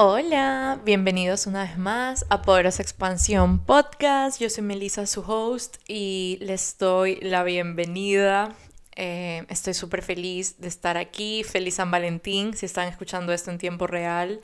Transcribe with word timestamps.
Hola, 0.00 0.80
bienvenidos 0.84 1.48
una 1.48 1.64
vez 1.64 1.76
más 1.76 2.24
a 2.30 2.42
Poderosa 2.42 2.82
Expansión 2.82 3.58
Podcast. 3.58 4.40
Yo 4.40 4.48
soy 4.48 4.62
Melissa, 4.62 5.06
su 5.06 5.22
host, 5.22 5.78
y 5.88 6.38
les 6.40 6.78
doy 6.78 7.16
la 7.20 7.42
bienvenida. 7.42 8.54
Eh, 8.94 9.44
estoy 9.48 9.74
súper 9.74 10.02
feliz 10.02 10.60
de 10.60 10.68
estar 10.68 10.96
aquí. 10.96 11.42
Feliz 11.42 11.74
San 11.74 11.90
Valentín. 11.90 12.54
Si 12.54 12.64
están 12.64 12.86
escuchando 12.86 13.32
esto 13.32 13.50
en 13.50 13.58
tiempo 13.58 13.88
real, 13.88 14.40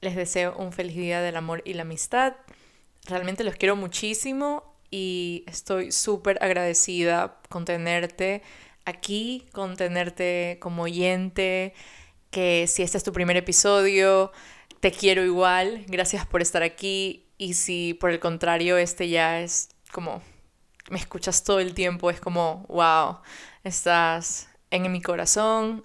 les 0.00 0.16
deseo 0.16 0.56
un 0.56 0.72
feliz 0.72 0.96
día 0.96 1.20
del 1.20 1.36
amor 1.36 1.60
y 1.66 1.74
la 1.74 1.82
amistad. 1.82 2.36
Realmente 3.04 3.44
los 3.44 3.56
quiero 3.56 3.76
muchísimo 3.76 4.78
y 4.90 5.44
estoy 5.46 5.92
súper 5.92 6.42
agradecida 6.42 7.38
con 7.50 7.66
tenerte 7.66 8.40
aquí, 8.86 9.46
con 9.52 9.76
tenerte 9.76 10.56
como 10.58 10.84
oyente, 10.84 11.74
que 12.30 12.66
si 12.66 12.82
este 12.82 12.96
es 12.96 13.04
tu 13.04 13.12
primer 13.12 13.36
episodio, 13.36 14.32
te 14.80 14.92
quiero 14.92 15.24
igual, 15.24 15.84
gracias 15.86 16.26
por 16.26 16.42
estar 16.42 16.62
aquí 16.62 17.26
y 17.38 17.54
si 17.54 17.94
por 17.94 18.10
el 18.10 18.20
contrario 18.20 18.76
este 18.78 19.08
ya 19.08 19.40
es 19.40 19.70
como 19.92 20.22
me 20.90 20.98
escuchas 20.98 21.44
todo 21.44 21.60
el 21.60 21.72
tiempo, 21.72 22.10
es 22.10 22.20
como, 22.20 22.66
wow, 22.68 23.18
estás 23.64 24.48
en 24.70 24.90
mi 24.90 25.00
corazón, 25.00 25.84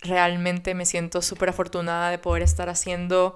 realmente 0.00 0.74
me 0.74 0.84
siento 0.84 1.22
súper 1.22 1.48
afortunada 1.48 2.10
de 2.10 2.18
poder 2.18 2.42
estar 2.42 2.68
haciendo 2.68 3.34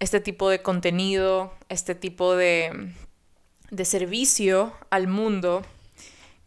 este 0.00 0.20
tipo 0.20 0.50
de 0.50 0.62
contenido, 0.62 1.54
este 1.68 1.94
tipo 1.94 2.36
de, 2.36 2.92
de 3.70 3.84
servicio 3.84 4.74
al 4.90 5.08
mundo, 5.08 5.62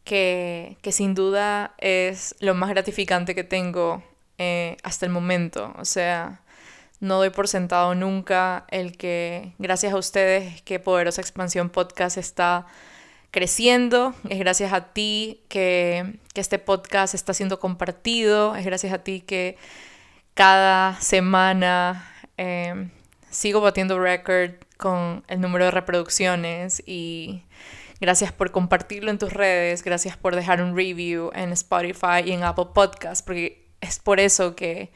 que, 0.04 0.78
que, 0.82 0.92
sin 0.92 1.16
duda 1.16 1.74
es 1.78 2.36
lo 2.40 2.54
más 2.56 2.70
gratificante 2.70 3.34
que 3.34 3.44
tengo 3.44 4.04
eh, 4.38 4.78
hasta 4.84 5.06
el 5.06 5.12
momento. 5.12 5.74
O 5.78 5.86
sea, 5.86 6.43
no 7.00 7.18
doy 7.18 7.30
por 7.30 7.48
sentado 7.48 7.96
nunca 7.96 8.66
el 8.70 8.98
que, 8.98 9.54
gracias 9.60 9.94
a 9.94 9.98
ustedes, 9.98 10.62
que 10.62 10.80
Poderosa 10.80 11.22
Expansión 11.22 11.70
Podcast 11.70 12.18
está 12.18 12.66
creciendo. 13.32 14.14
Es 14.30 14.40
gracias 14.40 14.72
a 14.74 14.94
ti 14.94 15.42
que, 15.50 16.20
este 16.36 16.60
podcast 16.60 17.14
está 17.14 17.34
siendo 17.34 17.60
compartido. 17.60 18.56
Es 18.56 18.66
gracias 18.66 18.94
a 18.94 19.00
ti 19.00 19.22
que 19.22 19.58
cada 20.34 21.00
semana 21.02 22.10
em, 22.38 22.90
sigo 23.30 23.60
batiendo 23.60 24.00
récord 24.00 24.52
con 24.78 25.24
el 25.28 25.42
número 25.42 25.66
de 25.66 25.72
reproducciones 25.72 26.82
y 26.86 27.44
gracias 28.00 28.32
por 28.32 28.52
compartirlo 28.52 29.12
en 29.12 29.18
tus 29.18 29.34
redes, 29.34 29.84
gracias 29.84 30.18
por 30.18 30.36
dejar 30.36 30.62
un 30.62 30.76
review 30.76 31.32
en 31.34 31.52
Spotify 31.54 32.22
y 32.26 32.32
en 32.34 32.44
Apple 32.44 32.68
Podcast, 32.74 33.26
porque 33.26 33.66
es 33.82 34.00
por 34.00 34.20
eso 34.20 34.56
que 34.56 34.92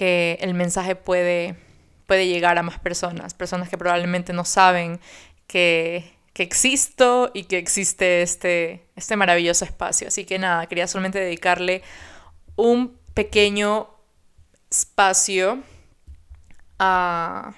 que 0.00 0.38
el 0.40 0.54
mensaje 0.54 0.96
puede, 0.96 1.56
puede 2.06 2.26
llegar 2.26 2.56
a 2.56 2.62
más 2.62 2.78
personas, 2.78 3.34
personas 3.34 3.68
que 3.68 3.76
probablemente 3.76 4.32
no 4.32 4.46
saben 4.46 4.98
que, 5.46 6.10
que 6.32 6.42
existo 6.42 7.30
y 7.34 7.44
que 7.44 7.58
existe 7.58 8.22
este, 8.22 8.86
este 8.96 9.16
maravilloso 9.16 9.66
espacio. 9.66 10.08
Así 10.08 10.24
que 10.24 10.38
nada, 10.38 10.64
quería 10.68 10.86
solamente 10.86 11.18
dedicarle 11.18 11.82
un 12.56 12.98
pequeño 13.12 13.90
espacio 14.70 15.62
a, 16.78 17.52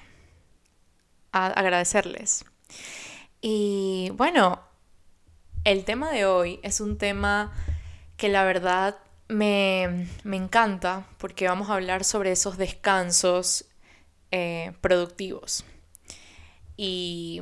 a 1.31 1.47
agradecerles. 1.47 2.43
Y 3.39 4.11
bueno, 4.15 4.59
el 5.63 5.85
tema 5.85 6.11
de 6.11 6.25
hoy 6.25 6.59
es 6.61 6.81
un 6.81 6.97
tema 6.97 7.53
que 8.17 8.27
la 8.27 8.43
verdad 8.43 8.97
me, 9.27 10.07
encanta 10.25 11.05
porque 11.17 11.47
vamos 11.47 11.69
a 11.69 11.75
hablar 11.75 12.03
sobre 12.03 12.31
esos 12.31 12.57
descansos 12.57 13.65
eh, 14.31 14.73
productivos. 14.81 15.65
Y 16.77 17.41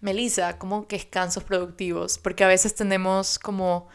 Melissa, 0.00 0.58
¿cómo 0.58 0.86
que 0.88 0.96
descansos 0.96 1.44
productivos? 1.44 2.18
Porque 2.18 2.44
a 2.44 2.48
veces 2.48 2.74
tenemos 2.74 3.38
como, 3.38 3.88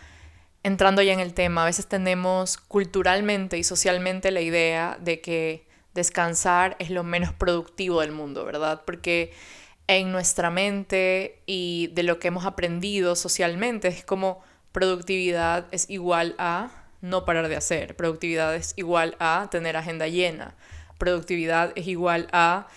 entrando 0.63 1.01
ya 1.01 1.13
en 1.13 1.19
el 1.19 1.33
tema, 1.33 1.63
a 1.63 1.65
veces 1.65 1.87
tenemos 1.87 2.57
culturalmente 2.57 3.57
y 3.57 3.63
socialmente 3.63 4.31
la 4.31 4.41
idea 4.41 4.97
de 5.01 5.21
que 5.21 5.67
descansar 5.93 6.75
es 6.79 6.89
lo 6.89 7.03
menos 7.03 7.33
productivo 7.33 8.01
del 8.01 8.11
mundo, 8.11 8.45
¿verdad? 8.45 8.83
Porque 8.85 9.33
en 9.87 10.11
nuestra 10.11 10.49
mente 10.49 11.41
y 11.45 11.87
de 11.93 12.03
lo 12.03 12.19
que 12.19 12.27
hemos 12.27 12.45
aprendido 12.45 13.15
socialmente 13.15 13.87
es 13.87 14.03
como 14.03 14.41
productividad 14.71 15.65
es 15.71 15.89
igual 15.89 16.35
a 16.37 16.86
no 17.01 17.25
parar 17.25 17.47
de 17.47 17.55
hacer. 17.55 17.95
Productividad 17.95 18.55
es 18.55 18.73
igual 18.75 19.15
a 19.19 19.47
tener 19.51 19.77
agenda 19.77 20.07
llena. 20.07 20.55
Productividad 20.97 21.73
es 21.75 21.87
igual 21.87 22.27
a 22.31 22.67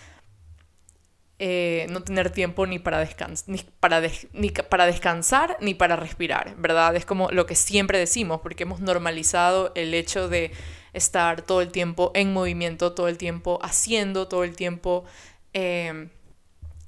eh, 1.43 1.87
no 1.89 2.03
tener 2.03 2.29
tiempo 2.31 2.67
ni 2.67 2.79
para, 2.79 3.09
ni, 3.47 3.59
para 3.81 4.03
ni 4.35 4.51
para 4.51 4.85
descansar 4.85 5.57
ni 5.61 5.73
para 5.73 5.97
respirar, 5.97 6.55
¿verdad? 6.59 6.95
Es 6.97 7.07
como 7.07 7.31
lo 7.31 7.47
que 7.47 7.55
siempre 7.55 7.99
decimos, 7.99 8.43
porque 8.43 8.65
hemos 8.65 8.81
normalizado 8.81 9.73
el 9.75 9.95
hecho 9.95 10.29
de 10.29 10.53
estar 10.93 11.41
todo 11.41 11.63
el 11.63 11.73
tiempo 11.73 12.11
en 12.15 12.33
movimiento, 12.35 12.93
todo 12.93 13.09
el 13.09 13.17
tiempo 13.17 13.59
haciendo, 13.63 14.29
todo 14.29 14.45
el 14.45 14.55
tiempo 14.55 15.05
eh, 15.55 16.11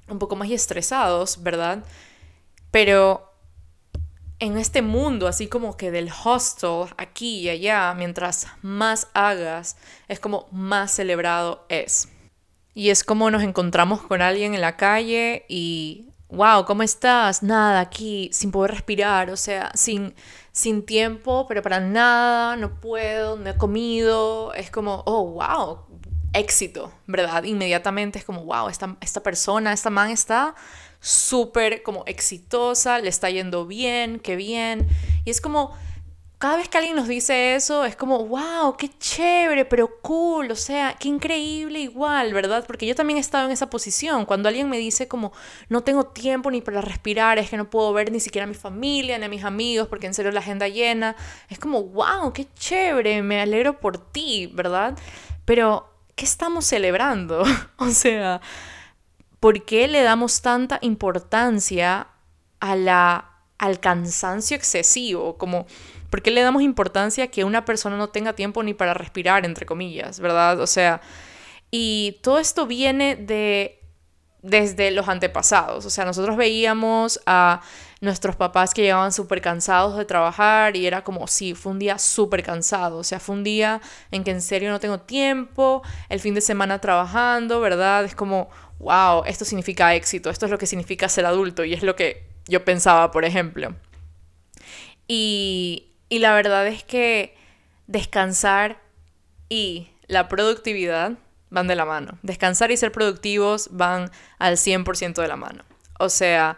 un 0.07 0.19
poco 0.19 0.35
más 0.35 0.51
estresados, 0.51 1.41
¿verdad? 1.41 1.83
Pero 2.69 3.32
en 4.43 4.57
este 4.57 4.81
mundo, 4.81 5.29
así 5.29 5.47
como 5.47 5.77
que 5.77 5.89
del 5.89 6.11
hostel, 6.23 6.93
aquí 6.97 7.39
y 7.39 7.49
allá, 7.49 7.93
mientras 7.93 8.47
más 8.61 9.07
hagas, 9.13 9.77
es 10.09 10.19
como 10.19 10.47
más 10.51 10.91
celebrado 10.91 11.65
es. 11.69 12.09
Y 12.73 12.89
es 12.89 13.05
como 13.05 13.31
nos 13.31 13.41
encontramos 13.41 14.01
con 14.01 14.21
alguien 14.21 14.53
en 14.53 14.59
la 14.59 14.75
calle 14.75 15.45
y, 15.47 16.09
wow, 16.27 16.65
¿cómo 16.65 16.83
estás? 16.83 17.41
Nada, 17.41 17.79
aquí, 17.79 18.29
sin 18.33 18.51
poder 18.51 18.71
respirar, 18.71 19.29
o 19.29 19.37
sea, 19.37 19.71
sin, 19.75 20.13
sin 20.51 20.85
tiempo, 20.85 21.45
pero 21.47 21.61
para 21.61 21.79
nada, 21.79 22.57
no 22.57 22.81
puedo, 22.81 23.37
no 23.37 23.49
he 23.49 23.57
comido. 23.57 24.53
Es 24.55 24.69
como, 24.69 25.03
oh, 25.05 25.25
wow, 25.25 25.85
éxito, 26.33 26.91
¿verdad? 27.07 27.43
Inmediatamente 27.43 28.19
es 28.19 28.25
como, 28.25 28.43
wow, 28.43 28.67
esta, 28.67 28.97
esta 28.99 29.23
persona, 29.23 29.71
esta 29.71 29.89
man 29.89 30.09
está 30.09 30.53
súper 31.03 31.83
como 31.83 32.05
exitosa, 32.07 32.99
le 32.99 33.09
está 33.09 33.29
yendo 33.29 33.67
bien, 33.67 34.19
qué 34.19 34.37
bien. 34.37 34.87
Y 35.25 35.31
es 35.31 35.41
como, 35.41 35.75
cada 36.37 36.55
vez 36.55 36.69
que 36.69 36.77
alguien 36.77 36.95
nos 36.95 37.09
dice 37.09 37.55
eso, 37.55 37.83
es 37.83 37.97
como, 37.97 38.25
wow, 38.25 38.77
qué 38.77 38.89
chévere, 38.99 39.65
pero 39.65 39.99
cool, 40.01 40.49
o 40.49 40.55
sea, 40.55 40.95
qué 40.97 41.09
increíble 41.09 41.79
igual, 41.79 42.33
¿verdad? 42.33 42.63
Porque 42.65 42.85
yo 42.85 42.95
también 42.95 43.17
he 43.17 43.19
estado 43.19 43.45
en 43.45 43.51
esa 43.51 43.69
posición. 43.69 44.25
Cuando 44.25 44.47
alguien 44.47 44.69
me 44.69 44.77
dice 44.77 45.09
como, 45.09 45.33
no 45.67 45.83
tengo 45.83 46.05
tiempo 46.05 46.49
ni 46.49 46.61
para 46.61 46.79
respirar, 46.79 47.37
es 47.37 47.49
que 47.49 47.57
no 47.57 47.69
puedo 47.69 47.91
ver 47.91 48.09
ni 48.09 48.21
siquiera 48.21 48.45
a 48.45 48.47
mi 48.47 48.55
familia, 48.55 49.17
ni 49.17 49.25
a 49.25 49.29
mis 49.29 49.43
amigos, 49.43 49.89
porque 49.89 50.07
en 50.07 50.13
serio 50.13 50.31
la 50.31 50.39
agenda 50.39 50.69
llena, 50.69 51.17
es 51.49 51.59
como, 51.59 51.83
wow, 51.83 52.31
qué 52.31 52.47
chévere, 52.55 53.21
me 53.23 53.41
alegro 53.41 53.81
por 53.81 53.97
ti, 53.97 54.49
¿verdad? 54.53 54.97
Pero, 55.43 55.89
¿qué 56.15 56.23
estamos 56.23 56.65
celebrando? 56.65 57.43
o 57.77 57.89
sea... 57.89 58.39
¿por 59.43 59.65
qué 59.65 59.89
le 59.89 60.03
damos 60.03 60.41
tanta 60.41 60.79
importancia 60.81 62.07
a 62.61 62.77
la, 62.77 63.31
al 63.57 63.81
cansancio 63.81 64.55
excesivo? 64.55 65.37
Como, 65.37 65.65
¿por 66.09 66.21
qué 66.21 66.31
le 66.31 66.41
damos 66.41 66.61
importancia 66.61 67.25
a 67.25 67.27
que 67.27 67.43
una 67.43 67.65
persona 67.65 67.97
no 67.97 68.07
tenga 68.07 68.31
tiempo 68.31 68.63
ni 68.63 68.73
para 68.73 68.93
respirar, 68.93 69.43
entre 69.43 69.65
comillas, 69.65 70.21
verdad? 70.21 70.61
O 70.61 70.65
sea, 70.65 71.01
y 71.71 72.19
todo 72.23 72.39
esto 72.39 72.67
viene 72.67 73.17
de 73.17 73.81
desde 74.41 74.91
los 74.91 75.09
antepasados. 75.09 75.85
O 75.85 75.89
sea, 75.89 76.05
nosotros 76.05 76.37
veíamos 76.37 77.19
a 77.25 77.61
nuestros 77.99 78.35
papás 78.37 78.73
que 78.73 78.81
llegaban 78.81 79.11
súper 79.11 79.41
cansados 79.41 79.97
de 79.97 80.05
trabajar 80.05 80.75
y 80.75 80.85
era 80.85 81.03
como, 81.03 81.27
sí, 81.27 81.53
fue 81.53 81.71
un 81.73 81.79
día 81.79 81.97
súper 81.97 82.43
cansado. 82.43 82.97
O 82.97 83.03
sea, 83.03 83.19
fue 83.19 83.35
un 83.35 83.43
día 83.43 83.81
en 84.11 84.23
que 84.23 84.31
en 84.31 84.41
serio 84.41 84.69
no 84.69 84.79
tengo 84.79 84.99
tiempo, 84.99 85.81
el 86.09 86.21
fin 86.21 86.33
de 86.33 86.41
semana 86.41 86.79
trabajando, 86.79 87.61
¿verdad? 87.61 88.03
Es 88.03 88.15
como, 88.15 88.49
wow, 88.83 89.23
esto 89.25 89.45
significa 89.45 89.95
éxito, 89.95 90.29
esto 90.29 90.45
es 90.45 90.51
lo 90.51 90.57
que 90.57 90.67
significa 90.67 91.09
ser 91.09 91.25
adulto 91.25 91.63
y 91.63 91.73
es 91.73 91.83
lo 91.83 91.95
que 91.95 92.27
yo 92.47 92.63
pensaba, 92.63 93.11
por 93.11 93.25
ejemplo. 93.25 93.75
Y, 95.07 95.91
y 96.09 96.19
la 96.19 96.33
verdad 96.33 96.67
es 96.67 96.83
que 96.83 97.35
descansar 97.87 98.81
y 99.49 99.89
la 100.07 100.27
productividad 100.27 101.13
van 101.49 101.67
de 101.67 101.75
la 101.75 101.85
mano. 101.85 102.17
Descansar 102.21 102.71
y 102.71 102.77
ser 102.77 102.91
productivos 102.91 103.69
van 103.71 104.11
al 104.39 104.57
100% 104.57 105.21
de 105.21 105.27
la 105.27 105.35
mano. 105.35 105.63
O 105.99 106.09
sea, 106.09 106.57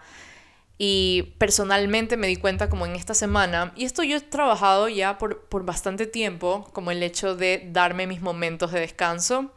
y 0.78 1.36
personalmente 1.38 2.18
me 2.18 2.28
di 2.28 2.36
cuenta 2.36 2.70
como 2.70 2.86
en 2.86 2.96
esta 2.96 3.14
semana, 3.14 3.74
y 3.76 3.86
esto 3.86 4.04
yo 4.04 4.18
he 4.18 4.22
trabajado 4.22 4.90
ya 4.90 5.18
por, 5.18 5.46
por 5.46 5.66
bastante 5.66 6.06
tiempo, 6.06 6.70
como 6.74 6.92
el 6.92 7.02
hecho 7.02 7.36
de 7.36 7.70
darme 7.72 8.08
mis 8.08 8.22
momentos 8.22 8.72
de 8.72 8.82
descanso, 8.82 9.54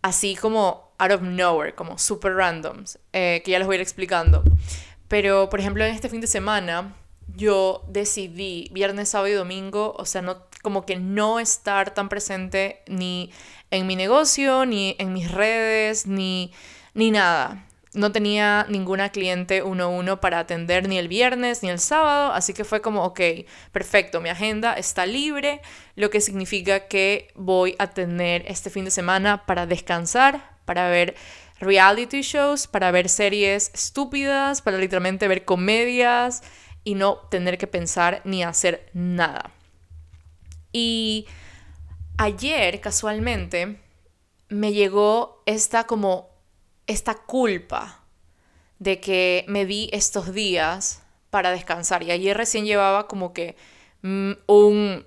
así 0.00 0.34
como 0.34 0.81
out 0.98 1.12
of 1.12 1.22
nowhere, 1.22 1.74
como 1.74 1.98
super 1.98 2.34
randoms, 2.34 2.98
eh, 3.12 3.42
que 3.44 3.50
ya 3.50 3.58
les 3.58 3.66
voy 3.66 3.74
a 3.74 3.76
ir 3.76 3.82
explicando. 3.82 4.42
Pero, 5.08 5.48
por 5.50 5.60
ejemplo, 5.60 5.84
en 5.84 5.94
este 5.94 6.08
fin 6.08 6.20
de 6.20 6.26
semana, 6.26 6.94
yo 7.34 7.84
decidí, 7.88 8.68
viernes, 8.72 9.10
sábado 9.10 9.28
y 9.28 9.32
domingo, 9.32 9.94
o 9.98 10.04
sea, 10.06 10.22
no 10.22 10.46
como 10.62 10.86
que 10.86 10.96
no 10.96 11.40
estar 11.40 11.92
tan 11.92 12.08
presente 12.08 12.82
ni 12.86 13.32
en 13.70 13.86
mi 13.86 13.96
negocio, 13.96 14.64
ni 14.64 14.94
en 14.98 15.12
mis 15.12 15.30
redes, 15.30 16.06
ni, 16.06 16.52
ni 16.94 17.10
nada. 17.10 17.66
No 17.94 18.10
tenía 18.10 18.64
ninguna 18.70 19.10
cliente 19.10 19.62
uno 19.62 19.84
a 19.84 19.88
uno 19.88 20.20
para 20.20 20.38
atender 20.38 20.88
ni 20.88 20.96
el 20.96 21.08
viernes 21.08 21.62
ni 21.62 21.68
el 21.68 21.78
sábado, 21.78 22.32
así 22.32 22.54
que 22.54 22.64
fue 22.64 22.80
como, 22.80 23.04
ok, 23.04 23.20
perfecto, 23.70 24.20
mi 24.20 24.30
agenda 24.30 24.74
está 24.74 25.04
libre, 25.04 25.60
lo 25.94 26.08
que 26.08 26.22
significa 26.22 26.86
que 26.86 27.28
voy 27.34 27.74
a 27.78 27.88
tener 27.88 28.44
este 28.46 28.70
fin 28.70 28.86
de 28.86 28.90
semana 28.90 29.44
para 29.44 29.66
descansar, 29.66 30.51
para 30.64 30.88
ver 30.88 31.14
reality 31.60 32.22
shows, 32.22 32.66
para 32.66 32.90
ver 32.90 33.08
series 33.08 33.70
estúpidas, 33.74 34.62
para 34.62 34.78
literalmente 34.78 35.28
ver 35.28 35.44
comedias 35.44 36.42
y 36.84 36.94
no 36.94 37.16
tener 37.30 37.58
que 37.58 37.66
pensar 37.66 38.20
ni 38.24 38.42
hacer 38.42 38.90
nada. 38.92 39.52
Y 40.72 41.26
ayer, 42.18 42.80
casualmente, 42.80 43.78
me 44.48 44.72
llegó 44.72 45.42
esta 45.46 45.84
como, 45.84 46.30
esta 46.86 47.14
culpa 47.14 48.04
de 48.78 49.00
que 49.00 49.44
me 49.48 49.64
di 49.64 49.88
estos 49.92 50.32
días 50.32 51.02
para 51.30 51.50
descansar. 51.50 52.02
Y 52.02 52.10
ayer 52.10 52.36
recién 52.36 52.64
llevaba 52.64 53.06
como 53.06 53.32
que 53.32 53.56
mm, 54.02 54.32
un, 54.46 55.06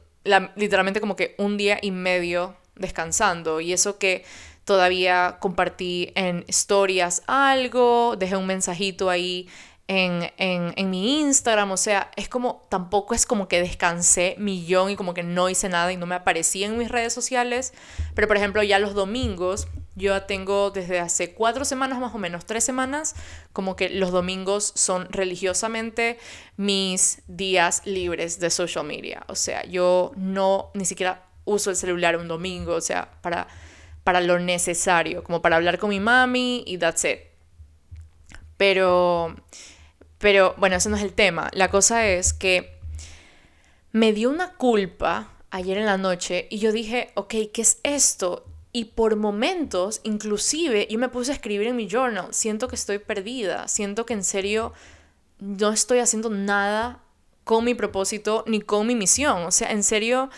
literalmente 0.55 1.01
como 1.01 1.15
que 1.15 1.35
un 1.37 1.57
día 1.57 1.79
y 1.81 1.91
medio 1.91 2.55
descansando. 2.75 3.59
Y 3.61 3.73
eso 3.73 3.97
que 3.97 4.23
todavía 4.65 5.38
compartí 5.39 6.12
en 6.15 6.44
historias 6.47 7.21
algo, 7.27 8.15
dejé 8.17 8.35
un 8.35 8.47
mensajito 8.47 9.09
ahí 9.09 9.47
en, 9.88 10.31
en, 10.38 10.89
mi 10.89 11.19
Instagram, 11.21 11.71
o 11.71 11.77
sea, 11.77 12.09
es 12.15 12.27
como, 12.27 12.65
tampoco 12.69 13.13
es 13.13 13.27
como 13.27 13.47
que 13.47 13.62
descansé 13.62 14.35
millón 14.39 14.89
y 14.89 14.95
como 14.95 15.13
que 15.13 15.21
no 15.21 15.47
hice 15.47 15.69
nada 15.69 15.94
y 15.94 15.97
no 15.97 16.07
me 16.07 16.15
aparecí 16.15 16.63
en 16.63 16.77
mis 16.77 16.89
redes 16.89 17.13
sociales, 17.13 17.71
pero 18.15 18.27
por 18.27 18.35
ejemplo 18.35 18.63
ya 18.63 18.79
los 18.79 18.95
domingos, 18.95 19.67
yo 19.95 20.23
tengo 20.23 20.71
desde 20.71 21.00
hace 21.00 21.35
cuatro 21.35 21.65
semanas 21.65 22.00
más 22.00 22.15
o 22.15 22.17
menos, 22.17 22.45
tres 22.45 22.63
semanas, 22.63 23.15
como 23.53 23.75
que 23.75 23.89
los 23.89 24.12
domingos 24.12 24.71
son 24.75 25.07
religiosamente 25.12 26.17
mis 26.57 27.21
días 27.27 27.83
libres 27.85 28.39
de 28.39 28.50
social 28.50 28.85
media, 28.85 29.23
o 29.27 29.35
sea, 29.35 29.63
yo 29.65 30.13
no 30.15 30.71
ni 30.73 30.85
siquiera 30.85 31.27
uso 31.45 31.69
el 31.69 31.75
celular 31.75 32.17
un 32.17 32.27
domingo, 32.27 32.73
o 32.73 32.81
sea, 32.81 33.12
para, 33.21 33.47
para 34.05 34.21
lo 34.21 34.39
necesario, 34.39 35.23
como 35.23 35.41
para 35.41 35.57
hablar 35.57 35.79
con 35.79 35.89
mi 35.89 35.99
mami 35.99 36.63
y 36.65 36.77
that's 36.77 37.03
it. 37.03 37.19
Pero 38.55 39.35
pero 40.19 40.53
bueno, 40.57 40.75
ese 40.77 40.89
no 40.89 40.95
es 40.95 41.03
el 41.03 41.13
tema. 41.13 41.49
La 41.53 41.69
cosa 41.69 42.07
es 42.07 42.33
que 42.33 42.79
me 43.91 44.13
dio 44.13 44.29
una 44.29 44.53
culpa 44.53 45.33
ayer 45.49 45.77
en 45.77 45.85
la 45.85 45.97
noche 45.97 46.47
y 46.49 46.59
yo 46.59 46.71
dije, 46.71 47.11
ok, 47.15 47.33
¿qué 47.51 47.61
es 47.61 47.79
esto? 47.83 48.45
Y 48.71 48.85
por 48.85 49.15
momentos, 49.15 50.01
inclusive, 50.03 50.87
yo 50.89 50.99
me 50.99 51.09
puse 51.09 51.31
a 51.31 51.35
escribir 51.35 51.67
en 51.67 51.75
mi 51.75 51.87
journal, 51.87 52.27
siento 52.31 52.67
que 52.67 52.75
estoy 52.75 52.99
perdida, 52.99 53.67
siento 53.67 54.05
que 54.05 54.13
en 54.13 54.23
serio 54.23 54.73
no 55.39 55.71
estoy 55.71 55.99
haciendo 55.99 56.29
nada 56.29 57.01
con 57.43 57.63
mi 57.63 57.73
propósito 57.73 58.43
ni 58.47 58.61
con 58.61 58.85
mi 58.85 58.95
misión. 58.95 59.43
O 59.43 59.51
sea, 59.51 59.71
en 59.71 59.83
serio 59.83 60.29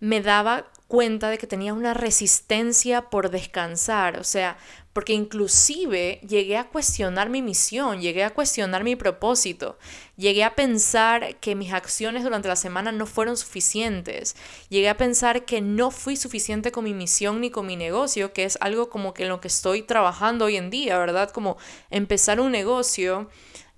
me 0.00 0.20
daba 0.20 0.66
cuenta 0.94 1.28
de 1.28 1.38
que 1.38 1.48
tenía 1.48 1.74
una 1.74 1.92
resistencia 1.92 3.10
por 3.10 3.28
descansar, 3.28 4.16
o 4.20 4.22
sea, 4.22 4.56
porque 4.92 5.12
inclusive 5.12 6.20
llegué 6.24 6.56
a 6.56 6.68
cuestionar 6.68 7.30
mi 7.30 7.42
misión, 7.42 8.00
llegué 8.00 8.22
a 8.22 8.32
cuestionar 8.32 8.84
mi 8.84 8.94
propósito, 8.94 9.76
llegué 10.16 10.44
a 10.44 10.54
pensar 10.54 11.34
que 11.40 11.56
mis 11.56 11.72
acciones 11.72 12.22
durante 12.22 12.46
la 12.46 12.54
semana 12.54 12.92
no 12.92 13.06
fueron 13.06 13.36
suficientes, 13.36 14.36
llegué 14.68 14.88
a 14.88 14.96
pensar 14.96 15.44
que 15.44 15.60
no 15.60 15.90
fui 15.90 16.14
suficiente 16.14 16.70
con 16.70 16.84
mi 16.84 16.94
misión 16.94 17.40
ni 17.40 17.50
con 17.50 17.66
mi 17.66 17.74
negocio, 17.74 18.32
que 18.32 18.44
es 18.44 18.56
algo 18.60 18.88
como 18.88 19.14
que 19.14 19.24
en 19.24 19.30
lo 19.30 19.40
que 19.40 19.48
estoy 19.48 19.82
trabajando 19.82 20.44
hoy 20.44 20.56
en 20.56 20.70
día, 20.70 20.96
¿verdad? 20.96 21.30
Como 21.30 21.56
empezar 21.90 22.38
un 22.38 22.52
negocio. 22.52 23.28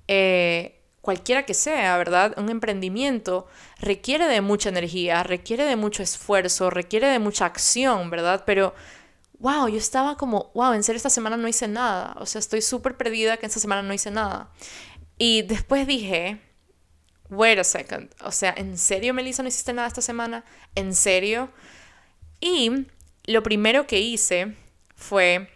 Eh, 0.06 0.75
cualquiera 1.06 1.44
que 1.44 1.54
sea, 1.54 1.96
¿verdad? 1.96 2.34
Un 2.36 2.50
emprendimiento 2.50 3.46
requiere 3.78 4.26
de 4.26 4.40
mucha 4.40 4.70
energía, 4.70 5.22
requiere 5.22 5.64
de 5.64 5.76
mucho 5.76 6.02
esfuerzo, 6.02 6.68
requiere 6.68 7.06
de 7.06 7.20
mucha 7.20 7.46
acción, 7.46 8.10
¿verdad? 8.10 8.42
Pero, 8.44 8.74
wow, 9.38 9.68
yo 9.68 9.78
estaba 9.78 10.16
como, 10.16 10.50
wow, 10.52 10.72
en 10.72 10.82
serio 10.82 10.96
esta 10.96 11.08
semana 11.08 11.36
no 11.36 11.46
hice 11.46 11.68
nada. 11.68 12.16
O 12.18 12.26
sea, 12.26 12.40
estoy 12.40 12.60
súper 12.60 12.96
perdida 12.96 13.36
que 13.36 13.46
esta 13.46 13.60
semana 13.60 13.82
no 13.82 13.94
hice 13.94 14.10
nada. 14.10 14.50
Y 15.16 15.42
después 15.42 15.86
dije, 15.86 16.40
wait 17.30 17.60
a 17.60 17.62
second, 17.62 18.10
o 18.24 18.32
sea, 18.32 18.52
¿en 18.56 18.76
serio, 18.76 19.14
Melissa, 19.14 19.44
no 19.44 19.48
hiciste 19.48 19.72
nada 19.72 19.86
esta 19.86 20.02
semana? 20.02 20.44
¿En 20.74 20.92
serio? 20.92 21.50
Y 22.40 22.88
lo 23.26 23.44
primero 23.44 23.86
que 23.86 24.00
hice 24.00 24.56
fue 24.96 25.55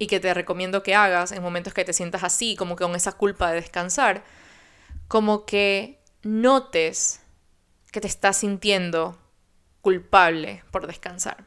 y 0.00 0.06
que 0.06 0.18
te 0.18 0.32
recomiendo 0.32 0.82
que 0.82 0.94
hagas 0.94 1.30
en 1.30 1.42
momentos 1.42 1.74
que 1.74 1.84
te 1.84 1.92
sientas 1.92 2.24
así, 2.24 2.56
como 2.56 2.74
que 2.74 2.84
con 2.84 2.96
esa 2.96 3.12
culpa 3.12 3.50
de 3.50 3.60
descansar, 3.60 4.24
como 5.08 5.44
que 5.44 6.00
notes 6.22 7.20
que 7.92 8.00
te 8.00 8.06
estás 8.06 8.38
sintiendo 8.38 9.18
culpable 9.82 10.64
por 10.70 10.86
descansar. 10.86 11.44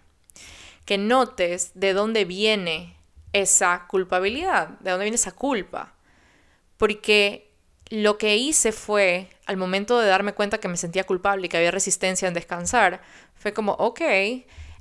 Que 0.86 1.00
notes 1.00 1.72
de 1.74 1.94
dónde 1.94 2.26
viene 2.26 2.96
esa 3.34 3.88
culpabilidad, 3.88 4.68
de 4.82 4.92
dónde 4.92 5.06
viene 5.06 5.16
esa 5.16 5.32
culpa. 5.32 5.96
Porque 6.78 7.52
lo 7.90 8.20
que 8.20 8.38
hice 8.38 8.72
fue, 8.72 9.30
al 9.48 9.58
momento 9.58 9.98
de 9.98 10.08
darme 10.08 10.34
cuenta 10.34 10.60
que 10.60 10.68
me 10.68 10.78
sentía 10.78 11.06
culpable 11.06 11.48
y 11.48 11.50
que 11.50 11.58
había 11.58 11.72
resistencia 11.72 12.28
en 12.28 12.36
descansar, 12.36 13.02
fue 13.34 13.52
como, 13.52 13.72
ok, 13.74 14.02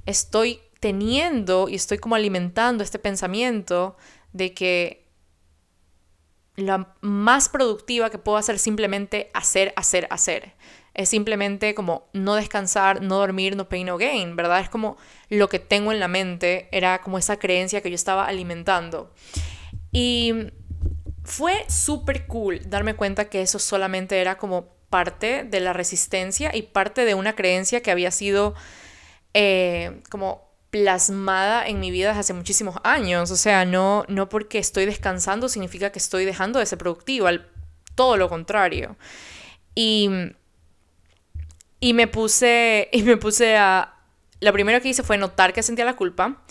estoy 0.05 0.61
teniendo 0.83 1.69
y 1.69 1.77
estoy 1.77 1.99
como 1.99 2.17
alimentando 2.17 2.83
este 2.83 2.99
pensamiento 2.99 3.97
de 4.33 4.53
que 4.53 5.07
la 6.57 6.97
más 7.01 7.49
productiva 7.49 8.11
que 8.11 8.19
puedo 8.19 8.37
hacer 8.37 8.59
simplemente 8.59 9.31
hacer, 9.33 9.73
hacer, 9.77 10.09
hacer. 10.11 10.55
Es 10.93 11.09
simplemente 11.09 11.77
como 11.77 12.09
no 12.13 12.35
descansar, 12.35 13.01
no 13.01 13.19
dormir, 13.19 13.55
no 13.55 13.69
pay, 13.69 13.85
no 13.85 13.97
gain, 13.97 14.35
¿verdad? 14.35 14.59
Es 14.59 14.69
como 14.69 14.97
lo 15.29 15.49
que 15.49 15.61
tengo 15.61 15.93
en 15.93 16.01
la 16.01 16.09
mente, 16.09 16.69
era 16.73 17.01
como 17.01 17.17
esa 17.17 17.39
creencia 17.39 17.81
que 17.81 17.89
yo 17.89 17.95
estaba 17.95 18.27
alimentando. 18.27 19.15
Y 19.93 20.35
fue 21.23 21.65
súper 21.69 22.27
cool 22.27 22.61
darme 22.69 22.97
cuenta 22.97 23.27
que 23.27 23.41
eso 23.41 23.61
solamente 23.61 24.21
era 24.21 24.37
como 24.37 24.75
parte 24.91 25.45
de 25.45 25.61
la 25.61 25.73
resistencia 25.73 26.51
y 26.57 26.63
parte 26.63 27.05
de 27.05 27.15
una 27.15 27.37
creencia 27.37 27.83
que 27.83 27.93
había 27.93 28.11
sido 28.11 28.55
eh, 29.33 30.03
como 30.11 30.52
plasmada 30.73 31.67
en 31.67 31.81
mi 31.81 31.91
vida 31.91 32.09
desde 32.09 32.21
hace 32.21 32.33
muchísimos 32.33 32.77
años. 32.83 33.31
O 33.31 33.37
sea, 33.37 33.67
no, 33.67 34.05
no 34.09 34.31
porque 34.31 34.59
estoy 34.59 34.87
descansando 34.87 35.51
significa 35.51 35.93
que 35.93 35.99
estoy 35.99 36.25
dejando 36.25 36.59
de 36.59 36.67
ser 36.67 36.79
productiva, 36.79 37.31
todo 37.95 38.17
lo 38.17 38.31
contrario. 38.31 38.97
Y, 39.75 40.09
y 41.79 41.93
me 41.93 42.09
puse, 42.09 42.89
y 42.91 43.03
me 43.03 43.19
puse 43.19 43.57
a... 43.59 43.95
Lo 44.41 44.53
primero 44.55 44.81
que 44.81 44.89
hice 44.89 45.03
fue 45.03 45.19
notar 45.19 45.53
que 45.53 45.63
sentía 45.63 45.85
la 45.85 45.95
culpa. 45.95 46.43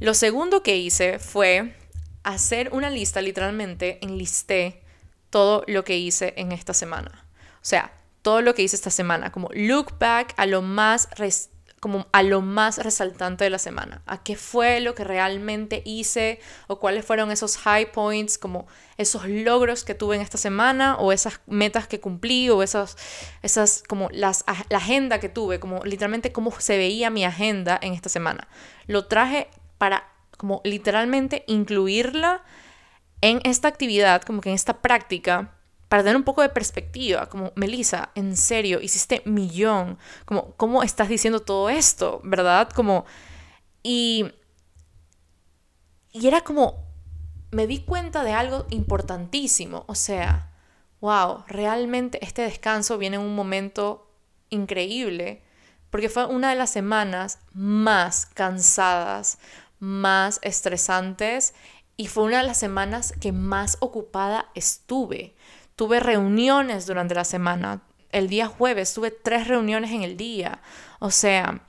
Lo 0.00 0.14
segundo 0.14 0.62
que 0.62 0.78
hice 0.78 1.18
fue 1.18 1.76
hacer 2.22 2.70
una 2.72 2.88
lista, 2.88 3.20
literalmente 3.20 3.98
enlisté 4.00 4.82
todo 5.28 5.64
lo 5.66 5.84
que 5.84 5.98
hice 5.98 6.32
en 6.38 6.50
esta 6.50 6.72
semana. 6.72 7.26
O 7.56 7.64
sea, 7.68 7.92
todo 8.22 8.40
lo 8.40 8.54
que 8.54 8.62
hice 8.62 8.74
esta 8.74 8.90
semana, 8.90 9.32
como 9.32 9.50
look 9.52 9.98
back 9.98 10.32
a 10.38 10.46
lo 10.46 10.62
más 10.62 11.08
como 11.80 12.06
a 12.12 12.22
lo 12.22 12.40
más 12.40 12.78
resaltante 12.78 13.44
de 13.44 13.50
la 13.50 13.58
semana, 13.58 14.02
a 14.06 14.22
qué 14.22 14.36
fue 14.36 14.80
lo 14.80 14.94
que 14.94 15.04
realmente 15.04 15.82
hice 15.84 16.40
o 16.68 16.78
cuáles 16.80 17.04
fueron 17.04 17.30
esos 17.30 17.58
high 17.58 17.92
points, 17.92 18.38
como 18.38 18.66
esos 18.96 19.28
logros 19.28 19.84
que 19.84 19.94
tuve 19.94 20.16
en 20.16 20.22
esta 20.22 20.38
semana 20.38 20.96
o 20.96 21.12
esas 21.12 21.40
metas 21.46 21.86
que 21.86 22.00
cumplí 22.00 22.48
o 22.48 22.62
esas, 22.62 22.96
esas 23.42 23.82
como 23.86 24.08
las, 24.10 24.44
la 24.70 24.78
agenda 24.78 25.20
que 25.20 25.28
tuve, 25.28 25.60
como 25.60 25.84
literalmente 25.84 26.32
cómo 26.32 26.50
se 26.58 26.78
veía 26.78 27.10
mi 27.10 27.24
agenda 27.24 27.78
en 27.82 27.92
esta 27.92 28.08
semana. 28.08 28.48
Lo 28.86 29.06
traje 29.06 29.48
para 29.78 30.08
como 30.38 30.60
literalmente 30.64 31.44
incluirla 31.46 32.42
en 33.20 33.40
esta 33.44 33.68
actividad, 33.68 34.22
como 34.22 34.40
que 34.40 34.50
en 34.50 34.54
esta 34.54 34.80
práctica 34.80 35.55
para 35.88 36.02
tener 36.02 36.16
un 36.16 36.24
poco 36.24 36.42
de 36.42 36.48
perspectiva, 36.48 37.28
como, 37.28 37.52
Melissa, 37.54 38.10
en 38.14 38.36
serio, 38.36 38.80
hiciste 38.80 39.22
millón, 39.24 39.98
como, 40.24 40.54
¿cómo 40.56 40.82
estás 40.82 41.08
diciendo 41.08 41.40
todo 41.40 41.68
esto? 41.70 42.20
¿Verdad? 42.24 42.70
Como, 42.70 43.04
y, 43.82 44.26
y 46.10 46.26
era 46.26 46.40
como, 46.40 46.84
me 47.52 47.66
di 47.66 47.80
cuenta 47.84 48.24
de 48.24 48.32
algo 48.32 48.66
importantísimo, 48.70 49.84
o 49.86 49.94
sea, 49.94 50.50
wow, 51.00 51.44
realmente 51.46 52.18
este 52.24 52.42
descanso 52.42 52.98
viene 52.98 53.16
en 53.16 53.22
un 53.22 53.36
momento 53.36 54.10
increíble, 54.50 55.42
porque 55.90 56.08
fue 56.08 56.26
una 56.26 56.50
de 56.50 56.56
las 56.56 56.70
semanas 56.70 57.38
más 57.52 58.26
cansadas, 58.26 59.38
más 59.78 60.40
estresantes, 60.42 61.54
y 61.96 62.08
fue 62.08 62.24
una 62.24 62.38
de 62.38 62.46
las 62.48 62.58
semanas 62.58 63.14
que 63.20 63.30
más 63.30 63.76
ocupada 63.80 64.50
estuve. 64.54 65.35
Tuve 65.76 66.00
reuniones 66.00 66.86
durante 66.86 67.14
la 67.14 67.24
semana. 67.24 67.82
el 68.10 68.28
día 68.28 68.46
jueves 68.46 68.94
tuve 68.94 69.10
tres 69.10 69.46
reuniones 69.46 69.90
en 69.90 70.02
el 70.02 70.16
día. 70.16 70.60
O 71.00 71.10
sea, 71.10 71.60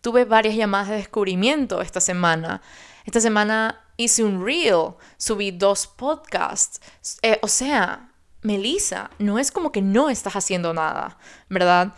tuve 0.00 0.24
varias 0.24 0.56
llamadas 0.56 0.88
de 0.88 0.96
descubrimiento 0.96 1.80
esta 1.80 2.00
semana. 2.00 2.60
Esta 3.04 3.20
semana 3.20 3.80
hice 3.96 4.24
un 4.24 4.44
reel, 4.44 4.94
subí 5.16 5.50
dos 5.52 5.86
podcasts. 5.86 6.80
Eh, 7.22 7.38
o 7.42 7.48
sea, 7.48 8.10
Melissa, 8.42 9.10
no 9.18 9.38
es 9.38 9.50
como 9.52 9.70
que 9.70 9.82
no 9.82 10.10
estás 10.10 10.34
haciendo 10.34 10.74
nada, 10.74 11.18
¿verdad? 11.48 11.94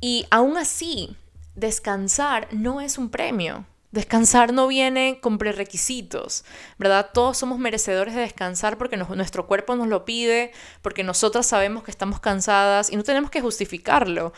Y 0.00 0.26
aún 0.30 0.56
así, 0.56 1.16
descansar 1.54 2.48
no 2.52 2.80
es 2.80 2.98
un 2.98 3.10
premio. 3.10 3.66
Descansar 3.92 4.52
no 4.52 4.68
viene 4.68 5.18
con 5.20 5.36
prerequisitos, 5.38 6.44
¿verdad? 6.78 7.10
Todos 7.12 7.38
somos 7.38 7.58
merecedores 7.58 8.14
de 8.14 8.20
descansar 8.20 8.78
porque 8.78 8.96
nuestro 8.96 9.46
cuerpo 9.48 9.74
nos 9.74 9.88
lo 9.88 10.04
pide, 10.04 10.52
porque 10.80 11.02
nosotras 11.02 11.46
sabemos 11.46 11.82
que 11.82 11.90
estamos 11.90 12.20
cansadas 12.20 12.90
y 12.90 12.96
no 12.96 13.02
tenemos 13.02 13.30
que 13.30 13.40
justificarlo. 13.40 14.32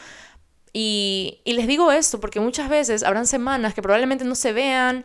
Y, 0.72 1.42
y 1.44 1.52
les 1.52 1.66
digo 1.66 1.92
esto 1.92 2.18
porque 2.18 2.40
muchas 2.40 2.70
veces 2.70 3.02
habrán 3.02 3.26
semanas 3.26 3.74
que 3.74 3.82
probablemente 3.82 4.24
no 4.24 4.34
se 4.34 4.54
vean 4.54 5.04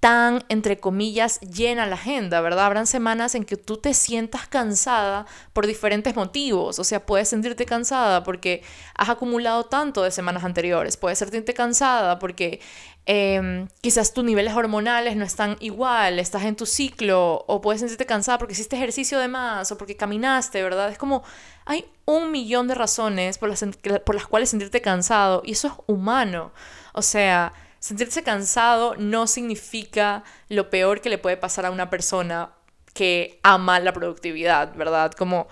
tan, 0.00 0.44
entre 0.48 0.78
comillas, 0.78 1.40
llena 1.40 1.86
la 1.86 1.94
agenda, 1.94 2.40
¿verdad? 2.40 2.66
Habrán 2.66 2.86
semanas 2.86 3.34
en 3.34 3.44
que 3.44 3.56
tú 3.56 3.78
te 3.78 3.94
sientas 3.94 4.46
cansada 4.46 5.26
por 5.52 5.66
diferentes 5.66 6.14
motivos, 6.14 6.78
o 6.78 6.84
sea, 6.84 7.06
puedes 7.06 7.28
sentirte 7.28 7.64
cansada 7.64 8.22
porque 8.22 8.62
has 8.94 9.08
acumulado 9.08 9.64
tanto 9.64 10.02
de 10.02 10.10
semanas 10.10 10.44
anteriores, 10.44 10.96
puedes 10.96 11.18
sentirte 11.18 11.54
cansada 11.54 12.18
porque 12.18 12.60
em, 13.06 13.68
quizás 13.80 14.12
tus 14.12 14.22
niveles 14.24 14.54
hormonales 14.54 15.16
no 15.16 15.24
están 15.24 15.56
igual, 15.60 16.18
estás 16.18 16.44
en 16.44 16.56
tu 16.56 16.66
ciclo, 16.66 17.44
o 17.46 17.60
puedes 17.62 17.80
sentirte 17.80 18.04
cansada 18.04 18.38
porque 18.38 18.52
hiciste 18.52 18.76
ejercicio 18.76 19.18
de 19.18 19.28
más, 19.28 19.72
o 19.72 19.78
porque 19.78 19.96
caminaste, 19.96 20.62
¿verdad? 20.62 20.90
Es 20.90 20.98
como, 20.98 21.22
hay 21.64 21.86
un 22.04 22.30
millón 22.32 22.68
de 22.68 22.74
razones 22.74 23.38
por 23.38 23.48
las, 23.48 23.64
por 24.04 24.14
las 24.14 24.26
cuales 24.26 24.50
sentirte 24.50 24.82
cansado, 24.82 25.42
y 25.44 25.52
eso 25.52 25.68
es 25.68 25.74
humano, 25.86 26.52
o 26.92 27.02
sea... 27.02 27.54
Sentirse 27.86 28.24
cansado 28.24 28.96
no 28.96 29.28
significa 29.28 30.24
lo 30.48 30.70
peor 30.70 31.00
que 31.00 31.08
le 31.08 31.18
puede 31.18 31.36
pasar 31.36 31.66
a 31.66 31.70
una 31.70 31.88
persona 31.88 32.50
que 32.94 33.38
ama 33.44 33.78
la 33.78 33.92
productividad, 33.92 34.74
¿verdad? 34.74 35.12
Como, 35.12 35.46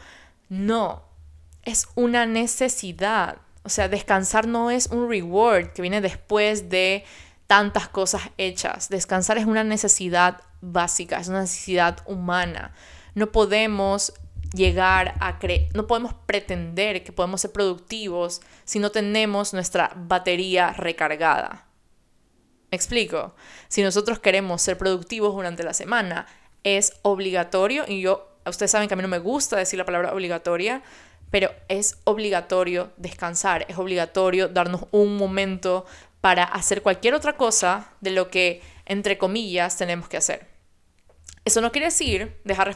no, 0.48 1.04
es 1.62 1.86
una 1.94 2.26
necesidad. 2.26 3.36
O 3.62 3.68
sea, 3.68 3.86
descansar 3.86 4.48
no 4.48 4.72
es 4.72 4.88
un 4.88 5.08
reward 5.08 5.68
que 5.74 5.82
viene 5.82 6.00
después 6.00 6.70
de 6.70 7.04
tantas 7.46 7.86
cosas 7.86 8.22
hechas. 8.36 8.88
Descansar 8.88 9.38
es 9.38 9.46
una 9.46 9.62
necesidad 9.62 10.40
básica, 10.60 11.20
es 11.20 11.28
una 11.28 11.42
necesidad 11.42 11.98
humana. 12.04 12.74
No 13.14 13.30
podemos 13.30 14.12
llegar 14.52 15.14
a 15.20 15.38
creer, 15.38 15.68
no 15.72 15.86
podemos 15.86 16.14
pretender 16.26 17.04
que 17.04 17.12
podemos 17.12 17.42
ser 17.42 17.52
productivos 17.52 18.40
si 18.64 18.80
no 18.80 18.90
tenemos 18.90 19.54
nuestra 19.54 19.92
batería 19.94 20.72
recargada 20.72 21.68
explico? 22.74 23.34
Si 23.68 23.82
nosotros 23.82 24.18
queremos 24.18 24.62
ser 24.62 24.78
productivos 24.78 25.34
durante 25.34 25.62
la 25.62 25.74
semana, 25.74 26.26
es 26.62 26.94
obligatorio, 27.02 27.84
y 27.86 28.00
yo, 28.00 28.28
ustedes 28.46 28.70
saben 28.70 28.88
que 28.88 28.94
a 28.94 28.96
mí 28.96 29.02
no 29.02 29.08
me 29.08 29.18
gusta 29.18 29.56
decir 29.56 29.78
la 29.78 29.84
palabra 29.84 30.12
obligatoria, 30.12 30.82
pero 31.30 31.50
es 31.68 31.98
obligatorio 32.04 32.92
descansar, 32.96 33.66
es 33.68 33.76
obligatorio 33.76 34.48
darnos 34.48 34.86
un 34.92 35.16
momento 35.16 35.84
para 36.20 36.44
hacer 36.44 36.80
cualquier 36.80 37.14
otra 37.14 37.36
cosa 37.36 37.90
de 38.00 38.10
lo 38.10 38.30
que, 38.30 38.62
entre 38.86 39.18
comillas, 39.18 39.76
tenemos 39.76 40.08
que 40.08 40.16
hacer. 40.16 40.46
Eso 41.44 41.60
no 41.60 41.70
quiere 41.70 41.86
decir 41.88 42.40
dejar, 42.44 42.74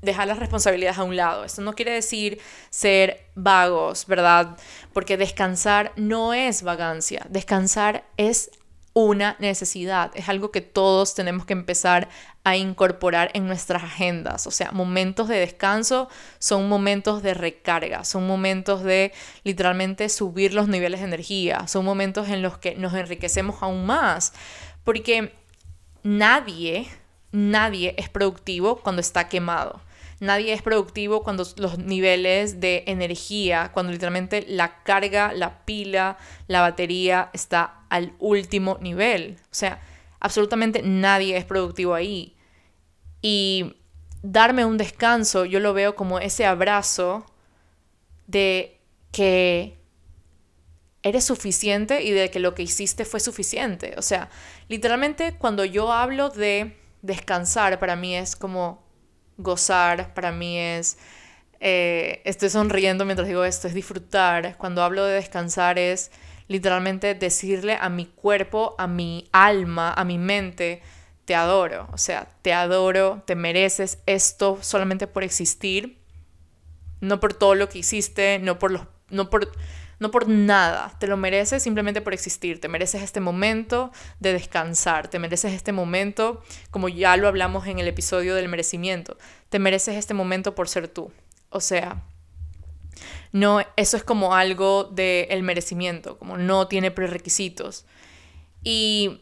dejar 0.00 0.26
las 0.26 0.38
responsabilidades 0.38 0.98
a 0.98 1.02
un 1.02 1.16
lado. 1.16 1.44
Esto 1.44 1.60
no 1.60 1.74
quiere 1.74 1.92
decir 1.92 2.40
ser 2.70 3.26
vagos, 3.34 4.06
¿verdad? 4.06 4.56
Porque 4.94 5.18
descansar 5.18 5.92
no 5.96 6.32
es 6.32 6.62
vagancia. 6.62 7.26
Descansar 7.28 8.04
es 8.16 8.50
una 8.92 9.36
necesidad, 9.38 10.10
es 10.14 10.28
algo 10.28 10.50
que 10.50 10.60
todos 10.60 11.14
tenemos 11.14 11.46
que 11.46 11.52
empezar 11.52 12.08
a 12.42 12.56
incorporar 12.56 13.30
en 13.34 13.46
nuestras 13.46 13.84
agendas. 13.84 14.46
O 14.46 14.50
sea, 14.50 14.72
momentos 14.72 15.28
de 15.28 15.36
descanso 15.36 16.08
son 16.38 16.68
momentos 16.68 17.22
de 17.22 17.34
recarga, 17.34 18.04
son 18.04 18.26
momentos 18.26 18.82
de 18.82 19.12
literalmente 19.44 20.08
subir 20.08 20.54
los 20.54 20.68
niveles 20.68 21.00
de 21.00 21.06
energía, 21.06 21.68
son 21.68 21.84
momentos 21.84 22.28
en 22.28 22.42
los 22.42 22.58
que 22.58 22.74
nos 22.74 22.94
enriquecemos 22.94 23.62
aún 23.62 23.86
más, 23.86 24.32
porque 24.82 25.34
nadie, 26.02 26.88
nadie 27.30 27.94
es 27.96 28.08
productivo 28.08 28.80
cuando 28.80 29.00
está 29.00 29.28
quemado. 29.28 29.80
Nadie 30.20 30.52
es 30.52 30.60
productivo 30.60 31.22
cuando 31.22 31.46
los 31.56 31.78
niveles 31.78 32.60
de 32.60 32.84
energía, 32.86 33.70
cuando 33.72 33.90
literalmente 33.90 34.44
la 34.46 34.82
carga, 34.82 35.32
la 35.32 35.64
pila, 35.64 36.18
la 36.46 36.60
batería 36.60 37.30
está 37.32 37.84
al 37.88 38.12
último 38.18 38.76
nivel. 38.82 39.38
O 39.44 39.54
sea, 39.54 39.80
absolutamente 40.20 40.82
nadie 40.82 41.38
es 41.38 41.46
productivo 41.46 41.94
ahí. 41.94 42.36
Y 43.22 43.76
darme 44.22 44.66
un 44.66 44.76
descanso, 44.76 45.46
yo 45.46 45.58
lo 45.58 45.72
veo 45.72 45.96
como 45.96 46.18
ese 46.18 46.44
abrazo 46.44 47.24
de 48.26 48.78
que 49.12 49.78
eres 51.02 51.24
suficiente 51.24 52.02
y 52.02 52.10
de 52.10 52.30
que 52.30 52.40
lo 52.40 52.54
que 52.54 52.62
hiciste 52.62 53.06
fue 53.06 53.20
suficiente. 53.20 53.94
O 53.96 54.02
sea, 54.02 54.28
literalmente 54.68 55.34
cuando 55.38 55.64
yo 55.64 55.92
hablo 55.92 56.28
de 56.28 56.76
descansar, 57.02 57.78
para 57.78 57.96
mí 57.96 58.14
es 58.14 58.36
como 58.36 58.89
gozar, 59.42 60.14
para 60.14 60.32
mí 60.32 60.58
es, 60.58 60.98
eh, 61.60 62.22
estoy 62.24 62.50
sonriendo 62.50 63.04
mientras 63.04 63.28
digo 63.28 63.44
esto, 63.44 63.68
es 63.68 63.74
disfrutar. 63.74 64.56
Cuando 64.56 64.82
hablo 64.82 65.04
de 65.04 65.14
descansar 65.14 65.78
es 65.78 66.10
literalmente 66.48 67.14
decirle 67.14 67.78
a 67.80 67.88
mi 67.88 68.06
cuerpo, 68.06 68.74
a 68.78 68.86
mi 68.86 69.28
alma, 69.32 69.92
a 69.92 70.04
mi 70.04 70.18
mente, 70.18 70.82
te 71.24 71.34
adoro. 71.34 71.88
O 71.92 71.98
sea, 71.98 72.28
te 72.42 72.52
adoro, 72.52 73.22
te 73.24 73.36
mereces 73.36 73.98
esto 74.06 74.58
solamente 74.60 75.06
por 75.06 75.22
existir, 75.22 75.98
no 77.00 77.20
por 77.20 77.34
todo 77.34 77.54
lo 77.54 77.68
que 77.68 77.78
hiciste, 77.78 78.38
no 78.40 78.58
por 78.58 78.72
los... 78.72 78.82
No 79.10 79.30
por, 79.30 79.50
no 80.00 80.10
por 80.10 80.28
nada, 80.28 80.96
te 80.98 81.06
lo 81.06 81.16
mereces 81.16 81.62
simplemente 81.62 82.00
por 82.00 82.14
existir, 82.14 82.58
te 82.60 82.68
mereces 82.68 83.02
este 83.02 83.20
momento 83.20 83.92
de 84.18 84.32
descansar, 84.32 85.08
te 85.08 85.18
mereces 85.18 85.52
este 85.52 85.72
momento, 85.72 86.42
como 86.70 86.88
ya 86.88 87.16
lo 87.18 87.28
hablamos 87.28 87.66
en 87.66 87.78
el 87.78 87.86
episodio 87.86 88.34
del 88.34 88.48
merecimiento, 88.48 89.18
te 89.50 89.58
mereces 89.58 89.96
este 89.96 90.14
momento 90.14 90.54
por 90.54 90.68
ser 90.68 90.88
tú. 90.88 91.12
O 91.50 91.60
sea, 91.60 92.02
no, 93.30 93.60
eso 93.76 93.96
es 93.98 94.02
como 94.02 94.34
algo 94.34 94.84
del 94.84 95.42
merecimiento, 95.42 96.18
como 96.18 96.38
no 96.38 96.66
tiene 96.66 96.90
prerequisitos. 96.90 97.84
Y 98.64 99.20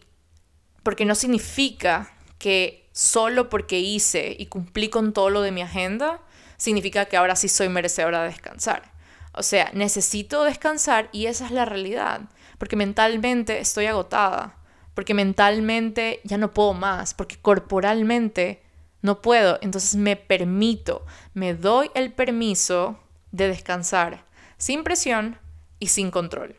porque 0.84 1.04
no 1.04 1.16
significa 1.16 2.12
que 2.38 2.88
solo 2.92 3.48
porque 3.48 3.80
hice 3.80 4.36
y 4.38 4.46
cumplí 4.46 4.90
con 4.90 5.12
todo 5.12 5.28
lo 5.28 5.42
de 5.42 5.50
mi 5.50 5.62
agenda, 5.62 6.20
significa 6.56 7.06
que 7.06 7.16
ahora 7.16 7.34
sí 7.34 7.48
soy 7.48 7.68
merecedora 7.68 8.22
de 8.22 8.28
descansar. 8.28 8.97
O 9.32 9.42
sea, 9.42 9.70
necesito 9.74 10.44
descansar 10.44 11.08
y 11.12 11.26
esa 11.26 11.46
es 11.46 11.50
la 11.50 11.64
realidad, 11.64 12.22
porque 12.58 12.76
mentalmente 12.76 13.60
estoy 13.60 13.86
agotada, 13.86 14.56
porque 14.94 15.14
mentalmente 15.14 16.20
ya 16.24 16.38
no 16.38 16.52
puedo 16.52 16.74
más, 16.74 17.14
porque 17.14 17.36
corporalmente 17.36 18.62
no 19.00 19.22
puedo, 19.22 19.58
entonces 19.62 19.94
me 19.96 20.16
permito, 20.16 21.06
me 21.34 21.54
doy 21.54 21.90
el 21.94 22.12
permiso 22.12 22.98
de 23.30 23.48
descansar, 23.48 24.24
sin 24.56 24.82
presión 24.82 25.38
y 25.78 25.88
sin 25.88 26.10
control. 26.10 26.56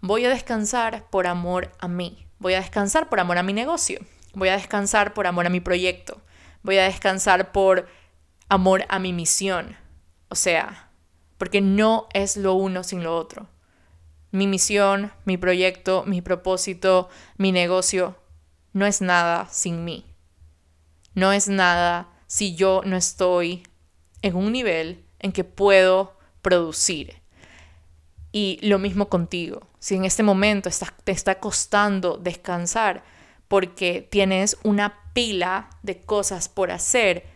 Voy 0.00 0.24
a 0.24 0.30
descansar 0.30 1.08
por 1.10 1.26
amor 1.26 1.72
a 1.80 1.88
mí, 1.88 2.26
voy 2.38 2.54
a 2.54 2.60
descansar 2.60 3.08
por 3.08 3.18
amor 3.18 3.38
a 3.38 3.42
mi 3.42 3.52
negocio, 3.52 4.00
voy 4.34 4.50
a 4.50 4.56
descansar 4.56 5.14
por 5.14 5.26
amor 5.26 5.46
a 5.46 5.50
mi 5.50 5.60
proyecto, 5.60 6.22
voy 6.62 6.78
a 6.78 6.84
descansar 6.84 7.50
por 7.50 7.88
amor 8.48 8.84
a 8.88 8.98
mi 8.98 9.12
misión. 9.12 9.76
O 10.28 10.34
sea, 10.34 10.85
porque 11.38 11.60
no 11.60 12.06
es 12.12 12.36
lo 12.36 12.54
uno 12.54 12.84
sin 12.84 13.02
lo 13.02 13.16
otro. 13.16 13.46
Mi 14.30 14.46
misión, 14.46 15.12
mi 15.24 15.36
proyecto, 15.36 16.04
mi 16.06 16.22
propósito, 16.22 17.08
mi 17.36 17.52
negocio, 17.52 18.16
no 18.72 18.86
es 18.86 19.00
nada 19.00 19.48
sin 19.50 19.84
mí. 19.84 20.04
No 21.14 21.32
es 21.32 21.48
nada 21.48 22.08
si 22.26 22.54
yo 22.54 22.82
no 22.84 22.96
estoy 22.96 23.66
en 24.22 24.36
un 24.36 24.52
nivel 24.52 25.04
en 25.18 25.32
que 25.32 25.44
puedo 25.44 26.16
producir. 26.42 27.22
Y 28.32 28.58
lo 28.62 28.78
mismo 28.78 29.08
contigo. 29.08 29.66
Si 29.78 29.94
en 29.94 30.04
este 30.04 30.22
momento 30.22 30.68
te 31.04 31.12
está 31.12 31.38
costando 31.40 32.18
descansar 32.18 33.02
porque 33.48 34.06
tienes 34.10 34.58
una 34.62 35.12
pila 35.14 35.70
de 35.82 36.02
cosas 36.02 36.48
por 36.48 36.70
hacer, 36.70 37.35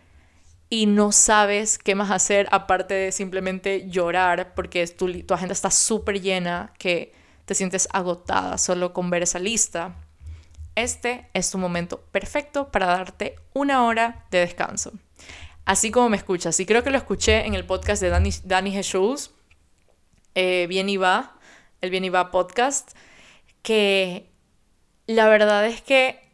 y 0.71 0.87
no 0.87 1.11
sabes 1.11 1.79
qué 1.79 1.97
más 1.97 2.11
hacer 2.13 2.47
aparte 2.53 2.95
de 2.95 3.13
simplemente 3.13 3.91
llorar 3.91 4.55
porque 4.55 4.87
tu, 4.87 5.13
tu 5.25 5.35
agenda 5.35 5.53
está 5.53 5.71
súper 5.71 6.21
llena, 6.23 6.73
que 6.79 7.13
te 7.45 7.57
sientes 7.57 7.89
agotada 7.93 8.57
solo 8.57 8.93
con 8.93 9.11
ver 9.11 9.25
esa 9.25 9.41
lista, 9.41 9.97
este 10.77 11.29
es 11.35 11.51
tu 11.51 11.59
momento 11.59 12.01
perfecto 12.01 12.71
para 12.71 12.87
darte 12.87 13.35
una 13.53 13.85
hora 13.85 14.25
de 14.31 14.39
descanso. 14.39 14.93
así 15.65 15.91
como 15.91 16.09
me 16.09 16.17
escuchas. 16.17 16.59
Y 16.61 16.67
creo 16.67 16.83
que 16.83 16.91
lo 16.91 16.99
escuché 16.99 17.47
en 17.47 17.55
el 17.55 17.67
podcast 17.67 18.01
de 18.01 18.09
Danny, 18.09 18.31
Danny 18.45 18.71
Jesús, 18.73 19.33
eh, 20.37 20.67
Bien 20.69 20.89
y 20.89 20.97
Va, 20.97 21.37
el 21.81 21.91
Bien 21.91 22.05
y 22.05 22.09
Va 22.09 22.31
podcast, 22.31 22.93
que 23.63 24.31
la 25.07 25.29
verdad 25.29 25.67
es 25.67 25.83
que 25.83 26.30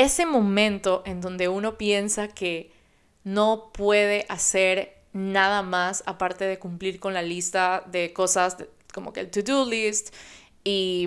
ese 0.00 0.24
momento 0.24 1.02
en 1.04 1.20
donde 1.20 1.48
uno 1.48 1.76
piensa 1.76 2.28
que 2.28 2.72
no 3.22 3.70
puede 3.74 4.24
hacer 4.30 4.96
nada 5.12 5.62
más 5.62 6.02
aparte 6.06 6.46
de 6.46 6.58
cumplir 6.58 7.00
con 7.00 7.12
la 7.12 7.20
lista 7.20 7.82
de 7.86 8.14
cosas 8.14 8.56
como 8.94 9.12
que 9.12 9.20
el 9.20 9.30
to-do 9.30 9.66
list 9.66 10.14
y, 10.64 11.06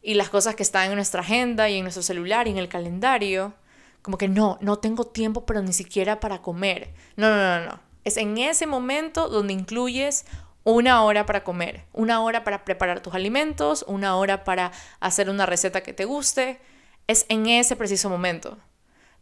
y 0.00 0.14
las 0.14 0.30
cosas 0.30 0.54
que 0.54 0.62
están 0.62 0.88
en 0.88 0.94
nuestra 0.94 1.20
agenda 1.20 1.68
y 1.68 1.76
en 1.76 1.82
nuestro 1.82 2.02
celular 2.02 2.48
y 2.48 2.52
en 2.52 2.58
el 2.58 2.68
calendario. 2.68 3.52
Como 4.00 4.16
que 4.16 4.28
no, 4.28 4.56
no 4.62 4.78
tengo 4.78 5.06
tiempo 5.06 5.44
pero 5.44 5.60
ni 5.60 5.74
siquiera 5.74 6.18
para 6.18 6.40
comer. 6.40 6.94
No, 7.16 7.28
no, 7.28 7.36
no, 7.36 7.66
no. 7.66 7.80
Es 8.04 8.16
en 8.16 8.38
ese 8.38 8.66
momento 8.66 9.28
donde 9.28 9.52
incluyes 9.52 10.24
una 10.64 11.04
hora 11.04 11.26
para 11.26 11.44
comer, 11.44 11.84
una 11.92 12.22
hora 12.22 12.44
para 12.44 12.64
preparar 12.64 13.00
tus 13.00 13.14
alimentos, 13.14 13.84
una 13.86 14.16
hora 14.16 14.42
para 14.42 14.72
hacer 15.00 15.28
una 15.28 15.44
receta 15.44 15.82
que 15.82 15.92
te 15.92 16.06
guste. 16.06 16.60
Es 17.06 17.26
en 17.28 17.46
ese 17.46 17.76
preciso 17.76 18.08
momento. 18.08 18.58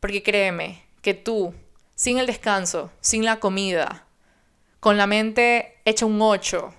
Porque 0.00 0.22
créeme 0.22 0.82
que 1.02 1.14
tú, 1.14 1.54
sin 1.94 2.18
el 2.18 2.26
descanso, 2.26 2.90
sin 3.00 3.24
la 3.24 3.40
comida, 3.40 4.06
con 4.80 4.96
la 4.96 5.06
mente 5.06 5.76
hecha 5.84 6.06
un 6.06 6.20
8, 6.20 6.72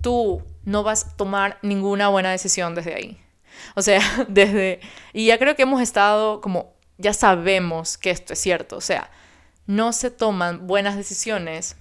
tú 0.00 0.42
no 0.64 0.82
vas 0.82 1.04
a 1.04 1.16
tomar 1.16 1.58
ninguna 1.62 2.08
buena 2.08 2.30
decisión 2.30 2.74
desde 2.74 2.94
ahí. 2.94 3.20
O 3.74 3.82
sea, 3.82 4.00
desde... 4.28 4.80
Y 5.12 5.26
ya 5.26 5.38
creo 5.38 5.56
que 5.56 5.62
hemos 5.62 5.80
estado 5.80 6.40
como, 6.40 6.74
ya 6.98 7.12
sabemos 7.12 7.98
que 7.98 8.10
esto 8.10 8.32
es 8.32 8.38
cierto. 8.38 8.76
O 8.76 8.80
sea, 8.80 9.10
no 9.66 9.92
se 9.92 10.10
toman 10.10 10.66
buenas 10.66 10.96
decisiones 10.96 11.76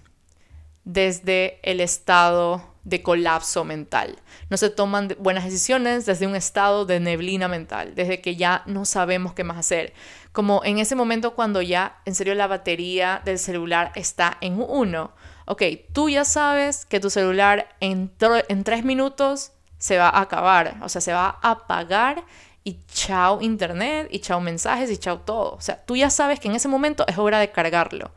desde 0.85 1.59
el 1.63 1.79
estado 1.79 2.72
de 2.83 3.01
colapso 3.01 3.63
mental. 3.63 4.19
No 4.49 4.57
se 4.57 4.69
toman 4.69 5.15
buenas 5.19 5.45
decisiones 5.45 6.05
desde 6.05 6.27
un 6.27 6.35
estado 6.35 6.85
de 6.85 6.99
neblina 6.99 7.47
mental, 7.47 7.95
desde 7.95 8.21
que 8.21 8.35
ya 8.35 8.63
no 8.65 8.85
sabemos 8.85 9.33
qué 9.33 9.43
más 9.43 9.57
hacer. 9.57 9.93
Como 10.31 10.61
en 10.65 10.79
ese 10.79 10.95
momento 10.95 11.35
cuando 11.35 11.61
ya 11.61 12.01
en 12.05 12.15
serio 12.15 12.35
la 12.35 12.47
batería 12.47 13.21
del 13.23 13.39
celular 13.39 13.91
está 13.95 14.37
en 14.41 14.59
uno. 14.59 15.13
Ok, 15.45 15.63
tú 15.93 16.09
ya 16.09 16.25
sabes 16.25 16.85
que 16.85 16.99
tu 16.99 17.09
celular 17.09 17.75
en, 17.79 18.11
en 18.49 18.63
tres 18.63 18.83
minutos 18.83 19.51
se 19.77 19.97
va 19.97 20.09
a 20.09 20.21
acabar, 20.21 20.77
o 20.81 20.87
sea, 20.87 21.01
se 21.01 21.11
va 21.11 21.37
a 21.41 21.51
apagar 21.51 22.23
y 22.63 22.79
chao 22.87 23.41
internet 23.41 24.07
y 24.09 24.19
chao 24.19 24.39
mensajes 24.39 24.89
y 24.89 24.97
chao 24.97 25.19
todo. 25.19 25.55
O 25.55 25.61
sea, 25.61 25.83
tú 25.83 25.95
ya 25.95 26.09
sabes 26.09 26.39
que 26.39 26.47
en 26.47 26.55
ese 26.55 26.69
momento 26.69 27.05
es 27.07 27.17
hora 27.17 27.39
de 27.39 27.51
cargarlo. 27.51 28.11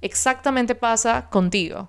Exactamente 0.00 0.74
pasa 0.74 1.28
contigo. 1.30 1.88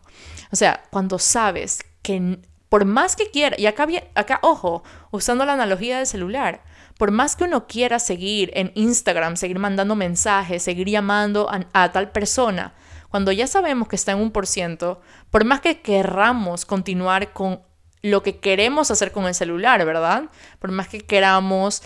O 0.51 0.55
sea, 0.55 0.83
cuando 0.91 1.17
sabes 1.17 1.79
que 2.03 2.39
por 2.69 2.85
más 2.85 3.15
que 3.15 3.29
quiera, 3.29 3.55
y 3.59 3.67
acá, 3.67 3.87
acá 4.15 4.39
ojo, 4.41 4.83
usando 5.11 5.45
la 5.45 5.53
analogía 5.53 5.97
del 5.97 6.07
celular, 6.07 6.63
por 6.97 7.11
más 7.11 7.35
que 7.35 7.43
uno 7.43 7.67
quiera 7.67 7.99
seguir 7.99 8.51
en 8.55 8.71
Instagram, 8.75 9.35
seguir 9.37 9.59
mandando 9.59 9.95
mensajes, 9.95 10.63
seguir 10.63 10.89
llamando 10.89 11.49
a, 11.51 11.91
tal 11.91 12.11
persona, 12.11 12.73
cuando 13.09 13.31
ya 13.31 13.45
sabemos 13.45 13.87
que 13.87 13.95
está 13.95 14.13
en 14.13 14.19
un 14.19 14.31
por 14.31 14.47
ciento, 14.47 15.01
por 15.29 15.45
más 15.45 15.61
que 15.61 15.81
querramos 15.81 16.65
continuar 16.65 17.31
con 17.31 17.61
lo 18.01 18.23
que 18.23 18.39
queremos 18.39 18.89
hacer 18.89 19.11
con 19.11 19.27
el 19.27 19.35
celular, 19.35 19.85
¿verdad? 19.85 20.23
Por 20.57 20.71
más 20.71 20.87
que 20.87 21.01
queramos 21.01 21.83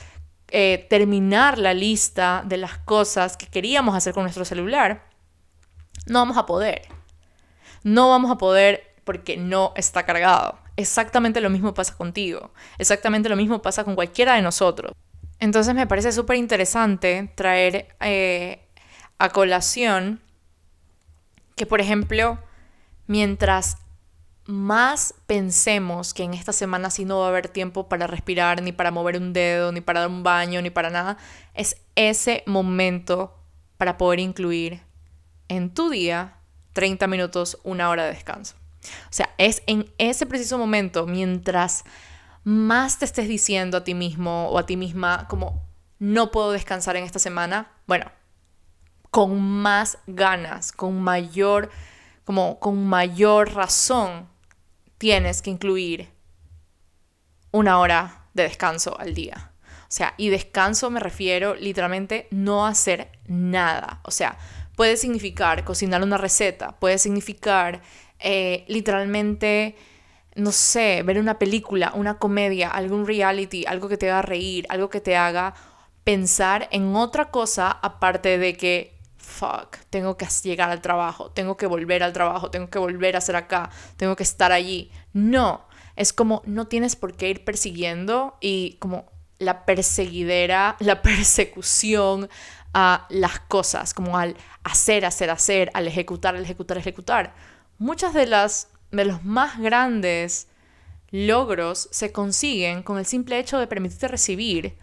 eh, 0.48 0.88
terminar 0.90 1.58
la 1.58 1.74
lista 1.74 2.44
de 2.46 2.56
las 2.56 2.78
cosas 2.78 3.36
que 3.36 3.48
queríamos 3.48 3.94
hacer 3.94 4.14
con 4.14 4.24
nuestro 4.24 4.46
celular, 4.46 5.04
no 6.06 6.20
vamos 6.20 6.38
a 6.38 6.46
poder. 6.46 6.84
No 7.84 8.10
vamos 8.10 8.32
a 8.32 8.38
poder 8.38 8.87
porque 9.08 9.38
no 9.38 9.72
está 9.78 10.06
cargado. 10.06 10.60
Exactamente 10.76 11.40
lo 11.40 11.50
mismo 11.50 11.74
pasa 11.74 11.96
contigo. 11.96 12.52
Exactamente 12.78 13.30
lo 13.30 13.38
mismo 13.38 13.62
pasa 13.62 13.86
con 13.86 13.96
cualquiera 13.96 14.36
de 14.36 14.42
nosotros. 14.42 14.92
Entonces 15.40 15.74
me 15.74 15.88
parece 15.88 16.12
súper 16.12 16.36
interesante 16.36 17.32
traer 17.34 17.96
eh, 18.02 18.60
a 19.18 19.30
colación 19.30 20.20
que, 21.56 21.66
por 21.66 21.80
ejemplo, 21.80 22.38
mientras 23.08 23.78
más 24.46 25.14
pensemos 25.26 26.14
que 26.14 26.24
en 26.24 26.34
esta 26.34 26.52
semana 26.52 26.90
sí 26.90 27.06
no 27.06 27.20
va 27.20 27.28
a 27.28 27.30
haber 27.30 27.48
tiempo 27.48 27.88
para 27.88 28.08
respirar, 28.08 28.62
ni 28.62 28.74
para 28.74 28.92
mover 28.92 29.16
un 29.16 29.32
dedo, 29.32 29.72
ni 29.72 29.80
para 29.80 30.02
dar 30.02 30.10
un 30.10 30.24
baño, 30.24 30.62
ni 30.62 30.70
para 30.70 30.90
nada, 30.90 31.18
es 31.54 31.78
ese 31.96 32.44
momento 32.46 33.40
para 33.78 33.98
poder 33.98 34.20
incluir 34.20 34.82
en 35.48 35.74
tu 35.74 35.90
día 35.90 36.36
30 36.74 37.08
minutos, 37.08 37.58
una 37.64 37.90
hora 37.90 38.04
de 38.04 38.12
descanso. 38.12 38.56
O 39.06 39.14
sea, 39.14 39.34
es 39.38 39.64
en 39.68 39.92
ese 39.98 40.26
preciso 40.26 40.58
momento, 40.58 41.06
mientras 41.06 41.84
más 42.44 43.00
te 43.00 43.06
estés 43.06 43.28
diciendo 43.28 43.78
a 43.78 43.84
ti 43.84 43.94
mismo 43.94 44.50
o 44.50 44.58
a 44.58 44.66
ti 44.66 44.78
misma 44.78 45.28
como 45.28 45.66
no 46.00 46.32
puedo 46.32 46.52
descansar 46.52 46.96
en 46.96 47.04
esta 47.04 47.20
semana, 47.20 47.72
bueno, 47.88 48.12
con 49.12 49.42
más 49.42 49.98
ganas, 50.08 50.72
con 50.72 51.02
mayor, 51.02 51.70
como 52.24 52.60
con 52.60 52.86
mayor 52.86 53.54
razón, 53.54 54.28
tienes 54.98 55.42
que 55.42 55.50
incluir 55.50 56.10
una 57.52 57.80
hora 57.80 58.28
de 58.34 58.44
descanso 58.44 59.00
al 59.00 59.14
día. 59.14 59.52
O 59.84 59.92
sea, 59.92 60.14
y 60.18 60.30
descanso 60.30 60.90
me 60.90 61.00
refiero 61.00 61.56
literalmente 61.56 62.28
no 62.30 62.66
hacer 62.66 63.10
nada. 63.26 64.02
O 64.04 64.12
sea, 64.12 64.38
puede 64.76 64.98
significar 64.98 65.64
cocinar 65.64 66.04
una 66.04 66.18
receta, 66.18 66.78
puede 66.80 66.98
significar 66.98 67.82
eh, 68.20 68.66
literalmente, 68.68 69.76
no 70.36 70.52
sé, 70.52 71.04
ver 71.04 71.20
una 71.20 71.40
película, 71.40 71.92
una 71.96 72.18
comedia, 72.18 72.70
algún 72.70 73.06
reality, 73.06 73.66
algo 73.66 73.90
que 73.90 73.98
te 73.98 74.10
haga 74.10 74.22
reír, 74.22 74.66
algo 74.70 74.90
que 74.90 75.02
te 75.02 75.16
haga 75.16 75.54
pensar 76.04 76.70
en 76.72 76.96
otra 76.96 77.32
cosa 77.32 77.70
aparte 77.70 78.38
de 78.38 78.56
que 78.56 78.98
fuck, 79.28 79.76
tengo 79.90 80.18
que 80.18 80.26
llegar 80.44 80.70
al 80.70 80.82
trabajo, 80.82 81.32
tengo 81.32 81.58
que 81.58 81.68
volver 81.68 82.02
al 82.02 82.14
trabajo, 82.14 82.50
tengo 82.50 82.70
que 82.70 82.80
volver 82.80 83.16
a 83.16 83.18
hacer 83.20 83.36
acá, 83.36 83.70
tengo 83.98 84.16
que 84.16 84.24
estar 84.24 84.52
allí. 84.52 84.90
No, 85.14 85.68
es 85.96 86.14
como 86.14 86.42
no 86.46 86.68
tienes 86.68 86.96
por 86.96 87.16
qué 87.16 87.30
ir 87.30 87.44
persiguiendo 87.44 88.38
y 88.40 88.78
como 88.80 89.12
la 89.38 89.66
perseguidera, 89.66 90.78
la 90.80 91.02
persecución 91.02 92.30
a 92.74 93.06
las 93.10 93.40
cosas, 93.42 93.94
como 93.94 94.18
al 94.18 94.36
hacer, 94.64 95.06
hacer, 95.06 95.30
hacer, 95.30 95.72
al 95.74 95.88
ejecutar, 95.88 96.36
al 96.36 96.44
ejecutar, 96.44 96.78
ejecutar. 96.78 97.34
Muchas 97.78 98.14
de 98.14 98.26
las 98.26 98.70
de 98.92 99.06
los 99.06 99.24
más 99.24 99.60
grandes 99.60 100.48
logros 101.12 101.90
se 101.92 102.12
consiguen 102.12 102.84
con 102.84 102.98
el 102.98 103.06
simple 103.06 103.38
hecho 103.38 103.60
de 103.60 103.68
permitirte 103.68 104.08
recibir, 104.08 104.78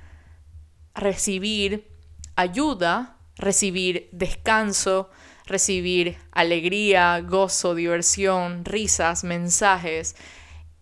recibir 0.94 1.88
ayuda 2.37 3.14
recibir 3.37 4.09
descanso, 4.12 5.11
recibir 5.46 6.16
alegría, 6.33 7.20
gozo, 7.20 7.74
diversión, 7.74 8.64
risas, 8.64 9.24
mensajes. 9.24 10.16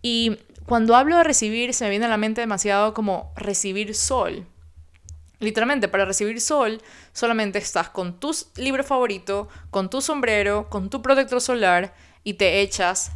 Y 0.02 0.38
cuando 0.66 0.96
hablo 0.96 1.18
de 1.18 1.24
recibir, 1.24 1.74
se 1.74 1.84
me 1.84 1.90
viene 1.90 2.06
a 2.06 2.08
la 2.08 2.16
mente 2.16 2.40
demasiado 2.40 2.94
como 2.94 3.32
recibir 3.36 3.94
sol. 3.94 4.46
Literalmente, 5.42 5.88
para 5.88 6.04
recibir 6.04 6.40
sol, 6.40 6.80
solamente 7.12 7.58
estás 7.58 7.90
con 7.90 8.18
tu 8.18 8.34
libro 8.56 8.84
favorito, 8.84 9.48
con 9.70 9.90
tu 9.90 10.00
sombrero, 10.00 10.70
con 10.70 10.88
tu 10.88 11.02
protector 11.02 11.40
solar 11.40 11.94
y 12.24 12.34
te 12.34 12.60
echas, 12.60 13.12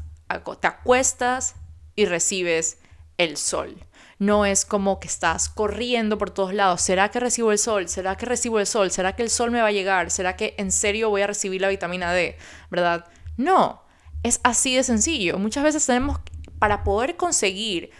te 0.61 0.67
acuestas 0.67 1.55
y 1.95 2.05
recibes 2.05 2.79
el 3.17 3.37
sol 3.37 3.87
no 4.19 4.47
es 4.47 4.65
como 4.65 4.99
que 4.99 5.09
estás 5.09 5.49
corriendo 5.49 6.19
por 6.19 6.31
todos 6.31 6.55
lados. 6.55 6.81
¿Será 6.81 7.11
que 7.11 7.21
recibo 7.21 7.53
el 7.53 7.59
sol? 7.59 7.89
¿Será 7.89 8.17
que 8.17 8.27
recibo 8.27 8.59
el 8.59 8.67
sol? 8.67 8.91
¿Será 8.91 9.15
que 9.15 9.23
el 9.23 9.31
sol 9.31 9.51
me 9.51 9.61
va 9.61 9.69
a 9.69 9.73
llegar? 9.73 10.11
¿Será 10.11 10.37
que 10.37 10.55
en 10.59 10.73
serio 10.73 11.11
voy 11.11 11.23
a 11.23 11.27
recibir 11.27 11.61
la 11.61 11.69
vitamina 11.69 12.12
D? 12.12 12.37
¿Verdad? 12.71 13.07
No, 13.37 13.83
es 14.23 14.41
así 14.43 14.75
de 14.75 14.83
sencillo. 14.83 15.39
Muchas 15.39 15.65
veces 15.65 15.85
tenemos, 15.85 16.21
para 16.59 16.83
poder 16.83 17.17
conseguir 17.17 17.91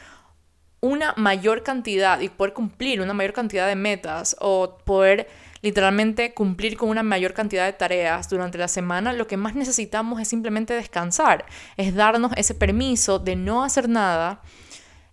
una 0.87 1.14
mayor 1.16 1.62
cantidad 1.62 2.20
y 2.20 2.29
poder 2.29 2.53
cumplir 2.53 3.01
una 3.01 3.12
mayor 3.12 3.33
cantidad 3.33 3.66
de 3.66 3.77
metas 3.77 4.37
o 4.40 4.79
poder 4.85 5.29
literalmente 5.62 6.33
cumplir 6.33 6.77
con 6.77 6.88
una 6.88 7.03
mayor 7.03 7.35
cantidad 7.35 7.66
de 7.66 7.72
tareas 7.72 8.29
durante 8.29 8.59
la 8.59 8.68
semana, 8.68 9.12
lo 9.12 9.27
que 9.27 9.37
más 9.37 9.55
necesitamos 9.55 10.20
es 10.20 10.29
simplemente 10.29 10.75
descansar, 10.75 11.44
es 11.77 11.94
darnos 11.94 12.33
ese 12.37 12.55
permiso 12.55 13.18
de 13.18 13.37
no 13.37 13.64
hacer 13.64 13.88
nada. 13.88 14.42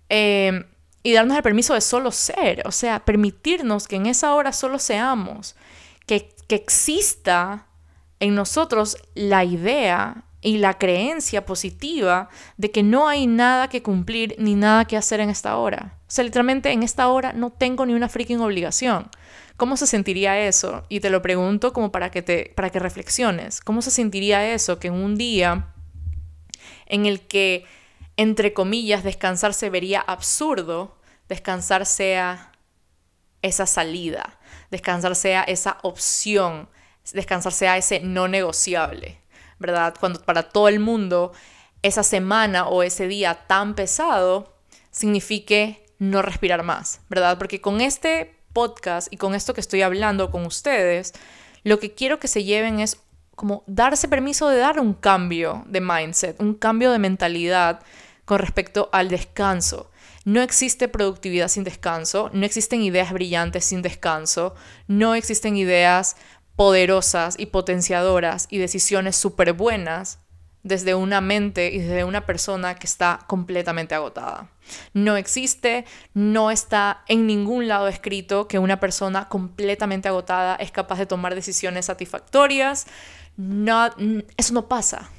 Eh, 0.10 0.66
y 1.06 1.12
darnos 1.14 1.36
el 1.36 1.44
permiso 1.44 1.74
de 1.74 1.82
solo 1.82 2.12
ser, 2.12 2.62
o 2.66 2.72
sea, 2.72 3.04
permitirnos 3.04 3.88
que 3.88 3.98
en 3.98 4.06
esa 4.06 4.34
hora 4.36 4.54
solo 4.54 4.80
seamos, 4.80 5.56
que, 6.06 6.30
que 6.48 6.56
exista 6.56 7.68
en 8.20 8.36
nosotros 8.36 8.98
la 9.14 9.44
idea 9.44 10.24
y 10.44 10.58
la 10.58 10.78
creencia 10.78 11.46
positiva 11.46 12.30
de 12.58 12.72
que 12.72 12.84
no 12.84 13.08
hay 13.08 13.28
nada 13.28 13.70
que 13.70 13.82
cumplir 13.82 14.36
ni 14.38 14.56
nada 14.56 14.86
que 14.86 14.98
hacer 14.98 15.22
en 15.22 15.30
esta 15.30 15.58
hora. 15.58 15.98
O 16.02 16.12
sea, 16.12 16.24
literalmente 16.24 16.72
en 16.72 16.84
esta 16.84 17.08
hora 17.08 17.34
no 17.34 17.52
tengo 17.52 17.86
ni 17.86 17.94
una 17.94 18.10
freaking 18.10 18.42
obligación. 18.42 19.10
¿Cómo 19.56 19.78
se 19.78 19.88
sentiría 19.88 20.40
eso? 20.40 20.84
Y 20.90 21.00
te 21.00 21.10
lo 21.10 21.22
pregunto 21.22 21.74
como 21.74 21.92
para 21.92 22.12
que, 22.12 22.22
te, 22.22 22.52
para 22.56 22.70
que 22.70 22.80
reflexiones. 22.80 23.62
¿Cómo 23.62 23.82
se 23.82 23.92
sentiría 23.92 24.54
eso 24.54 24.80
que 24.80 24.90
en 24.90 24.96
un 24.96 25.16
día 25.16 25.74
en 26.88 27.06
el 27.06 27.22
que, 27.22 27.66
entre 28.18 28.54
comillas, 28.54 29.04
descansar 29.04 29.54
se 29.54 29.70
vería 29.70 30.02
absurdo, 30.02 30.98
descansar 31.30 31.86
sea 31.86 32.52
esa 33.42 33.66
salida, 33.66 34.40
descansar 34.72 35.16
sea 35.16 35.44
esa 35.44 35.78
opción, 35.84 36.70
descansar 37.14 37.54
sea 37.54 37.78
ese 37.78 38.00
no 38.02 38.28
negociable, 38.28 39.23
¿verdad? 39.64 39.96
Cuando 39.98 40.22
para 40.22 40.44
todo 40.44 40.68
el 40.68 40.82
mundo 40.82 41.32
esa 41.82 42.04
semana 42.04 42.68
o 42.68 42.84
ese 42.84 43.08
día 43.08 43.46
tan 43.48 43.76
pesado 43.76 44.54
signifique 44.92 45.86
no 46.00 46.22
respirar 46.22 46.64
más, 46.64 47.00
¿verdad? 47.10 47.38
Porque 47.38 47.62
con 47.62 47.80
este 47.80 48.36
podcast 48.52 49.12
y 49.12 49.18
con 49.18 49.34
esto 49.36 49.54
que 49.54 49.62
estoy 49.62 49.82
hablando 49.82 50.32
con 50.32 50.46
ustedes, 50.46 51.14
lo 51.64 51.80
que 51.80 51.94
quiero 51.94 52.20
que 52.20 52.28
se 52.28 52.44
lleven 52.44 52.82
es 52.82 52.98
como 53.36 53.64
darse 53.66 54.10
permiso 54.10 54.50
de 54.50 54.58
dar 54.58 54.82
un 54.82 54.94
cambio 54.94 55.64
de 55.66 55.80
mindset, 55.80 56.40
un 56.42 56.56
cambio 56.56 56.92
de 56.92 57.00
mentalidad 57.00 57.80
con 58.26 58.40
respecto 58.40 58.90
al 58.92 59.08
descanso. 59.08 59.90
No 60.26 60.42
existe 60.42 60.88
productividad 60.88 61.48
sin 61.48 61.64
descanso, 61.64 62.30
no 62.34 62.46
existen 62.46 62.82
ideas 62.82 63.12
brillantes 63.12 63.66
sin 63.66 63.82
descanso, 63.82 64.56
no 64.88 65.16
existen 65.16 65.58
ideas 65.58 66.16
poderosas 66.56 67.36
y 67.40 67.48
potenciadoras 67.48 68.48
y 68.50 68.58
decisiones 68.58 69.16
súper 69.16 69.54
buenas 69.54 70.20
desde 70.64 70.96
una 70.96 71.20
mente 71.20 71.74
y 71.74 71.80
desde 71.80 72.06
una 72.06 72.26
persona 72.26 72.76
que 72.76 72.88
está 72.88 73.20
completamente 73.28 73.96
agotada. 73.96 74.50
No 74.94 75.18
existe, 75.18 75.86
no 76.14 76.52
está 76.52 77.04
en 77.08 77.28
ningún 77.28 77.68
lado 77.68 77.90
escrito 77.90 78.48
que 78.48 78.60
una 78.60 78.80
persona 78.80 79.28
completamente 79.28 80.08
agotada 80.08 80.56
es 80.56 80.72
capaz 80.72 81.00
de 81.00 81.06
tomar 81.06 81.36
decisiones 81.36 81.88
satisfactorias. 81.88 82.88
No, 83.36 83.90
eso 84.38 84.54
no 84.54 84.70
pasa. 84.70 85.10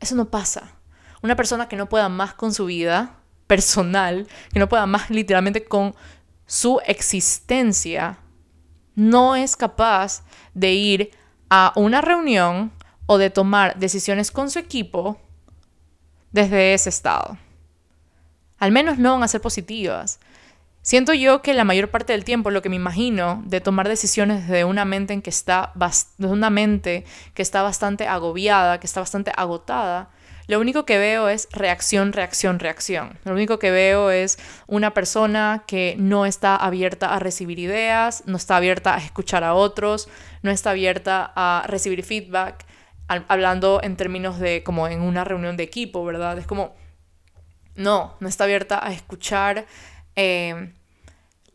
Eso 0.00 0.14
no 0.14 0.30
pasa. 0.30 0.76
Una 1.22 1.36
persona 1.36 1.68
que 1.68 1.76
no 1.76 1.88
pueda 1.88 2.08
más 2.08 2.32
con 2.32 2.54
su 2.54 2.66
vida 2.66 3.16
personal, 3.46 4.26
que 4.52 4.58
no 4.58 4.68
pueda 4.68 4.86
más 4.86 5.10
literalmente 5.10 5.64
con 5.64 5.94
su 6.46 6.80
existencia, 6.86 8.18
no 8.96 9.36
es 9.36 9.56
capaz 9.56 10.24
de 10.54 10.72
ir 10.72 11.10
a 11.48 11.72
una 11.76 12.00
reunión 12.00 12.72
o 13.06 13.18
de 13.18 13.30
tomar 13.30 13.78
decisiones 13.78 14.32
con 14.32 14.50
su 14.50 14.58
equipo 14.58 15.20
desde 16.32 16.74
ese 16.74 16.88
estado. 16.88 17.38
Al 18.58 18.72
menos 18.72 18.98
no 18.98 19.12
van 19.12 19.22
a 19.22 19.28
ser 19.28 19.40
positivas. 19.40 20.18
Siento 20.82 21.12
yo 21.12 21.42
que 21.42 21.52
la 21.52 21.64
mayor 21.64 21.90
parte 21.90 22.12
del 22.12 22.24
tiempo 22.24 22.50
lo 22.50 22.62
que 22.62 22.68
me 22.68 22.76
imagino 22.76 23.42
de 23.44 23.60
tomar 23.60 23.88
decisiones 23.88 24.42
desde 24.46 24.64
una 24.64 24.84
mente 24.84 25.12
en 25.12 25.22
que 25.22 25.30
está 25.30 25.72
una 26.18 26.48
mente 26.50 27.04
que 27.34 27.42
está 27.42 27.62
bastante 27.62 28.06
agobiada, 28.06 28.78
que 28.80 28.86
está 28.86 29.00
bastante 29.00 29.32
agotada, 29.36 30.10
lo 30.46 30.60
único 30.60 30.84
que 30.84 30.98
veo 30.98 31.28
es 31.28 31.48
reacción, 31.52 32.12
reacción, 32.12 32.58
reacción. 32.58 33.18
Lo 33.24 33.32
único 33.32 33.58
que 33.58 33.70
veo 33.70 34.10
es 34.10 34.38
una 34.66 34.94
persona 34.94 35.64
que 35.66 35.96
no 35.98 36.24
está 36.24 36.56
abierta 36.56 37.14
a 37.14 37.18
recibir 37.18 37.58
ideas, 37.58 38.22
no 38.26 38.36
está 38.36 38.56
abierta 38.56 38.94
a 38.94 38.98
escuchar 38.98 39.42
a 39.42 39.54
otros, 39.54 40.08
no 40.42 40.50
está 40.50 40.70
abierta 40.70 41.32
a 41.34 41.64
recibir 41.66 42.04
feedback, 42.04 42.64
hablando 43.08 43.80
en 43.82 43.96
términos 43.96 44.38
de 44.38 44.62
como 44.62 44.88
en 44.88 45.00
una 45.00 45.24
reunión 45.24 45.56
de 45.56 45.64
equipo, 45.64 46.04
¿verdad? 46.04 46.38
Es 46.38 46.46
como, 46.46 46.74
no, 47.74 48.16
no 48.20 48.28
está 48.28 48.44
abierta 48.44 48.84
a 48.84 48.92
escuchar 48.92 49.66
eh, 50.14 50.72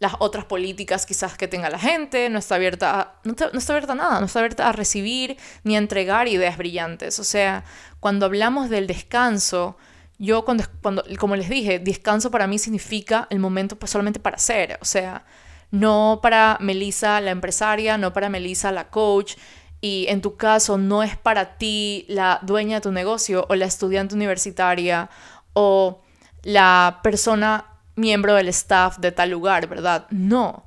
las 0.01 0.15
otras 0.17 0.45
políticas 0.45 1.05
quizás 1.05 1.37
que 1.37 1.47
tenga 1.47 1.69
la 1.69 1.77
gente, 1.77 2.27
no 2.31 2.39
está 2.39 2.55
abierta 2.55 2.99
a, 2.99 3.19
no, 3.23 3.33
está 3.33 3.73
abierta 3.73 3.93
a 3.93 3.95
nada, 3.95 4.19
no 4.19 4.25
está 4.25 4.39
abierta 4.39 4.67
a 4.67 4.71
recibir 4.71 5.37
ni 5.63 5.75
a 5.75 5.77
entregar 5.77 6.27
ideas 6.27 6.57
brillantes. 6.57 7.19
O 7.19 7.23
sea, 7.23 7.63
cuando 7.99 8.25
hablamos 8.25 8.71
del 8.71 8.87
descanso, 8.87 9.77
yo 10.17 10.43
cuando, 10.43 10.63
cuando 10.81 11.03
como 11.19 11.35
les 11.35 11.49
dije, 11.49 11.77
descanso 11.77 12.31
para 12.31 12.47
mí 12.47 12.57
significa 12.57 13.27
el 13.29 13.37
momento 13.37 13.75
pues, 13.75 13.91
solamente 13.91 14.19
para 14.19 14.37
hacer, 14.37 14.79
o 14.81 14.85
sea, 14.85 15.23
no 15.69 16.19
para 16.23 16.57
Melissa 16.59 17.21
la 17.21 17.29
empresaria, 17.29 17.99
no 17.99 18.11
para 18.11 18.29
Melissa 18.29 18.71
la 18.71 18.89
coach, 18.89 19.35
y 19.81 20.07
en 20.09 20.21
tu 20.21 20.35
caso 20.35 20.79
no 20.79 21.03
es 21.03 21.15
para 21.15 21.59
ti 21.59 22.05
la 22.07 22.39
dueña 22.41 22.77
de 22.77 22.81
tu 22.81 22.91
negocio 22.91 23.45
o 23.49 23.53
la 23.53 23.65
estudiante 23.65 24.15
universitaria 24.15 25.11
o 25.53 26.01
la 26.41 27.01
persona 27.03 27.70
miembro 28.01 28.35
del 28.35 28.49
staff 28.49 28.97
de 28.97 29.13
tal 29.13 29.29
lugar, 29.29 29.67
¿verdad? 29.67 30.07
No. 30.09 30.65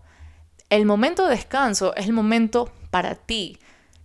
El 0.70 0.86
momento 0.86 1.24
de 1.24 1.36
descanso 1.36 1.94
es 1.94 2.06
el 2.06 2.14
momento 2.14 2.72
para 2.90 3.14
ti, 3.14 3.58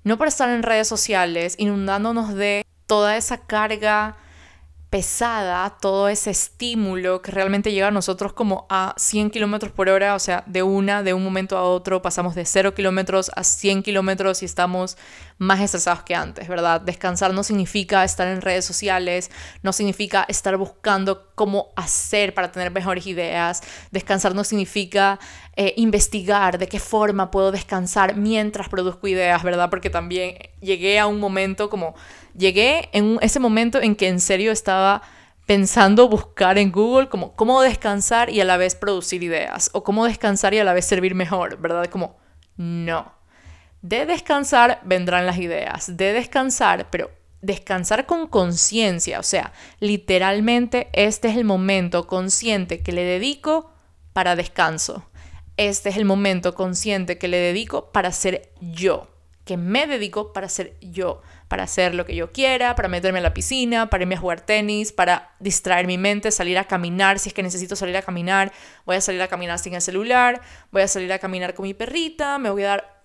no 0.04 0.18
para 0.18 0.30
estar 0.30 0.50
en 0.50 0.64
redes 0.64 0.88
sociales 0.88 1.56
inundándonos 1.58 2.34
de 2.36 2.66
toda 2.86 3.16
esa 3.16 3.38
carga 3.38 4.18
pesada, 4.90 5.78
todo 5.80 6.10
ese 6.10 6.32
estímulo 6.32 7.22
que 7.22 7.32
realmente 7.32 7.72
llega 7.72 7.88
a 7.88 7.92
nosotros 7.92 8.34
como 8.34 8.66
a 8.70 8.96
100 8.98 9.30
kilómetros 9.30 9.72
por 9.72 9.88
hora, 9.88 10.16
o 10.16 10.20
sea, 10.20 10.44
de 10.48 10.64
una, 10.64 11.04
de 11.04 11.14
un 11.14 11.24
momento 11.24 11.58
a 11.58 11.64
otro, 11.64 12.02
pasamos 12.02 12.34
de 12.34 12.46
0 12.46 12.74
kilómetros 12.74 13.30
a 13.36 13.44
100 13.44 13.84
kilómetros 13.84 14.42
y 14.42 14.46
estamos 14.46 14.98
más 15.40 15.62
estresados 15.62 16.04
que 16.04 16.14
antes, 16.14 16.48
¿verdad? 16.48 16.82
Descansar 16.82 17.34
no 17.34 17.44
significa 17.44 18.04
estar 18.04 18.28
en 18.28 18.42
redes 18.42 18.66
sociales, 18.66 19.32
no 19.64 19.72
significa 19.72 20.26
estar 20.28 20.58
buscando 20.58 21.32
cómo 21.34 21.70
hacer 21.78 22.34
para 22.34 22.52
tener 22.52 22.72
mejores 22.72 23.08
ideas, 23.08 23.64
descansar 23.90 24.36
no 24.36 24.44
significa 24.44 25.18
eh, 25.56 25.74
investigar 25.78 26.58
de 26.58 26.68
qué 26.68 26.80
forma 26.80 27.32
puedo 27.32 27.54
descansar 27.54 28.18
mientras 28.18 28.68
produzco 28.68 29.08
ideas, 29.08 29.42
¿verdad? 29.42 29.70
Porque 29.70 29.90
también 29.90 30.38
llegué 30.60 31.00
a 31.00 31.08
un 31.08 31.22
momento 31.22 31.70
como 31.70 31.96
llegué 32.36 32.90
en 32.92 33.18
ese 33.22 33.40
momento 33.40 33.82
en 33.82 33.96
que 33.96 34.10
en 34.10 34.20
serio 34.20 34.52
estaba 34.52 35.02
pensando 35.46 36.10
buscar 36.10 36.58
en 36.58 36.72
Google 36.72 37.08
como 37.08 37.36
cómo 37.36 37.62
descansar 37.62 38.30
y 38.30 38.42
a 38.42 38.46
la 38.46 38.58
vez 38.58 38.76
producir 38.76 39.24
ideas 39.24 39.70
o 39.74 39.84
cómo 39.84 40.06
descansar 40.06 40.54
y 40.54 40.60
a 40.60 40.66
la 40.66 40.74
vez 40.74 40.86
servir 40.86 41.16
mejor, 41.16 41.58
¿verdad? 41.58 41.86
Como 41.86 42.18
no. 42.58 43.19
De 43.82 44.06
descansar 44.06 44.82
vendrán 44.84 45.26
las 45.26 45.38
ideas, 45.38 45.96
de 45.96 46.14
descansar, 46.14 46.90
pero 46.90 47.12
descansar 47.42 48.06
con 48.06 48.28
conciencia, 48.28 49.20
o 49.20 49.24
sea, 49.24 49.54
literalmente 49.80 50.90
este 50.92 51.30
es 51.30 51.38
el 51.38 51.46
momento 51.46 52.06
consciente 52.06 52.82
que 52.82 52.92
le 52.92 53.04
dedico 53.04 53.72
para 54.12 54.36
descanso. 54.36 55.06
Este 55.56 55.90
es 55.90 55.98
el 55.98 56.06
momento 56.06 56.56
consciente 56.56 57.18
que 57.18 57.28
le 57.28 57.38
dedico 57.38 57.92
para 57.92 58.12
ser 58.12 58.52
yo, 58.60 59.08
que 59.46 59.58
me 59.58 59.88
dedico 59.88 60.34
para 60.34 60.50
ser 60.50 60.78
yo 60.82 61.22
para 61.50 61.64
hacer 61.64 61.96
lo 61.96 62.06
que 62.06 62.16
yo 62.16 62.32
quiera, 62.32 62.76
para 62.76 62.88
meterme 62.88 63.20
a 63.20 63.24
la 63.24 63.34
piscina, 63.34 63.90
para 63.90 64.04
irme 64.04 64.16
a 64.16 64.20
jugar 64.20 64.42
tenis, 64.42 64.94
para 64.94 65.34
distraer 65.40 65.88
mi 65.88 65.98
mente, 65.98 66.32
salir 66.32 66.58
a 66.60 66.64
caminar, 66.66 67.18
si 67.18 67.30
es 67.30 67.34
que 67.34 67.44
necesito 67.44 67.76
salir 67.76 67.98
a 67.98 68.04
caminar, 68.04 68.54
voy 68.86 68.96
a 68.96 69.02
salir 69.02 69.22
a 69.24 69.28
caminar 69.28 69.58
sin 69.58 69.74
el 69.74 69.82
celular, 69.82 70.42
voy 70.72 70.84
a 70.84 70.88
salir 70.88 71.12
a 71.12 71.18
caminar 71.18 71.56
con 71.56 71.64
mi 71.64 71.74
perrita, 71.74 72.38
me 72.38 72.52
voy 72.52 72.64
a 72.64 72.68
dar 72.68 72.99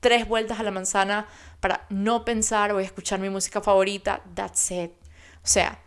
tres 0.00 0.28
vueltas 0.28 0.60
a 0.60 0.62
la 0.62 0.70
manzana 0.70 1.26
para 1.60 1.86
no 1.90 2.24
pensar, 2.24 2.72
voy 2.72 2.84
a 2.84 2.86
escuchar 2.86 3.20
mi 3.20 3.30
música 3.30 3.60
favorita, 3.60 4.22
that's 4.34 4.70
it. 4.70 4.92
O 5.42 5.46
sea, 5.46 5.78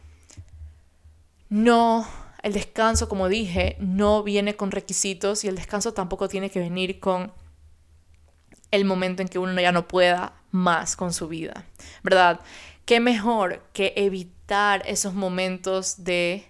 no, 1.50 2.08
el 2.44 2.54
descanso, 2.54 3.08
como 3.10 3.30
dije, 3.30 3.78
no 3.80 4.24
viene 4.24 4.56
con 4.56 4.72
requisitos 4.72 5.44
y 5.44 5.48
el 5.48 5.56
descanso 5.56 5.94
tampoco 5.94 6.28
tiene 6.28 6.50
que 6.50 6.60
venir 6.60 7.00
con 7.00 7.32
el 8.72 8.86
momento 8.86 9.22
en 9.22 9.28
que 9.28 9.40
uno 9.40 9.60
ya 9.60 9.72
no 9.72 9.88
pueda 9.88 10.34
más 10.52 10.96
con 10.96 11.14
su 11.14 11.28
vida, 11.28 11.66
¿verdad? 12.04 12.42
¿Qué 12.86 13.00
mejor 13.00 13.64
que 13.74 13.94
evitar 13.96 14.84
esos 14.86 15.14
momentos 15.14 16.04
de 16.04 16.48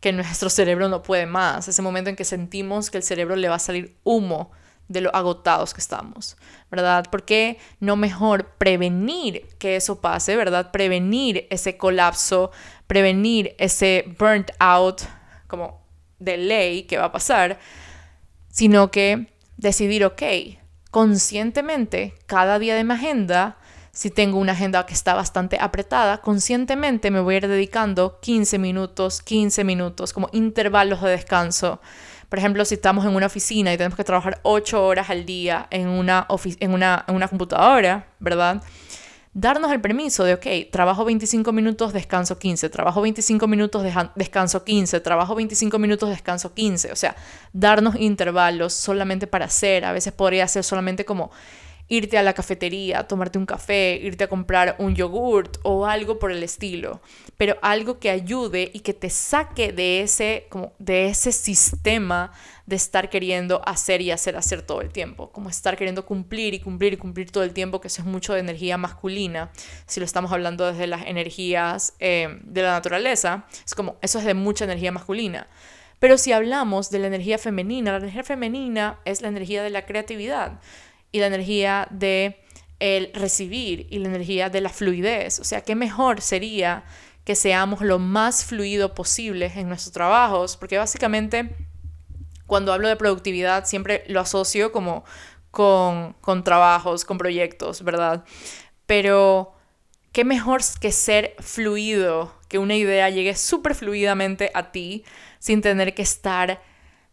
que 0.00 0.12
nuestro 0.12 0.48
cerebro 0.48 0.88
no 0.88 1.02
puede 1.02 1.26
más, 1.26 1.66
ese 1.68 1.82
momento 1.82 2.10
en 2.10 2.16
que 2.16 2.24
sentimos 2.24 2.90
que 2.90 2.98
el 2.98 3.02
cerebro 3.02 3.34
le 3.36 3.48
va 3.48 3.56
a 3.56 3.60
salir 3.60 3.96
humo 4.04 4.52
de 4.88 5.02
lo 5.02 5.14
agotados 5.14 5.74
que 5.74 5.80
estamos, 5.80 6.36
¿verdad? 6.70 7.04
¿Por 7.10 7.24
qué 7.24 7.58
no 7.78 7.96
mejor 7.96 8.52
prevenir 8.58 9.46
que 9.58 9.76
eso 9.76 10.00
pase, 10.00 10.34
¿verdad? 10.36 10.70
Prevenir 10.70 11.46
ese 11.50 11.76
colapso, 11.76 12.50
prevenir 12.86 13.54
ese 13.58 14.04
burnt 14.18 14.50
out 14.58 15.02
como 15.46 15.82
de 16.18 16.36
ley 16.36 16.82
que 16.84 16.98
va 16.98 17.06
a 17.06 17.12
pasar, 17.12 17.58
sino 18.50 18.90
que 18.90 19.32
decidir, 19.56 20.04
ok, 20.04 20.22
conscientemente 20.90 22.14
cada 22.26 22.58
día 22.58 22.74
de 22.74 22.84
mi 22.84 22.94
agenda, 22.94 23.58
si 23.92 24.10
tengo 24.10 24.38
una 24.38 24.52
agenda 24.52 24.86
que 24.86 24.94
está 24.94 25.14
bastante 25.14 25.58
apretada, 25.60 26.18
conscientemente 26.18 27.10
me 27.10 27.20
voy 27.20 27.34
a 27.34 27.38
ir 27.38 27.48
dedicando 27.48 28.20
15 28.20 28.58
minutos, 28.58 29.22
15 29.22 29.64
minutos, 29.64 30.12
como 30.12 30.28
intervalos 30.32 31.02
de 31.02 31.10
descanso. 31.10 31.80
Por 32.28 32.38
ejemplo, 32.38 32.64
si 32.64 32.74
estamos 32.74 33.04
en 33.04 33.14
una 33.14 33.26
oficina 33.26 33.72
y 33.72 33.76
tenemos 33.76 33.96
que 33.96 34.04
trabajar 34.04 34.40
8 34.42 34.84
horas 34.84 35.10
al 35.10 35.24
día 35.24 35.66
en 35.70 35.88
una, 35.88 36.26
en 36.60 36.72
una, 36.72 37.04
en 37.08 37.14
una 37.14 37.28
computadora, 37.28 38.06
¿verdad? 38.18 38.62
darnos 39.34 39.70
el 39.70 39.80
permiso 39.80 40.24
de, 40.24 40.34
ok, 40.34 40.70
trabajo 40.72 41.04
25 41.04 41.52
minutos, 41.52 41.92
descanso 41.92 42.38
15, 42.38 42.70
trabajo 42.70 43.00
25 43.02 43.46
minutos, 43.46 43.84
descanso 44.16 44.64
15, 44.64 45.00
trabajo 45.00 45.36
25 45.36 45.78
minutos, 45.78 46.08
descanso 46.08 46.54
15. 46.54 46.90
O 46.90 46.96
sea, 46.96 47.14
darnos 47.52 47.94
intervalos 47.96 48.72
solamente 48.74 49.28
para 49.28 49.44
hacer. 49.44 49.84
A 49.84 49.92
veces 49.92 50.12
podría 50.12 50.48
ser 50.48 50.64
solamente 50.64 51.04
como 51.04 51.30
irte 51.88 52.18
a 52.18 52.22
la 52.22 52.34
cafetería, 52.34 53.04
tomarte 53.08 53.38
un 53.38 53.46
café, 53.46 53.98
irte 54.02 54.24
a 54.24 54.28
comprar 54.28 54.76
un 54.78 54.94
yogurt 54.94 55.56
o 55.62 55.86
algo 55.86 56.18
por 56.18 56.30
el 56.30 56.42
estilo, 56.42 57.00
pero 57.36 57.56
algo 57.62 57.98
que 57.98 58.10
ayude 58.10 58.70
y 58.74 58.80
que 58.80 58.92
te 58.92 59.08
saque 59.08 59.72
de 59.72 60.02
ese 60.02 60.46
como 60.50 60.72
de 60.78 61.06
ese 61.08 61.32
sistema 61.32 62.32
de 62.66 62.76
estar 62.76 63.08
queriendo 63.08 63.62
hacer 63.66 64.02
y 64.02 64.10
hacer 64.10 64.36
hacer 64.36 64.60
todo 64.60 64.82
el 64.82 64.90
tiempo, 64.90 65.30
como 65.32 65.48
estar 65.48 65.78
queriendo 65.78 66.04
cumplir 66.04 66.52
y 66.52 66.60
cumplir 66.60 66.92
y 66.92 66.96
cumplir 66.98 67.30
todo 67.30 67.42
el 67.42 67.54
tiempo, 67.54 67.80
que 67.80 67.88
eso 67.88 68.02
es 68.02 68.06
mucho 68.06 68.34
de 68.34 68.40
energía 68.40 68.76
masculina, 68.76 69.50
si 69.86 70.00
lo 70.00 70.04
estamos 70.04 70.30
hablando 70.32 70.70
desde 70.70 70.86
las 70.86 71.06
energías 71.06 71.94
eh, 72.00 72.38
de 72.42 72.62
la 72.62 72.72
naturaleza, 72.72 73.46
es 73.64 73.74
como 73.74 73.96
eso 74.02 74.18
es 74.18 74.26
de 74.26 74.34
mucha 74.34 74.64
energía 74.64 74.92
masculina. 74.92 75.48
Pero 75.98 76.16
si 76.16 76.30
hablamos 76.30 76.90
de 76.90 77.00
la 77.00 77.08
energía 77.08 77.38
femenina, 77.38 77.90
la 77.90 77.98
energía 77.98 78.22
femenina 78.22 79.00
es 79.04 79.20
la 79.20 79.28
energía 79.28 79.64
de 79.64 79.70
la 79.70 79.84
creatividad 79.84 80.60
y 81.12 81.20
la 81.20 81.26
energía 81.26 81.88
de 81.90 82.42
el 82.80 83.10
recibir 83.12 83.86
y 83.90 83.98
la 83.98 84.08
energía 84.08 84.50
de 84.50 84.60
la 84.60 84.68
fluidez. 84.68 85.40
O 85.40 85.44
sea, 85.44 85.62
qué 85.62 85.74
mejor 85.74 86.20
sería 86.20 86.84
que 87.24 87.34
seamos 87.34 87.80
lo 87.82 87.98
más 87.98 88.44
fluido 88.44 88.94
posible 88.94 89.52
en 89.54 89.68
nuestros 89.68 89.92
trabajos, 89.92 90.56
porque 90.56 90.78
básicamente 90.78 91.54
cuando 92.46 92.72
hablo 92.72 92.88
de 92.88 92.96
productividad 92.96 93.66
siempre 93.66 94.04
lo 94.08 94.20
asocio 94.20 94.72
como 94.72 95.04
con, 95.50 96.14
con 96.20 96.44
trabajos, 96.44 97.04
con 97.04 97.18
proyectos, 97.18 97.82
¿verdad? 97.82 98.24
Pero 98.86 99.54
qué 100.12 100.24
mejor 100.24 100.62
que 100.80 100.92
ser 100.92 101.34
fluido, 101.40 102.32
que 102.48 102.58
una 102.58 102.76
idea 102.76 103.10
llegue 103.10 103.34
súper 103.34 103.74
fluidamente 103.74 104.50
a 104.54 104.72
ti 104.72 105.04
sin 105.38 105.60
tener 105.60 105.94
que 105.94 106.02
estar 106.02 106.62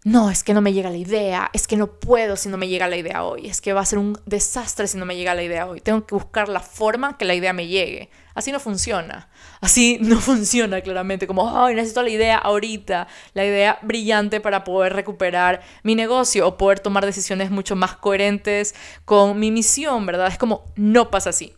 no, 0.05 0.29
es 0.29 0.43
que 0.43 0.53
no 0.53 0.61
me 0.61 0.71
llega 0.71 0.91
la 0.91 0.97
idea, 0.97 1.49
es 1.51 1.65
que 1.65 1.77
no 1.77 1.87
puedo 1.87 2.35
si 2.35 2.47
no 2.47 2.57
me 2.57 2.67
llega 2.67 2.87
la 2.87 2.95
idea 2.95 3.23
hoy, 3.23 3.47
es 3.47 3.59
que 3.59 3.73
va 3.73 3.81
a 3.81 3.85
ser 3.85 3.97
un 3.97 4.15
desastre 4.27 4.85
si 4.85 4.99
no 4.99 5.05
me 5.07 5.15
llega 5.15 5.33
la 5.33 5.41
idea 5.41 5.65
hoy, 5.65 5.81
tengo 5.81 6.05
que 6.05 6.13
buscar 6.13 6.47
la 6.47 6.59
forma 6.59 7.17
que 7.17 7.25
la 7.25 7.33
idea 7.33 7.53
me 7.53 7.65
llegue. 7.65 8.11
Así 8.35 8.51
no 8.51 8.59
funciona, 8.59 9.29
así 9.61 9.97
no 10.01 10.19
funciona 10.19 10.81
claramente, 10.81 11.25
como, 11.25 11.57
ay, 11.57 11.73
necesito 11.73 12.03
la 12.03 12.11
idea 12.11 12.37
ahorita, 12.37 13.07
la 13.33 13.45
idea 13.45 13.79
brillante 13.81 14.39
para 14.39 14.63
poder 14.63 14.93
recuperar 14.93 15.63
mi 15.81 15.95
negocio 15.95 16.47
o 16.47 16.55
poder 16.55 16.79
tomar 16.79 17.03
decisiones 17.03 17.49
mucho 17.49 17.75
más 17.75 17.95
coherentes 17.95 18.75
con 19.05 19.39
mi 19.39 19.49
misión, 19.49 20.05
¿verdad? 20.05 20.27
Es 20.27 20.37
como, 20.37 20.65
no 20.75 21.09
pasa 21.09 21.31
así. 21.31 21.51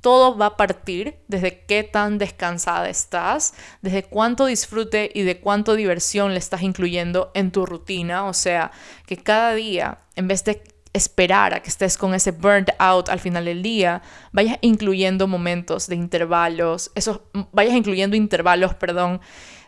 Todo 0.00 0.36
va 0.36 0.46
a 0.46 0.56
partir 0.56 1.16
desde 1.28 1.64
qué 1.66 1.82
tan 1.82 2.18
descansada 2.18 2.88
estás, 2.88 3.54
desde 3.82 4.04
cuánto 4.04 4.46
disfrute 4.46 5.10
y 5.14 5.22
de 5.22 5.40
cuánto 5.40 5.74
diversión 5.74 6.32
le 6.32 6.38
estás 6.38 6.62
incluyendo 6.62 7.30
en 7.34 7.50
tu 7.52 7.66
rutina. 7.66 8.24
O 8.26 8.32
sea, 8.32 8.70
que 9.06 9.16
cada 9.16 9.54
día, 9.54 9.98
en 10.16 10.28
vez 10.28 10.44
de 10.44 10.62
esperar 10.92 11.54
a 11.54 11.60
que 11.60 11.68
estés 11.68 11.96
con 11.96 12.14
ese 12.14 12.32
burnt 12.32 12.70
out 12.78 13.08
al 13.08 13.20
final 13.20 13.44
del 13.44 13.62
día, 13.62 14.02
vayas 14.32 14.58
incluyendo 14.60 15.28
momentos 15.28 15.86
de 15.86 15.94
intervalos, 15.94 16.90
esos, 16.94 17.20
vayas 17.52 17.74
incluyendo 17.74 18.16
intervalos, 18.16 18.74
perdón, 18.74 19.20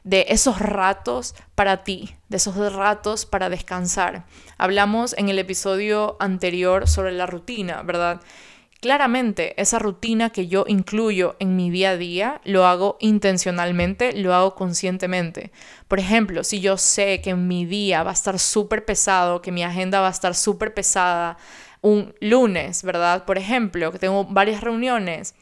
de 0.04 0.26
esos 0.30 0.58
ratos 0.58 1.34
para 1.54 1.84
ti, 1.84 2.16
de 2.28 2.38
esos 2.38 2.72
ratos 2.72 3.24
para 3.24 3.48
descansar. 3.48 4.26
Hablamos 4.58 5.14
en 5.16 5.28
el 5.28 5.38
episodio 5.38 6.16
anterior 6.18 6.88
sobre 6.88 7.12
la 7.12 7.26
rutina, 7.26 7.82
¿verdad? 7.82 8.20
Claramente, 8.82 9.54
esa 9.62 9.78
rutina 9.78 10.30
que 10.30 10.48
yo 10.48 10.64
incluyo 10.66 11.36
en 11.38 11.54
mi 11.54 11.70
día 11.70 11.90
a 11.90 11.96
día, 11.96 12.40
lo 12.42 12.66
hago 12.66 12.96
intencionalmente, 12.98 14.12
lo 14.12 14.34
hago 14.34 14.56
conscientemente. 14.56 15.52
Por 15.86 16.00
ejemplo, 16.00 16.42
si 16.42 16.60
yo 16.60 16.76
sé 16.76 17.20
que 17.20 17.36
mi 17.36 17.64
día 17.64 18.02
va 18.02 18.10
a 18.10 18.14
estar 18.14 18.40
súper 18.40 18.84
pesado, 18.84 19.40
que 19.40 19.52
mi 19.52 19.62
agenda 19.62 20.00
va 20.00 20.08
a 20.08 20.10
estar 20.10 20.34
súper 20.34 20.74
pesada 20.74 21.38
un 21.80 22.12
lunes, 22.18 22.82
¿verdad? 22.82 23.24
Por 23.24 23.38
ejemplo, 23.38 23.92
que 23.92 24.00
tengo 24.00 24.24
varias 24.24 24.62
reuniones, 24.62 25.36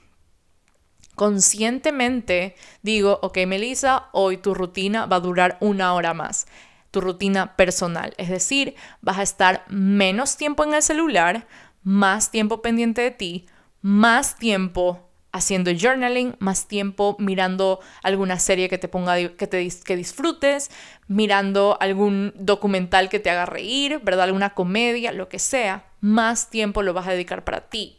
conscientemente 1.15 2.57
digo, 2.83 3.21
ok, 3.23 3.39
Melissa, 3.47 4.11
hoy 4.13 4.37
tu 4.37 4.53
rutina 4.53 5.07
va 5.07 5.17
a 5.17 5.21
durar 5.21 5.57
una 5.61 5.95
hora 5.95 6.13
más 6.13 6.47
tu 6.91 7.01
rutina 7.01 7.57
personal. 7.57 8.15
Es 8.17 8.29
decir, 8.29 8.75
vas 9.01 9.19
a 9.19 9.23
estar 9.23 9.65
menos 9.69 10.37
tiempo 10.37 10.65
en 10.65 10.75
el 10.75 10.83
celular, 10.83 11.47
más 11.83 12.31
tiempo 12.31 12.63
pendiente 12.63 13.03
de 13.03 13.11
ti, 13.11 13.47
más 13.83 14.37
tiempo 14.37 15.11
haciendo 15.33 15.71
journaling, 15.71 16.35
más 16.39 16.67
tiempo 16.67 17.17
mirando 17.19 17.81
alguna 18.03 18.39
serie 18.39 18.69
que 18.69 18.79
te 18.79 18.89
ponga 18.89 19.17
que 19.17 19.47
te 19.47 19.69
que 19.85 19.97
disfrutes, 19.97 20.71
mirando 21.07 21.77
algún 21.81 22.33
documental 22.37 23.09
que 23.09 23.21
te 23.21 23.31
haga 23.31 23.47
reír, 23.47 24.01
¿verdad? 24.03 24.25
Alguna 24.25 24.51
comedia, 24.55 25.13
lo 25.13 25.29
que 25.29 25.39
sea, 25.39 25.85
más 26.01 26.51
tiempo 26.51 26.83
lo 26.83 26.95
vas 26.95 27.07
a 27.07 27.13
dedicar 27.13 27.45
para 27.45 27.69
ti. 27.69 27.99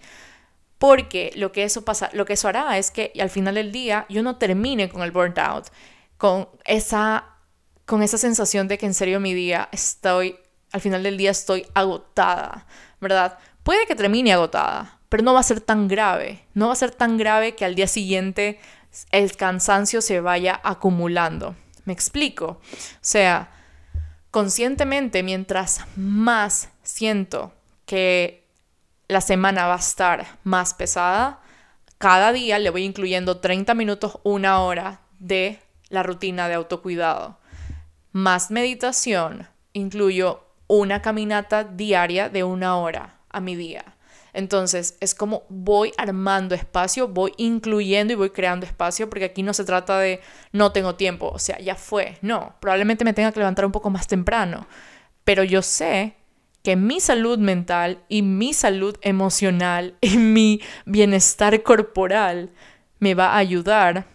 Porque 0.77 1.31
lo 1.35 1.51
que 1.51 1.63
eso 1.63 1.85
pasa, 1.85 2.09
lo 2.13 2.25
que 2.25 2.33
eso 2.33 2.47
hará 2.47 2.77
es 2.77 2.91
que 2.91 3.13
al 3.19 3.29
final 3.29 3.55
del 3.55 3.71
día 3.71 4.05
yo 4.09 4.23
no 4.23 4.37
termine 4.37 4.89
con 4.89 5.03
el 5.03 5.11
burnt 5.11 5.37
out, 5.37 5.65
con 6.17 6.49
esa 6.65 7.25
con 7.85 8.03
esa 8.03 8.17
sensación 8.17 8.67
de 8.67 8.77
que 8.77 8.85
en 8.85 8.93
serio 8.93 9.19
mi 9.19 9.33
día 9.33 9.69
estoy 9.71 10.37
al 10.71 10.81
final 10.81 11.03
del 11.03 11.17
día 11.17 11.31
estoy 11.31 11.67
agotada, 11.73 12.65
¿verdad? 12.99 13.37
Puede 13.63 13.86
que 13.86 13.95
termine 13.95 14.34
agotada, 14.34 15.00
pero 15.10 15.24
no 15.24 15.34
va 15.34 15.41
a 15.41 15.43
ser 15.43 15.62
tan 15.62 15.88
grave. 15.88 16.45
No 16.54 16.67
va 16.67 16.74
a 16.74 16.78
ser 16.78 16.91
tan 16.91 17.17
grave 17.17 17.54
que 17.56 17.65
al 17.65 17.76
día 17.76 17.88
siguiente 17.88 18.60
el 19.12 19.36
cansancio 19.36 20.02
se 20.02 20.19
vaya 20.19 20.60
acumulando. 20.63 21.56
¿Me 21.86 21.93
explico? 21.93 22.45
O 22.45 22.60
sea, 23.02 23.52
conscientemente, 24.32 25.21
mientras 25.21 25.86
más 25.95 26.69
siento 26.82 27.54
que 27.86 28.47
la 29.08 29.21
semana 29.21 29.67
va 29.67 29.76
a 29.76 29.80
estar 29.80 30.26
más 30.43 30.74
pesada, 30.74 31.41
cada 31.97 32.32
día 32.32 32.58
le 32.58 32.71
voy 32.71 32.84
incluyendo 32.84 33.38
30 33.38 33.74
minutos, 33.76 34.19
una 34.24 34.62
hora 34.62 35.02
de 35.19 35.60
la 35.89 36.02
rutina 36.02 36.47
de 36.47 36.56
autocuidado. 36.56 37.38
Más 38.12 38.50
meditación, 38.50 39.47
incluyo 39.74 40.45
una 40.67 41.02
caminata 41.02 41.63
diaria 41.63 42.30
de 42.30 42.43
una 42.43 42.78
hora 42.78 43.20
a 43.31 43.41
mi 43.41 43.55
día. 43.55 43.95
Entonces, 44.33 44.97
es 45.01 45.13
como 45.13 45.43
voy 45.49 45.91
armando 45.97 46.55
espacio, 46.55 47.07
voy 47.07 47.33
incluyendo 47.37 48.13
y 48.13 48.15
voy 48.15 48.29
creando 48.29 48.65
espacio, 48.65 49.09
porque 49.09 49.25
aquí 49.25 49.43
no 49.43 49.53
se 49.53 49.65
trata 49.65 49.99
de 49.99 50.21
no 50.53 50.71
tengo 50.71 50.95
tiempo, 50.95 51.29
o 51.33 51.39
sea, 51.39 51.59
ya 51.59 51.75
fue. 51.75 52.17
No, 52.21 52.55
probablemente 52.59 53.03
me 53.03 53.13
tenga 53.13 53.31
que 53.31 53.39
levantar 53.39 53.65
un 53.65 53.71
poco 53.71 53.89
más 53.89 54.07
temprano, 54.07 54.67
pero 55.25 55.43
yo 55.43 55.61
sé 55.61 56.15
que 56.63 56.75
mi 56.75 56.99
salud 56.99 57.39
mental 57.39 58.03
y 58.07 58.21
mi 58.21 58.53
salud 58.53 58.95
emocional 59.01 59.95
y 60.01 60.17
mi 60.17 60.61
bienestar 60.85 61.61
corporal 61.63 62.51
me 62.99 63.15
va 63.15 63.33
a 63.33 63.37
ayudar 63.37 64.05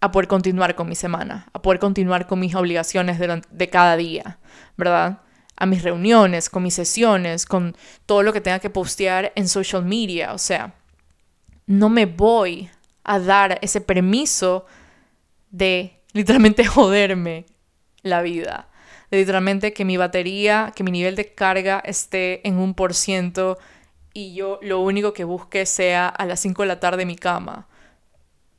a 0.00 0.10
poder 0.10 0.28
continuar 0.28 0.74
con 0.74 0.88
mi 0.88 0.96
semana, 0.96 1.48
a 1.52 1.62
poder 1.62 1.78
continuar 1.78 2.26
con 2.26 2.40
mis 2.40 2.54
obligaciones 2.54 3.18
de, 3.18 3.42
de 3.50 3.70
cada 3.70 3.96
día, 3.96 4.38
¿verdad? 4.76 5.20
A 5.62 5.66
mis 5.66 5.84
reuniones, 5.84 6.50
con 6.50 6.64
mis 6.64 6.74
sesiones, 6.74 7.46
con 7.46 7.76
todo 8.04 8.24
lo 8.24 8.32
que 8.32 8.40
tenga 8.40 8.58
que 8.58 8.68
postear 8.68 9.32
en 9.36 9.46
social 9.46 9.84
media. 9.84 10.32
O 10.32 10.38
sea, 10.38 10.74
no 11.66 11.88
me 11.88 12.06
voy 12.06 12.68
a 13.04 13.20
dar 13.20 13.60
ese 13.62 13.80
permiso 13.80 14.66
de 15.52 16.00
literalmente 16.14 16.64
joderme 16.66 17.46
la 18.02 18.22
vida. 18.22 18.70
De 19.12 19.18
literalmente 19.18 19.72
que 19.72 19.84
mi 19.84 19.96
batería, 19.96 20.72
que 20.74 20.82
mi 20.82 20.90
nivel 20.90 21.14
de 21.14 21.32
carga 21.32 21.80
esté 21.84 22.44
en 22.44 22.58
un 22.58 22.74
por 22.74 22.92
ciento 22.92 23.56
y 24.12 24.34
yo 24.34 24.58
lo 24.62 24.80
único 24.80 25.12
que 25.12 25.22
busque 25.22 25.64
sea 25.64 26.08
a 26.08 26.26
las 26.26 26.40
5 26.40 26.62
de 26.62 26.68
la 26.68 26.80
tarde 26.80 27.06
mi 27.06 27.14
cama. 27.14 27.68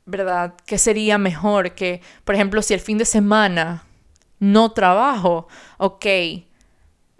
¿Verdad? 0.06 0.54
¿Qué 0.64 0.78
sería 0.78 1.18
mejor 1.18 1.72
que, 1.72 2.00
por 2.24 2.34
ejemplo, 2.34 2.62
si 2.62 2.72
el 2.72 2.80
fin 2.80 2.96
de 2.96 3.04
semana 3.04 3.84
no 4.38 4.72
trabajo? 4.72 5.48
Ok, 5.76 6.06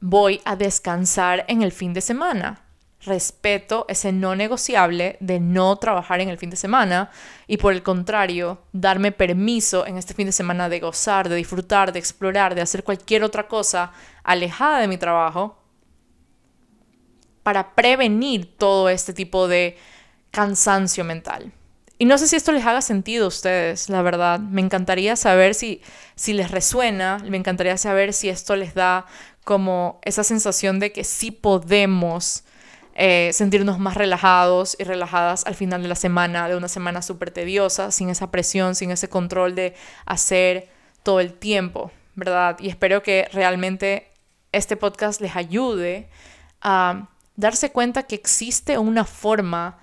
voy 0.07 0.43
a 0.45 0.55
descansar 0.55 1.47
en 1.49 1.62
el 1.62 1.73
fin 1.73 1.95
de 1.95 2.03
semana. 2.03 2.61
Respeto 3.07 3.87
ese 3.88 4.12
no 4.12 4.37
negociable 4.37 5.17
de 5.21 5.40
no 5.40 5.77
trabajar 5.77 6.21
en 6.21 6.29
el 6.29 6.37
fin 6.37 6.51
de 6.51 6.57
semana 6.57 7.11
y 7.47 7.57
por 7.57 7.73
el 7.73 7.83
contrario, 7.83 8.61
darme 8.73 9.12
permiso 9.12 9.87
en 9.87 9.97
este 9.97 10.12
fin 10.12 10.27
de 10.27 10.33
semana 10.33 10.69
de 10.69 10.81
gozar, 10.81 11.31
de 11.31 11.37
disfrutar, 11.37 11.90
de 11.90 12.01
explorar, 12.01 12.55
de 12.55 12.61
hacer 12.61 12.85
cualquier 12.85 13.25
otra 13.25 13.49
cosa 13.49 13.93
alejada 14.23 14.81
de 14.81 14.88
mi 14.88 14.99
trabajo 14.99 15.59
para 17.43 17.75
prevenir 17.75 18.59
todo 18.59 18.90
este 18.90 19.14
tipo 19.14 19.49
de 19.49 19.79
cansancio 20.31 21.03
mental. 21.03 21.51
Y 21.97 22.07
no 22.07 22.19
sé 22.19 22.27
si 22.27 22.37
esto 22.37 22.53
les 22.53 22.67
haga 22.67 22.83
sentido 22.83 23.27
a 23.27 23.29
ustedes, 23.29 23.88
la 23.88 24.03
verdad. 24.03 24.40
Me 24.40 24.61
encantaría 24.61 25.14
saber 25.14 25.55
si, 25.55 25.81
si 26.17 26.33
les 26.33 26.51
resuena, 26.51 27.19
me 27.27 27.37
encantaría 27.37 27.77
saber 27.77 28.12
si 28.12 28.29
esto 28.29 28.57
les 28.57 28.75
da 28.75 29.07
como 29.45 30.01
esa 30.03 30.25
sensación 30.25 30.81
de 30.81 30.93
que 30.93 31.05
sí 31.05 31.31
podemos 31.31 32.45
eh, 32.95 33.31
sentirnos 33.33 33.79
más 33.79 33.97
relajados 33.97 34.77
y 34.79 34.85
relajadas 34.85 35.45
al 35.47 35.55
final 35.55 35.83
de 35.83 35.89
la 35.89 35.95
semana, 35.95 36.49
de 36.49 36.57
una 36.57 36.69
semana 36.69 37.03
súper 37.03 37.31
tediosa, 37.31 37.91
sin 37.91 38.09
esa 38.11 38.31
presión, 38.31 38.75
sin 38.75 38.91
ese 38.91 39.09
control 39.09 39.55
de 39.55 39.75
hacer 40.07 40.69
todo 41.03 41.21
el 41.21 41.35
tiempo, 41.35 41.91
¿verdad? 42.15 42.57
Y 42.61 42.69
espero 42.69 43.03
que 43.03 43.29
realmente 43.33 44.11
este 44.53 44.77
podcast 44.77 45.21
les 45.21 45.37
ayude 45.37 46.09
a 46.61 47.09
darse 47.37 47.73
cuenta 47.73 48.05
que 48.05 48.15
existe 48.15 48.79
una 48.79 49.05
forma, 49.05 49.79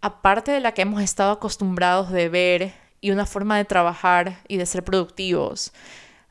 aparte 0.00 0.52
de 0.52 0.60
la 0.60 0.72
que 0.72 0.82
hemos 0.82 1.02
estado 1.02 1.32
acostumbrados 1.32 2.12
de 2.12 2.28
ver, 2.28 2.86
y 3.00 3.10
una 3.10 3.26
forma 3.26 3.56
de 3.56 3.64
trabajar 3.64 4.40
y 4.48 4.56
de 4.56 4.66
ser 4.66 4.82
productivos. 4.82 5.72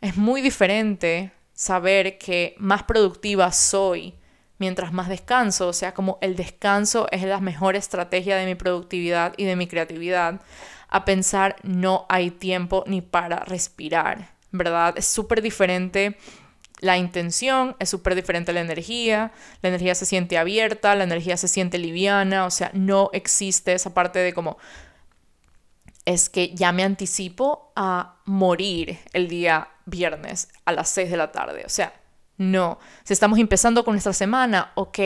Es 0.02 0.18
muy 0.18 0.42
diferente 0.42 1.32
saber 1.56 2.20
que 2.20 2.54
más 2.60 2.84
productiva 2.84 3.52
soy 3.52 4.14
mientras 4.58 4.94
más 4.94 5.10
descanso, 5.10 5.68
o 5.68 5.74
sea, 5.74 5.94
como 5.94 6.18
el 6.22 6.36
descanso 6.36 7.08
es 7.12 7.24
la 7.24 7.40
mejor 7.40 7.76
estrategia 7.76 8.38
de 8.38 8.46
mi 8.46 8.56
productividad 8.56 9.34
y 9.38 9.46
de 9.46 9.56
mi 9.56 9.68
creatividad, 9.68 10.42
a 10.88 11.04
pensar 11.04 11.56
no 11.64 12.06
hay 12.10 12.30
tiempo 12.30 12.84
ni 12.88 13.02
para 13.02 13.40
respirar, 13.40 14.30
¿verdad? 14.52 14.94
Es 14.98 15.08
súper 15.08 15.42
diferente 15.42 16.18
la 16.80 16.98
intención, 16.98 17.76
es 17.80 17.90
súper 17.90 18.16
diferente 18.16 18.54
la 18.54 18.62
energía, 18.62 19.32
la 19.62 19.70
energía 19.70 19.96
se 19.96 20.06
siente 20.06 20.38
abierta, 20.38 20.96
la 20.96 21.04
energía 21.06 21.38
se 21.38 21.48
siente 21.48 21.78
liviana, 21.78 22.46
o 22.46 22.52
sea, 22.52 22.70
no 22.74 23.10
existe 23.14 23.74
esa 23.74 23.94
parte 23.94 24.20
de 24.20 24.34
como 24.34 24.58
es 26.06 26.30
que 26.30 26.54
ya 26.54 26.72
me 26.72 26.84
anticipo 26.84 27.72
a 27.76 28.18
morir 28.26 29.00
el 29.14 29.28
día 29.28 29.70
viernes 29.86 30.50
a 30.66 30.72
las 30.72 30.90
6 30.90 31.12
de 31.12 31.18
la 31.18 31.32
tarde, 31.32 31.64
o 31.66 31.70
sea, 31.70 31.94
no, 32.38 32.80
si 33.04 33.14
estamos 33.14 33.40
empezando 33.40 33.86
con 33.86 33.94
nuestra 33.94 34.14
semana, 34.14 34.72
ok, 34.76 35.00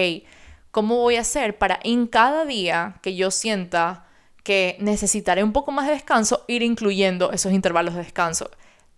¿cómo 0.72 0.98
voy 0.98 1.18
a 1.18 1.22
hacer 1.22 1.58
para 1.58 1.80
en 1.84 2.08
cada 2.08 2.46
día 2.46 2.96
que 3.02 3.16
yo 3.16 3.30
sienta 3.30 4.08
que 4.44 4.78
necesitaré 4.80 5.44
un 5.44 5.54
poco 5.54 5.72
más 5.72 5.86
de 5.86 5.94
descanso, 5.94 6.44
ir 6.48 6.64
incluyendo 6.64 7.32
esos 7.32 7.52
intervalos 7.52 7.94
de 7.94 8.04
descanso? 8.04 8.50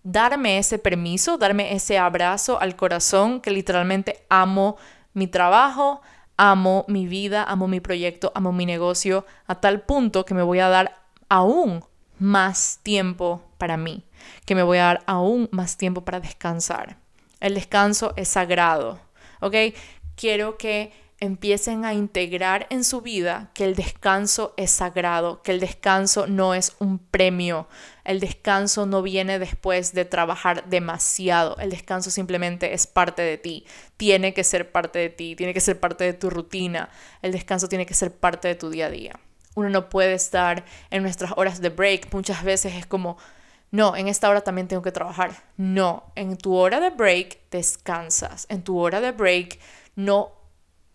Darme 0.04 0.58
ese 0.58 0.80
permiso, 0.80 1.38
darme 1.38 1.74
ese 1.74 1.98
abrazo 1.98 2.60
al 2.60 2.76
corazón 2.76 3.42
que 3.42 3.52
literalmente 3.52 4.26
amo 4.30 4.78
mi 5.14 5.28
trabajo, 5.28 6.02
amo 6.38 6.86
mi 6.88 7.06
vida, 7.08 7.44
amo 7.44 7.68
mi 7.68 7.82
proyecto, 7.82 8.32
amo 8.34 8.52
mi 8.52 8.66
negocio, 8.66 9.26
a 9.46 9.56
tal 9.56 9.82
punto 9.82 10.26
que 10.26 10.34
me 10.34 10.42
voy 10.42 10.60
a 10.60 10.70
dar 10.70 11.02
aún 11.28 11.84
más 12.18 12.80
tiempo 12.82 13.44
para 13.58 13.78
mí, 13.78 14.04
que 14.46 14.56
me 14.56 14.64
voy 14.64 14.78
a 14.78 14.86
dar 14.86 15.04
aún 15.06 15.50
más 15.52 15.78
tiempo 15.78 16.04
para 16.04 16.20
descansar. 16.20 16.98
El 17.40 17.56
descanso 17.56 18.14
es 18.16 18.28
sagrado, 18.28 19.00
¿ok? 19.40 19.56
Quiero 20.16 20.58
que 20.58 20.92
empiecen 21.22 21.86
a 21.86 21.94
integrar 21.94 22.66
en 22.72 22.84
su 22.84 23.02
vida 23.02 23.52
que 23.54 23.64
el 23.64 23.76
descanso 23.76 24.56
es 24.58 24.72
sagrado, 24.72 25.44
que 25.44 25.52
el 25.52 25.60
descanso 25.60 26.26
no 26.26 26.56
es 26.56 26.76
un 26.80 26.98
premio, 26.98 27.68
el 28.04 28.20
descanso 28.20 28.88
no 28.88 29.04
viene 29.04 29.38
después 29.38 29.94
de 29.94 30.04
trabajar 30.04 30.68
demasiado, 30.68 31.56
el 31.60 31.70
descanso 31.70 32.10
simplemente 32.10 32.74
es 32.74 32.88
parte 32.88 33.22
de 33.22 33.38
ti, 33.38 33.68
tiene 33.98 34.34
que 34.34 34.44
ser 34.44 34.72
parte 34.72 34.98
de 34.98 35.10
ti, 35.10 35.36
tiene 35.36 35.54
que 35.54 35.62
ser 35.62 35.80
parte 35.80 36.06
de 36.06 36.14
tu 36.14 36.32
rutina, 36.32 36.90
el 37.22 37.32
descanso 37.32 37.70
tiene 37.70 37.86
que 37.86 37.94
ser 37.94 38.12
parte 38.12 38.48
de 38.48 38.56
tu 38.56 38.72
día 38.72 38.88
a 38.88 38.90
día. 38.90 39.20
Uno 39.54 39.70
no 39.70 39.90
puede 39.90 40.14
estar 40.14 40.66
en 40.90 41.04
nuestras 41.04 41.34
horas 41.36 41.62
de 41.62 41.70
break, 41.70 42.12
muchas 42.14 42.44
veces 42.44 42.74
es 42.74 42.88
como, 42.88 43.18
no, 43.72 43.96
en 43.96 44.10
esta 44.10 44.30
hora 44.30 44.42
también 44.42 44.68
tengo 44.68 44.82
que 44.82 44.92
trabajar. 44.92 45.32
No, 45.56 46.12
en 46.16 46.38
tu 46.38 46.56
hora 46.56 46.82
de 46.82 46.90
break 46.90 47.50
descansas. 47.50 48.46
En 48.50 48.64
tu 48.64 48.78
hora 48.78 49.00
de 49.00 49.14
break 49.14 49.60
no, 49.96 50.34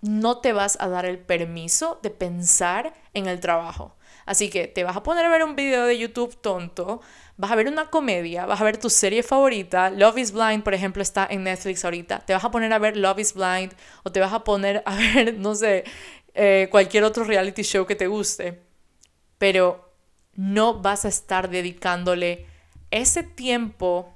no 0.03 0.39
te 0.39 0.53
vas 0.53 0.77
a 0.79 0.89
dar 0.89 1.07
el 1.07 1.19
permiso 1.19 1.99
de 2.03 2.11
pensar 2.11 2.93
en 3.15 3.27
el 3.27 3.41
trabajo. 3.41 3.97
Así 4.27 4.51
que 4.51 4.67
te 4.67 4.85
vas 4.85 4.95
a 4.95 5.03
poner 5.03 5.25
a 5.25 5.31
ver 5.31 5.43
un 5.43 5.57
video 5.57 5.87
de 5.87 5.97
YouTube 5.97 6.37
tonto, 6.41 7.01
vas 7.39 7.51
a 7.51 7.55
ver 7.55 7.69
una 7.69 7.89
comedia, 7.89 8.45
vas 8.45 8.61
a 8.61 8.65
ver 8.65 8.77
tu 8.77 8.91
serie 8.91 9.23
favorita. 9.23 9.89
Love 9.89 10.19
is 10.19 10.33
Blind, 10.33 10.63
por 10.63 10.75
ejemplo, 10.75 11.01
está 11.01 11.27
en 11.31 11.45
Netflix 11.45 11.83
ahorita. 11.83 12.19
Te 12.21 12.35
vas 12.35 12.45
a 12.45 12.51
poner 12.51 12.73
a 12.75 12.79
ver 12.79 12.97
Love 12.99 13.21
is 13.21 13.33
Blind 13.33 13.73
o 14.03 14.13
te 14.13 14.21
vas 14.21 14.35
a 14.35 14.45
poner 14.45 14.83
a 14.85 14.97
ver, 15.15 15.35
no 15.39 15.55
sé, 15.55 15.85
eh, 16.35 16.69
cualquier 16.71 17.05
otro 17.05 17.25
reality 17.25 17.63
show 17.63 17.87
que 17.87 17.97
te 17.97 18.07
guste. 18.07 18.61
Pero 19.39 19.95
no 20.35 20.83
vas 20.83 21.07
a 21.07 21.09
estar 21.09 21.49
dedicándole 21.49 22.47
ese 22.91 23.23
tiempo 23.23 24.15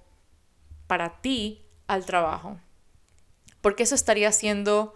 para 0.86 1.20
ti 1.20 1.66
al 1.86 2.04
trabajo. 2.04 2.58
Porque 3.60 3.82
eso 3.82 3.94
estaría 3.94 4.28
haciendo, 4.28 4.94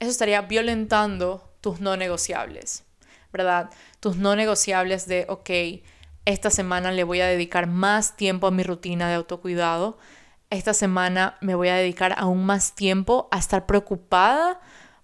eso 0.00 0.10
estaría 0.10 0.40
violentando 0.42 1.52
tus 1.60 1.80
no 1.80 1.96
negociables, 1.96 2.84
¿verdad? 3.32 3.70
Tus 4.00 4.16
no 4.16 4.34
negociables 4.34 5.06
de, 5.06 5.26
ok, 5.28 5.50
esta 6.24 6.50
semana 6.50 6.92
le 6.92 7.04
voy 7.04 7.20
a 7.20 7.26
dedicar 7.26 7.66
más 7.66 8.16
tiempo 8.16 8.46
a 8.46 8.50
mi 8.50 8.62
rutina 8.62 9.08
de 9.08 9.14
autocuidado. 9.14 9.98
Esta 10.50 10.74
semana 10.74 11.36
me 11.40 11.54
voy 11.54 11.68
a 11.68 11.76
dedicar 11.76 12.14
aún 12.16 12.44
más 12.44 12.74
tiempo 12.74 13.28
a 13.30 13.38
estar 13.38 13.66
preocupada 13.66 14.60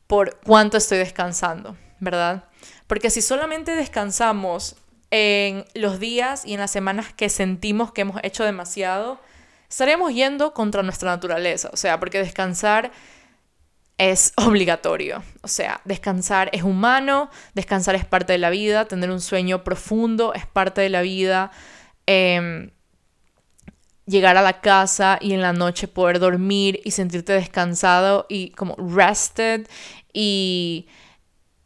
por 0.06 0.40
cuánto 0.40 0.76
estoy 0.76 0.98
descansando, 0.98 1.76
¿verdad? 2.00 2.44
Porque 2.86 3.10
si 3.10 3.22
solamente 3.22 3.74
descansamos 3.74 4.76
en 5.10 5.64
los 5.74 5.98
días 5.98 6.44
y 6.44 6.54
en 6.54 6.60
las 6.60 6.70
semanas 6.70 7.12
que 7.12 7.28
sentimos 7.28 7.92
que 7.92 8.02
hemos 8.02 8.20
hecho 8.22 8.44
demasiado, 8.44 9.20
estaremos 9.68 10.12
yendo 10.12 10.52
contra 10.54 10.82
nuestra 10.82 11.10
naturaleza. 11.10 11.70
O 11.72 11.76
sea, 11.76 11.98
porque 11.98 12.18
descansar 12.18 12.90
es 13.98 14.32
obligatorio. 14.36 15.22
O 15.42 15.48
sea, 15.48 15.80
descansar 15.84 16.50
es 16.52 16.62
humano, 16.62 17.30
descansar 17.54 17.94
es 17.94 18.04
parte 18.04 18.32
de 18.32 18.38
la 18.38 18.50
vida, 18.50 18.86
tener 18.86 19.10
un 19.10 19.20
sueño 19.20 19.64
profundo 19.64 20.34
es 20.34 20.46
parte 20.46 20.80
de 20.80 20.88
la 20.88 21.02
vida. 21.02 21.50
Em, 22.06 22.70
llegar 24.06 24.38
a 24.38 24.42
la 24.42 24.60
casa 24.60 25.18
y 25.20 25.34
en 25.34 25.42
la 25.42 25.52
noche 25.52 25.86
poder 25.86 26.18
dormir 26.18 26.80
y 26.84 26.92
sentirte 26.92 27.34
descansado 27.34 28.24
y 28.28 28.50
como 28.52 28.74
rested 28.76 29.68
y 30.14 30.88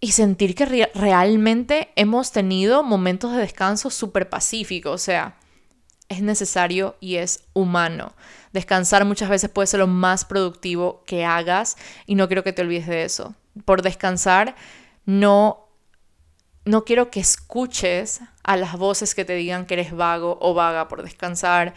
y 0.03 0.11
sentir 0.11 0.57
que 0.57 0.91
realmente 0.95 1.93
hemos 1.95 2.33
tenido 2.33 2.83
momentos 2.83 3.31
de 3.31 3.39
descanso 3.39 3.89
súper 3.89 4.29
pacíficos, 4.29 4.93
o 4.93 4.99
sea, 4.99 5.37
es 6.09 6.23
necesario 6.23 6.97
y 6.99 7.17
es 7.17 7.45
humano. 7.53 8.13
Descansar 8.53 9.05
muchas 9.05 9.31
veces 9.31 9.49
puede 9.49 9.69
ser 9.69 9.79
lo 9.79 9.87
más 9.87 10.25
productivo 10.25 11.05
que 11.07 11.25
hagas 11.25 11.77
y 12.05 12.17
no 12.17 12.27
quiero 12.27 12.43
que 12.43 12.53
te 12.53 12.63
olvides 12.63 12.89
de 12.89 13.05
eso. 13.05 13.37
Por 13.65 13.83
descansar, 13.83 14.57
no, 15.07 15.69
no 16.65 16.85
quiero 16.85 17.13
que 17.13 17.21
escuches 17.21 18.23
a 18.43 18.57
las 18.57 18.77
voces 18.77 19.15
que 19.15 19.25
te 19.25 19.37
digan 19.37 19.67
que 19.67 19.75
eres 19.75 19.93
vago 19.93 20.37
o 20.41 20.53
vaga 20.53 20.89
por 20.89 21.05
descansar. 21.05 21.75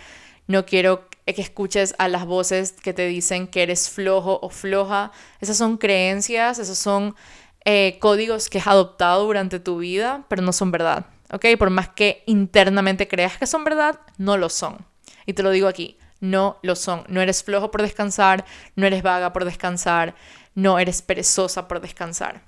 No 0.48 0.66
quiero 0.66 1.08
que 1.26 1.42
escuches 1.42 1.94
a 2.00 2.08
las 2.08 2.26
voces 2.26 2.72
que 2.72 2.94
te 2.94 3.06
dicen 3.06 3.46
que 3.46 3.62
eres 3.62 3.92
flojo 3.92 4.40
o 4.42 4.50
floja. 4.50 5.12
Esas 5.42 5.58
son 5.58 5.78
creencias, 5.78 6.58
esas 6.58 6.80
son 6.80 7.16
eh, 7.66 7.98
códigos 8.00 8.50
que 8.50 8.60
has 8.60 8.68
adoptado 8.68 9.26
durante 9.26 9.60
tu 9.60 9.80
vida, 9.80 10.24
pero 10.30 10.42
no 10.42 10.54
son 10.54 10.72
verdad. 10.72 11.08
¿Ok? 11.32 11.46
Por 11.58 11.72
más 11.72 11.90
que 11.90 12.24
internamente 12.28 13.08
creas 13.08 13.38
que 13.38 13.48
son 13.48 13.64
verdad, 13.64 14.00
no 14.18 14.38
lo 14.38 14.50
son. 14.50 14.86
Y 15.26 15.34
te 15.34 15.42
lo 15.42 15.50
digo 15.50 15.68
aquí, 15.68 15.98
no 16.20 16.60
lo 16.62 16.76
son. 16.76 17.04
No 17.08 17.22
eres 17.22 17.44
flojo 17.44 17.72
por 17.72 17.82
descansar, 17.82 18.46
no 18.76 18.86
eres 18.86 19.02
vaga 19.02 19.34
por 19.34 19.46
descansar, 19.46 20.16
no 20.54 20.78
eres 20.78 21.02
perezosa 21.02 21.68
por 21.68 21.82
descansar. 21.82 22.44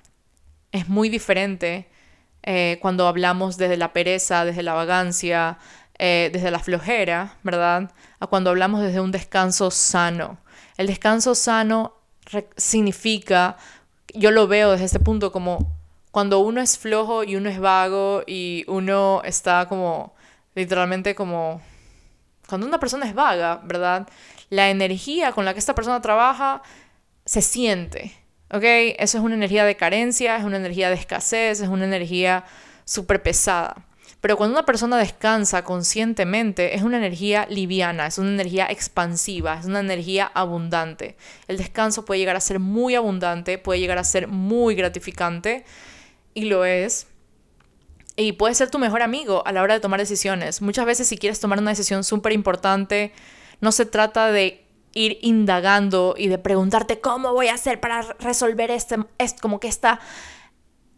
Es 0.70 0.88
muy 0.88 1.08
diferente 1.08 1.88
eh, 2.42 2.78
cuando 2.80 3.08
hablamos 3.08 3.56
desde 3.56 3.76
la 3.76 3.92
pereza, 3.92 4.44
desde 4.44 4.62
la 4.62 4.74
vagancia, 4.74 5.58
eh, 5.98 6.30
desde 6.32 6.52
la 6.52 6.60
flojera, 6.60 7.36
¿verdad? 7.42 7.90
A 8.20 8.26
cuando 8.28 8.50
hablamos 8.50 8.80
desde 8.82 9.00
un 9.00 9.10
descanso 9.10 9.70
sano. 9.72 10.38
El 10.76 10.86
descanso 10.86 11.34
sano 11.34 11.94
significa 12.56 13.56
yo 14.14 14.30
lo 14.30 14.46
veo 14.46 14.72
desde 14.72 14.86
este 14.86 15.00
punto 15.00 15.32
como 15.32 15.76
cuando 16.10 16.40
uno 16.40 16.60
es 16.60 16.78
flojo 16.78 17.24
y 17.24 17.36
uno 17.36 17.48
es 17.50 17.60
vago 17.60 18.22
y 18.26 18.64
uno 18.66 19.22
está 19.24 19.66
como 19.68 20.14
literalmente 20.54 21.14
como 21.14 21.60
cuando 22.48 22.66
una 22.66 22.80
persona 22.80 23.06
es 23.06 23.14
vaga, 23.14 23.60
¿verdad? 23.64 24.08
La 24.48 24.70
energía 24.70 25.32
con 25.32 25.44
la 25.44 25.52
que 25.52 25.58
esta 25.58 25.74
persona 25.74 26.00
trabaja 26.00 26.62
se 27.26 27.42
siente, 27.42 28.14
¿ok? 28.50 28.62
Eso 28.98 29.18
es 29.18 29.24
una 29.24 29.34
energía 29.34 29.64
de 29.64 29.76
carencia, 29.76 30.36
es 30.36 30.44
una 30.44 30.56
energía 30.56 30.88
de 30.88 30.94
escasez, 30.94 31.60
es 31.60 31.68
una 31.68 31.84
energía 31.84 32.44
súper 32.84 33.22
pesada. 33.22 33.87
Pero 34.20 34.36
cuando 34.36 34.56
una 34.56 34.66
persona 34.66 34.96
descansa 34.98 35.64
conscientemente, 35.64 36.74
es 36.74 36.82
una 36.82 36.98
energía 36.98 37.46
liviana, 37.48 38.06
es 38.06 38.18
una 38.18 38.30
energía 38.30 38.66
expansiva, 38.68 39.58
es 39.60 39.66
una 39.66 39.80
energía 39.80 40.30
abundante. 40.34 41.16
El 41.46 41.56
descanso 41.56 42.04
puede 42.04 42.20
llegar 42.20 42.36
a 42.36 42.40
ser 42.40 42.58
muy 42.58 42.94
abundante, 42.94 43.58
puede 43.58 43.80
llegar 43.80 43.98
a 43.98 44.04
ser 44.04 44.26
muy 44.26 44.74
gratificante, 44.74 45.64
y 46.34 46.44
lo 46.44 46.64
es. 46.64 47.06
Y 48.16 48.32
puede 48.32 48.54
ser 48.54 48.70
tu 48.70 48.78
mejor 48.78 49.02
amigo 49.02 49.44
a 49.46 49.52
la 49.52 49.62
hora 49.62 49.74
de 49.74 49.80
tomar 49.80 50.00
decisiones. 50.00 50.62
Muchas 50.62 50.86
veces 50.86 51.08
si 51.08 51.18
quieres 51.18 51.40
tomar 51.40 51.58
una 51.58 51.70
decisión 51.70 52.02
súper 52.04 52.32
importante, 52.32 53.12
no 53.60 53.72
se 53.72 53.86
trata 53.86 54.30
de 54.30 54.64
ir 54.94 55.18
indagando 55.22 56.14
y 56.16 56.28
de 56.28 56.38
preguntarte 56.38 57.00
cómo 57.00 57.32
voy 57.32 57.48
a 57.48 57.54
hacer 57.54 57.80
para 57.80 58.02
resolver 58.18 58.70
este, 58.70 58.96
es 59.18 59.34
como 59.34 59.60
que 59.60 59.68
esta, 59.68 60.00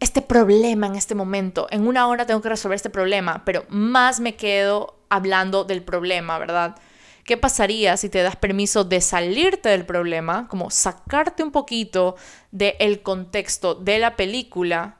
este 0.01 0.21
problema 0.21 0.87
en 0.87 0.95
este 0.95 1.15
momento. 1.15 1.67
En 1.69 1.87
una 1.87 2.07
hora 2.07 2.25
tengo 2.25 2.41
que 2.41 2.49
resolver 2.49 2.75
este 2.75 2.89
problema, 2.89 3.43
pero 3.45 3.65
más 3.69 4.19
me 4.19 4.35
quedo 4.35 4.99
hablando 5.09 5.63
del 5.63 5.83
problema, 5.83 6.39
¿verdad? 6.39 6.75
¿Qué 7.23 7.37
pasaría 7.37 7.95
si 7.97 8.09
te 8.09 8.23
das 8.23 8.35
permiso 8.35 8.83
de 8.83 8.99
salirte 8.99 9.69
del 9.69 9.85
problema, 9.85 10.47
como 10.47 10.71
sacarte 10.71 11.43
un 11.43 11.51
poquito 11.51 12.15
del 12.51 13.03
contexto 13.03 13.75
de 13.75 13.99
la 13.99 14.15
película 14.15 14.97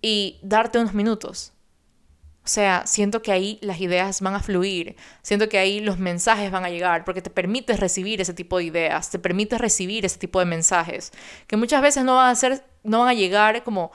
y 0.00 0.38
darte 0.42 0.78
unos 0.78 0.94
minutos? 0.94 1.52
O 2.44 2.48
sea, 2.48 2.82
siento 2.86 3.22
que 3.22 3.30
ahí 3.30 3.58
las 3.62 3.80
ideas 3.80 4.20
van 4.20 4.34
a 4.34 4.40
fluir, 4.40 4.96
siento 5.22 5.48
que 5.48 5.58
ahí 5.58 5.78
los 5.78 5.98
mensajes 5.98 6.50
van 6.50 6.64
a 6.64 6.70
llegar, 6.70 7.04
porque 7.04 7.22
te 7.22 7.30
permites 7.30 7.78
recibir 7.78 8.20
ese 8.20 8.34
tipo 8.34 8.58
de 8.58 8.64
ideas, 8.64 9.10
te 9.10 9.20
permites 9.20 9.60
recibir 9.60 10.04
ese 10.04 10.18
tipo 10.18 10.40
de 10.40 10.46
mensajes, 10.46 11.12
que 11.46 11.56
muchas 11.56 11.82
veces 11.82 12.04
no 12.04 12.16
van 12.16 12.30
a 12.30 12.34
ser, 12.34 12.64
no 12.82 13.00
van 13.00 13.10
a 13.10 13.14
llegar 13.14 13.62
como 13.62 13.92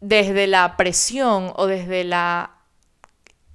desde 0.00 0.46
la 0.46 0.76
presión 0.76 1.52
o 1.56 1.66
desde 1.66 2.04
la 2.04 2.58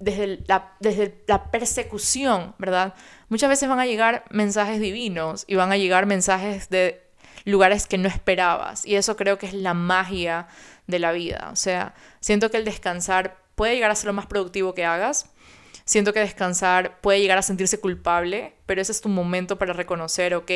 desde 0.00 0.44
la, 0.46 0.72
desde 0.78 1.24
la 1.26 1.50
persecución, 1.50 2.54
¿verdad? 2.58 2.94
Muchas 3.28 3.48
veces 3.48 3.68
van 3.68 3.80
a 3.80 3.86
llegar 3.86 4.24
mensajes 4.30 4.80
divinos 4.80 5.44
y 5.48 5.56
van 5.56 5.72
a 5.72 5.76
llegar 5.76 6.06
mensajes 6.06 6.68
de 6.68 7.02
lugares 7.44 7.86
que 7.86 7.98
no 7.98 8.08
esperabas. 8.08 8.84
Y 8.84 8.94
eso 8.94 9.16
creo 9.16 9.38
que 9.38 9.46
es 9.46 9.54
la 9.54 9.74
magia 9.74 10.46
de 10.88 10.98
la 10.98 11.12
vida. 11.12 11.50
O 11.52 11.56
sea, 11.56 11.94
siento 12.18 12.50
que 12.50 12.56
el 12.56 12.64
descansar 12.64 13.36
puede 13.54 13.74
llegar 13.74 13.92
a 13.92 13.94
ser 13.94 14.08
lo 14.08 14.12
más 14.14 14.26
productivo 14.26 14.74
que 14.74 14.84
hagas. 14.84 15.30
Siento 15.84 16.12
que 16.12 16.20
descansar 16.20 17.00
puede 17.00 17.20
llegar 17.20 17.38
a 17.38 17.42
sentirse 17.42 17.78
culpable, 17.78 18.54
pero 18.66 18.82
ese 18.82 18.92
es 18.92 19.00
tu 19.00 19.08
momento 19.08 19.56
para 19.58 19.72
reconocer, 19.72 20.34
ok, 20.34 20.50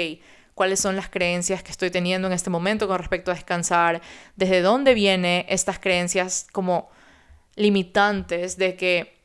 cuáles 0.55 0.81
son 0.81 0.97
las 0.97 1.09
creencias 1.09 1.63
que 1.63 1.71
estoy 1.71 1.91
teniendo 1.91 2.27
en 2.27 2.35
este 2.35 2.51
momento 2.51 2.89
con 2.89 2.99
respecto 2.99 3.31
a 3.31 3.35
descansar, 3.35 4.03
desde 4.37 4.61
dónde 4.61 4.95
vienen 4.95 5.47
estas 5.49 5.79
creencias 5.79 6.47
como 6.53 6.91
limitantes 7.55 8.57
de 8.57 8.77
que 8.77 9.19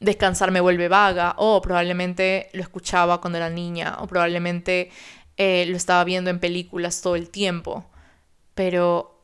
descansar 0.00 0.50
me 0.50 0.60
vuelve 0.60 0.88
vaga, 0.88 1.34
o 1.36 1.60
probablemente 1.62 2.48
lo 2.52 2.62
escuchaba 2.62 3.20
cuando 3.20 3.38
era 3.38 3.50
niña, 3.50 3.98
o 4.00 4.06
probablemente 4.06 4.90
eh, 5.36 5.64
lo 5.68 5.76
estaba 5.76 6.02
viendo 6.04 6.30
en 6.30 6.40
películas 6.40 7.02
todo 7.02 7.16
el 7.16 7.30
tiempo, 7.30 7.84
pero 8.54 9.19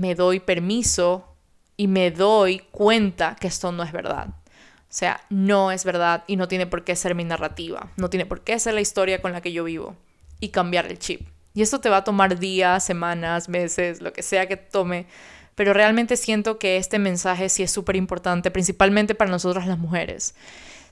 me 0.00 0.14
doy 0.14 0.40
permiso 0.40 1.36
y 1.76 1.88
me 1.88 2.10
doy 2.10 2.60
cuenta 2.70 3.36
que 3.38 3.48
esto 3.48 3.72
no 3.72 3.82
es 3.82 3.92
verdad. 3.92 4.28
O 4.28 4.96
sea, 4.96 5.20
no 5.28 5.72
es 5.72 5.84
verdad 5.84 6.22
y 6.26 6.36
no 6.36 6.46
tiene 6.46 6.66
por 6.66 6.84
qué 6.84 6.94
ser 6.94 7.14
mi 7.14 7.24
narrativa, 7.24 7.90
no 7.96 8.10
tiene 8.10 8.26
por 8.26 8.42
qué 8.42 8.58
ser 8.58 8.74
la 8.74 8.80
historia 8.80 9.20
con 9.20 9.32
la 9.32 9.40
que 9.40 9.52
yo 9.52 9.64
vivo 9.64 9.96
y 10.38 10.50
cambiar 10.50 10.86
el 10.86 10.98
chip. 10.98 11.26
Y 11.52 11.62
esto 11.62 11.80
te 11.80 11.88
va 11.88 11.98
a 11.98 12.04
tomar 12.04 12.38
días, 12.38 12.84
semanas, 12.84 13.48
meses, 13.48 14.00
lo 14.00 14.12
que 14.12 14.22
sea 14.22 14.46
que 14.46 14.56
tome, 14.56 15.06
pero 15.54 15.72
realmente 15.72 16.16
siento 16.16 16.58
que 16.58 16.76
este 16.76 16.98
mensaje 16.98 17.48
sí 17.48 17.62
es 17.62 17.70
súper 17.70 17.96
importante, 17.96 18.50
principalmente 18.50 19.14
para 19.14 19.30
nosotras 19.30 19.66
las 19.66 19.78
mujeres. 19.78 20.34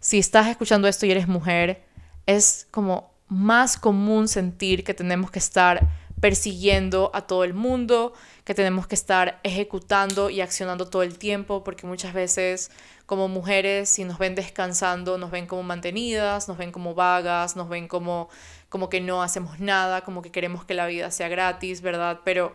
Si 0.00 0.18
estás 0.18 0.48
escuchando 0.48 0.88
esto 0.88 1.07
y 1.07 1.11
eres 1.11 1.28
mujer, 1.28 1.82
es 2.26 2.66
como 2.70 3.12
más 3.28 3.76
común 3.76 4.28
sentir 4.28 4.84
que 4.84 4.94
tenemos 4.94 5.30
que 5.30 5.38
estar 5.38 5.88
persiguiendo 6.22 7.10
a 7.14 7.22
todo 7.22 7.42
el 7.42 7.52
mundo, 7.52 8.12
que 8.44 8.54
tenemos 8.54 8.86
que 8.86 8.94
estar 8.94 9.40
ejecutando 9.42 10.30
y 10.30 10.40
accionando 10.40 10.88
todo 10.88 11.02
el 11.02 11.18
tiempo, 11.18 11.64
porque 11.64 11.84
muchas 11.84 12.14
veces 12.14 12.70
como 13.06 13.26
mujeres, 13.26 13.88
si 13.88 14.04
nos 14.04 14.18
ven 14.18 14.36
descansando, 14.36 15.18
nos 15.18 15.32
ven 15.32 15.48
como 15.48 15.64
mantenidas, 15.64 16.46
nos 16.46 16.58
ven 16.58 16.70
como 16.70 16.94
vagas, 16.94 17.56
nos 17.56 17.68
ven 17.68 17.88
como, 17.88 18.28
como 18.68 18.88
que 18.88 19.00
no 19.00 19.20
hacemos 19.20 19.58
nada, 19.58 20.02
como 20.02 20.22
que 20.22 20.30
queremos 20.30 20.64
que 20.64 20.74
la 20.74 20.86
vida 20.86 21.10
sea 21.10 21.26
gratis, 21.26 21.80
¿verdad? 21.82 22.20
Pero 22.24 22.54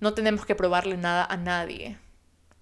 no 0.00 0.14
tenemos 0.14 0.46
que 0.46 0.54
probarle 0.54 0.96
nada 0.96 1.26
a 1.26 1.36
nadie. 1.36 1.98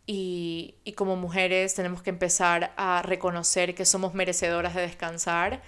Y, 0.06 0.74
y, 0.82 0.94
como 0.94 1.14
mujeres 1.14 1.76
tenemos 1.76 2.02
que 2.02 2.10
empezar 2.10 2.72
a 2.76 3.02
reconocer 3.02 3.76
que 3.76 3.84
somos 3.84 4.12
merecedoras 4.12 4.74
de 4.74 4.80
descansar, 4.80 5.62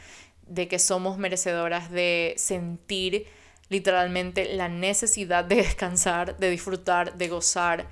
de 0.49 0.67
que 0.67 0.81
somos 0.81 1.17
merecedoras 1.17 1.93
de 1.93 2.35
sentir 2.37 3.29
literalmente 3.69 4.55
la 4.55 4.69
necesidad 4.69 5.45
de 5.45 5.57
descansar, 5.57 6.37
de 6.39 6.51
disfrutar, 6.51 7.17
de 7.17 7.29
gozar, 7.29 7.89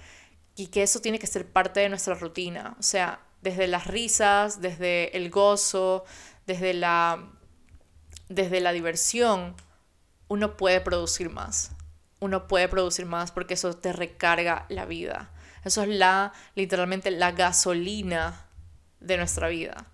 y 0.55 0.66
que 0.68 0.83
eso 0.83 1.01
tiene 1.01 1.18
que 1.18 1.27
ser 1.27 1.47
parte 1.47 1.81
de 1.81 1.89
nuestra 1.89 2.14
rutina. 2.14 2.77
O 2.79 2.83
sea, 2.83 3.20
desde 3.41 3.66
las 3.66 3.87
risas, 3.87 4.61
desde 4.61 5.16
el 5.16 5.31
gozo, 5.31 6.05
desde 6.47 6.75
la, 6.75 7.31
desde 8.29 8.61
la 8.61 8.73
diversión, 8.73 9.57
uno 10.29 10.57
puede 10.57 10.81
producir 10.81 11.31
más 11.31 11.73
uno 12.23 12.47
puede 12.47 12.68
producir 12.68 13.05
más 13.05 13.33
porque 13.33 13.55
eso 13.55 13.75
te 13.75 13.93
recarga 13.93 14.64
la 14.68 14.85
vida. 14.85 15.31
Eso 15.64 15.83
es 15.83 15.89
la, 15.89 16.33
literalmente, 16.55 17.11
la 17.11 17.33
gasolina 17.33 18.47
de 19.01 19.16
nuestra 19.16 19.49
vida. 19.49 19.87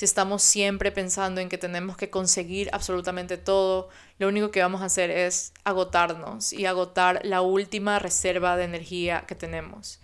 Si 0.00 0.06
estamos 0.06 0.42
siempre 0.42 0.92
pensando 0.92 1.42
en 1.42 1.50
que 1.50 1.58
tenemos 1.58 1.94
que 1.98 2.08
conseguir 2.08 2.70
absolutamente 2.72 3.36
todo, 3.36 3.90
lo 4.18 4.28
único 4.28 4.50
que 4.50 4.62
vamos 4.62 4.80
a 4.80 4.86
hacer 4.86 5.10
es 5.10 5.52
agotarnos 5.62 6.54
y 6.54 6.64
agotar 6.64 7.20
la 7.22 7.42
última 7.42 7.98
reserva 7.98 8.56
de 8.56 8.64
energía 8.64 9.26
que 9.28 9.34
tenemos. 9.34 10.00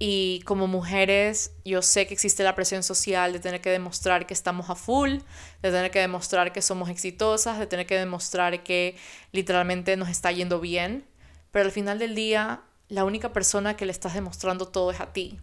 Y 0.00 0.42
como 0.46 0.66
mujeres, 0.66 1.52
yo 1.64 1.80
sé 1.80 2.08
que 2.08 2.14
existe 2.14 2.42
la 2.42 2.56
presión 2.56 2.82
social 2.82 3.32
de 3.32 3.38
tener 3.38 3.60
que 3.60 3.70
demostrar 3.70 4.26
que 4.26 4.34
estamos 4.34 4.68
a 4.68 4.74
full, 4.74 5.18
de 5.62 5.70
tener 5.70 5.92
que 5.92 6.00
demostrar 6.00 6.52
que 6.52 6.60
somos 6.60 6.90
exitosas, 6.90 7.60
de 7.60 7.68
tener 7.68 7.86
que 7.86 7.96
demostrar 7.96 8.64
que 8.64 8.96
literalmente 9.30 9.96
nos 9.96 10.08
está 10.08 10.32
yendo 10.32 10.58
bien. 10.58 11.06
Pero 11.52 11.66
al 11.66 11.70
final 11.70 12.00
del 12.00 12.16
día, 12.16 12.62
la 12.88 13.04
única 13.04 13.32
persona 13.32 13.76
que 13.76 13.86
le 13.86 13.92
estás 13.92 14.14
demostrando 14.14 14.66
todo 14.66 14.90
es 14.90 14.98
a 14.98 15.12
ti. 15.12 15.38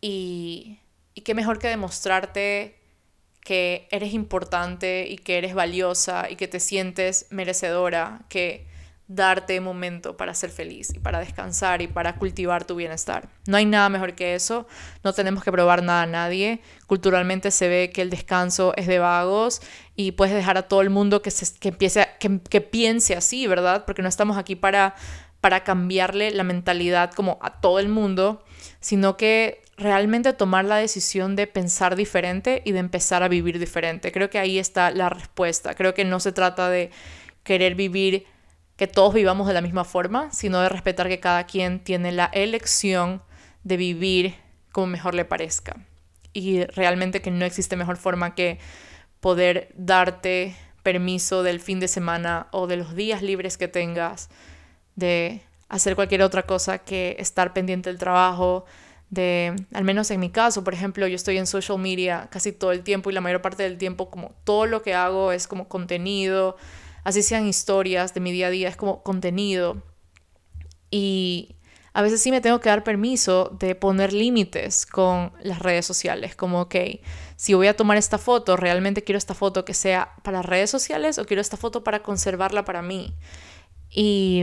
Y, 0.00 0.80
y 1.14 1.20
qué 1.20 1.36
mejor 1.36 1.60
que 1.60 1.68
demostrarte 1.68 2.77
que 3.48 3.88
eres 3.90 4.12
importante 4.12 5.06
y 5.08 5.16
que 5.16 5.38
eres 5.38 5.54
valiosa 5.54 6.28
y 6.28 6.36
que 6.36 6.48
te 6.48 6.60
sientes 6.60 7.24
merecedora 7.30 8.20
que 8.28 8.66
darte 9.06 9.58
momento 9.62 10.18
para 10.18 10.34
ser 10.34 10.50
feliz 10.50 10.92
y 10.94 10.98
para 10.98 11.18
descansar 11.20 11.80
y 11.80 11.86
para 11.86 12.16
cultivar 12.16 12.66
tu 12.66 12.74
bienestar. 12.74 13.30
No 13.46 13.56
hay 13.56 13.64
nada 13.64 13.88
mejor 13.88 14.14
que 14.14 14.34
eso, 14.34 14.66
no 15.02 15.14
tenemos 15.14 15.42
que 15.42 15.50
probar 15.50 15.82
nada 15.82 16.02
a 16.02 16.06
nadie. 16.06 16.60
Culturalmente 16.86 17.50
se 17.50 17.68
ve 17.68 17.90
que 17.90 18.02
el 18.02 18.10
descanso 18.10 18.74
es 18.76 18.86
de 18.86 18.98
vagos 18.98 19.62
y 19.96 20.12
puedes 20.12 20.34
dejar 20.34 20.58
a 20.58 20.68
todo 20.68 20.82
el 20.82 20.90
mundo 20.90 21.22
que, 21.22 21.30
se, 21.30 21.58
que, 21.58 21.70
empiece, 21.70 22.06
que, 22.20 22.40
que 22.50 22.60
piense 22.60 23.16
así, 23.16 23.46
¿verdad? 23.46 23.86
Porque 23.86 24.02
no 24.02 24.10
estamos 24.10 24.36
aquí 24.36 24.56
para, 24.56 24.94
para 25.40 25.64
cambiarle 25.64 26.32
la 26.32 26.44
mentalidad 26.44 27.12
como 27.14 27.38
a 27.40 27.62
todo 27.62 27.78
el 27.78 27.88
mundo, 27.88 28.44
sino 28.80 29.16
que 29.16 29.62
realmente 29.78 30.32
tomar 30.32 30.64
la 30.64 30.76
decisión 30.76 31.36
de 31.36 31.46
pensar 31.46 31.96
diferente 31.96 32.62
y 32.64 32.72
de 32.72 32.80
empezar 32.80 33.22
a 33.22 33.28
vivir 33.28 33.58
diferente. 33.58 34.12
Creo 34.12 34.28
que 34.28 34.38
ahí 34.38 34.58
está 34.58 34.90
la 34.90 35.08
respuesta. 35.08 35.74
Creo 35.74 35.94
que 35.94 36.04
no 36.04 36.20
se 36.20 36.32
trata 36.32 36.68
de 36.68 36.90
querer 37.44 37.76
vivir 37.76 38.26
que 38.76 38.86
todos 38.86 39.14
vivamos 39.14 39.46
de 39.46 39.54
la 39.54 39.60
misma 39.60 39.84
forma, 39.84 40.30
sino 40.32 40.60
de 40.60 40.68
respetar 40.68 41.08
que 41.08 41.20
cada 41.20 41.46
quien 41.46 41.80
tiene 41.82 42.12
la 42.12 42.26
elección 42.26 43.22
de 43.64 43.76
vivir 43.76 44.34
como 44.72 44.88
mejor 44.88 45.14
le 45.14 45.24
parezca. 45.24 45.76
Y 46.32 46.64
realmente 46.64 47.22
que 47.22 47.30
no 47.30 47.44
existe 47.44 47.76
mejor 47.76 47.96
forma 47.96 48.34
que 48.34 48.58
poder 49.20 49.72
darte 49.74 50.56
permiso 50.82 51.42
del 51.42 51.60
fin 51.60 51.80
de 51.80 51.88
semana 51.88 52.48
o 52.50 52.66
de 52.66 52.76
los 52.76 52.94
días 52.94 53.22
libres 53.22 53.58
que 53.58 53.68
tengas, 53.68 54.30
de 54.94 55.42
hacer 55.68 55.94
cualquier 55.94 56.22
otra 56.22 56.44
cosa 56.44 56.78
que 56.78 57.16
estar 57.18 57.52
pendiente 57.52 57.90
del 57.90 57.98
trabajo, 57.98 58.64
de, 59.10 59.56
al 59.72 59.84
menos 59.84 60.10
en 60.10 60.20
mi 60.20 60.30
caso, 60.30 60.64
por 60.64 60.74
ejemplo, 60.74 61.06
yo 61.06 61.16
estoy 61.16 61.38
en 61.38 61.46
social 61.46 61.78
media 61.78 62.28
casi 62.30 62.52
todo 62.52 62.72
el 62.72 62.82
tiempo 62.82 63.10
y 63.10 63.14
la 63.14 63.20
mayor 63.20 63.40
parte 63.40 63.62
del 63.62 63.78
tiempo 63.78 64.10
como 64.10 64.34
todo 64.44 64.66
lo 64.66 64.82
que 64.82 64.94
hago 64.94 65.32
es 65.32 65.46
como 65.46 65.68
contenido, 65.68 66.56
así 67.04 67.22
sean 67.22 67.46
historias 67.46 68.12
de 68.14 68.20
mi 68.20 68.32
día 68.32 68.48
a 68.48 68.50
día, 68.50 68.68
es 68.68 68.76
como 68.76 69.02
contenido. 69.02 69.82
Y 70.90 71.56
a 71.92 72.02
veces 72.02 72.20
sí 72.20 72.30
me 72.30 72.40
tengo 72.40 72.60
que 72.60 72.68
dar 72.68 72.84
permiso 72.84 73.56
de 73.58 73.74
poner 73.74 74.12
límites 74.12 74.86
con 74.86 75.32
las 75.42 75.58
redes 75.58 75.86
sociales, 75.86 76.36
como, 76.36 76.62
ok, 76.62 76.76
si 77.36 77.54
voy 77.54 77.66
a 77.66 77.76
tomar 77.76 77.96
esta 77.96 78.18
foto, 78.18 78.56
realmente 78.56 79.02
quiero 79.02 79.18
esta 79.18 79.34
foto 79.34 79.64
que 79.64 79.74
sea 79.74 80.14
para 80.22 80.42
redes 80.42 80.70
sociales 80.70 81.18
o 81.18 81.24
quiero 81.24 81.40
esta 81.40 81.56
foto 81.56 81.82
para 81.82 82.02
conservarla 82.02 82.64
para 82.64 82.82
mí. 82.82 83.14
Y, 83.90 84.42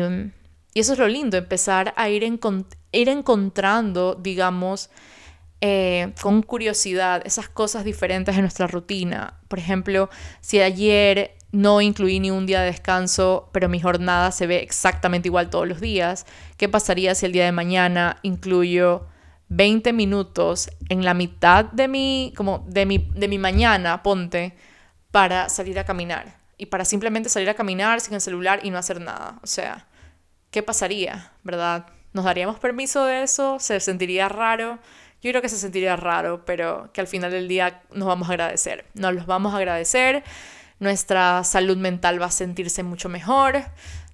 eso 0.79 0.93
es 0.93 0.99
lo 0.99 1.07
lindo, 1.07 1.37
empezar 1.37 1.93
a 1.95 2.09
ir, 2.09 2.23
ir 2.23 3.09
encontrando, 3.09 4.15
digamos, 4.15 4.89
eh, 5.61 6.13
con 6.21 6.41
curiosidad 6.41 7.21
esas 7.25 7.49
cosas 7.49 7.85
diferentes 7.85 8.35
en 8.35 8.41
nuestra 8.41 8.67
rutina. 8.67 9.39
Por 9.47 9.59
ejemplo, 9.59 10.09
si 10.41 10.61
ayer 10.61 11.35
no 11.51 11.79
incluí 11.79 12.19
ni 12.19 12.31
un 12.31 12.45
día 12.45 12.59
de 12.59 12.67
descanso, 12.67 13.49
pero 13.53 13.69
mi 13.69 13.79
jornada 13.79 14.31
se 14.31 14.45
ve 14.45 14.57
exactamente 14.57 15.29
igual 15.29 15.49
todos 15.49 15.67
los 15.67 15.79
días. 15.79 16.25
¿Qué 16.57 16.67
pasaría 16.67 17.15
si 17.15 17.25
el 17.25 17.31
día 17.31 17.45
de 17.45 17.53
mañana 17.53 18.17
incluyo 18.23 19.07
20 19.47 19.93
minutos 19.93 20.69
en 20.89 21.05
la 21.05 21.13
mitad 21.13 21.65
de 21.65 21.87
mi, 21.87 22.33
como 22.35 22.65
de 22.67 22.85
mi, 22.85 22.97
de 22.97 23.27
mi 23.27 23.37
mañana, 23.37 24.03
ponte, 24.03 24.55
para 25.11 25.47
salir 25.49 25.79
a 25.79 25.85
caminar 25.85 26.37
y 26.57 26.65
para 26.67 26.83
simplemente 26.83 27.29
salir 27.29 27.49
a 27.49 27.53
caminar 27.53 28.01
sin 28.01 28.15
el 28.15 28.21
celular 28.21 28.59
y 28.63 28.69
no 28.71 28.77
hacer 28.77 28.99
nada. 28.99 29.39
O 29.41 29.47
sea, 29.47 29.87
¿qué 30.55 30.63
pasaría, 30.63 31.33
verdad? 31.43 31.87
¿Nos 32.13 32.23
daríamos 32.23 32.59
permiso 32.59 33.03
de 33.03 33.23
eso? 33.23 33.59
¿Se 33.59 33.81
sentiría 33.81 34.29
raro? 34.29 34.79
Yo 35.21 35.31
creo 35.31 35.41
que 35.41 35.49
se 35.49 35.57
sentiría 35.57 35.97
raro, 35.97 36.45
pero 36.45 36.89
que 36.93 37.01
al 37.01 37.07
final 37.07 37.29
del 37.31 37.49
día 37.49 37.81
nos 37.91 38.07
vamos 38.07 38.29
a 38.29 38.31
agradecer. 38.31 38.85
Nos 38.93 39.13
los 39.13 39.25
vamos 39.25 39.53
a 39.53 39.57
agradecer. 39.57 40.23
Nuestra 40.79 41.43
salud 41.43 41.75
mental 41.75 42.21
va 42.21 42.27
a 42.27 42.31
sentirse 42.31 42.83
mucho 42.83 43.09
mejor, 43.09 43.65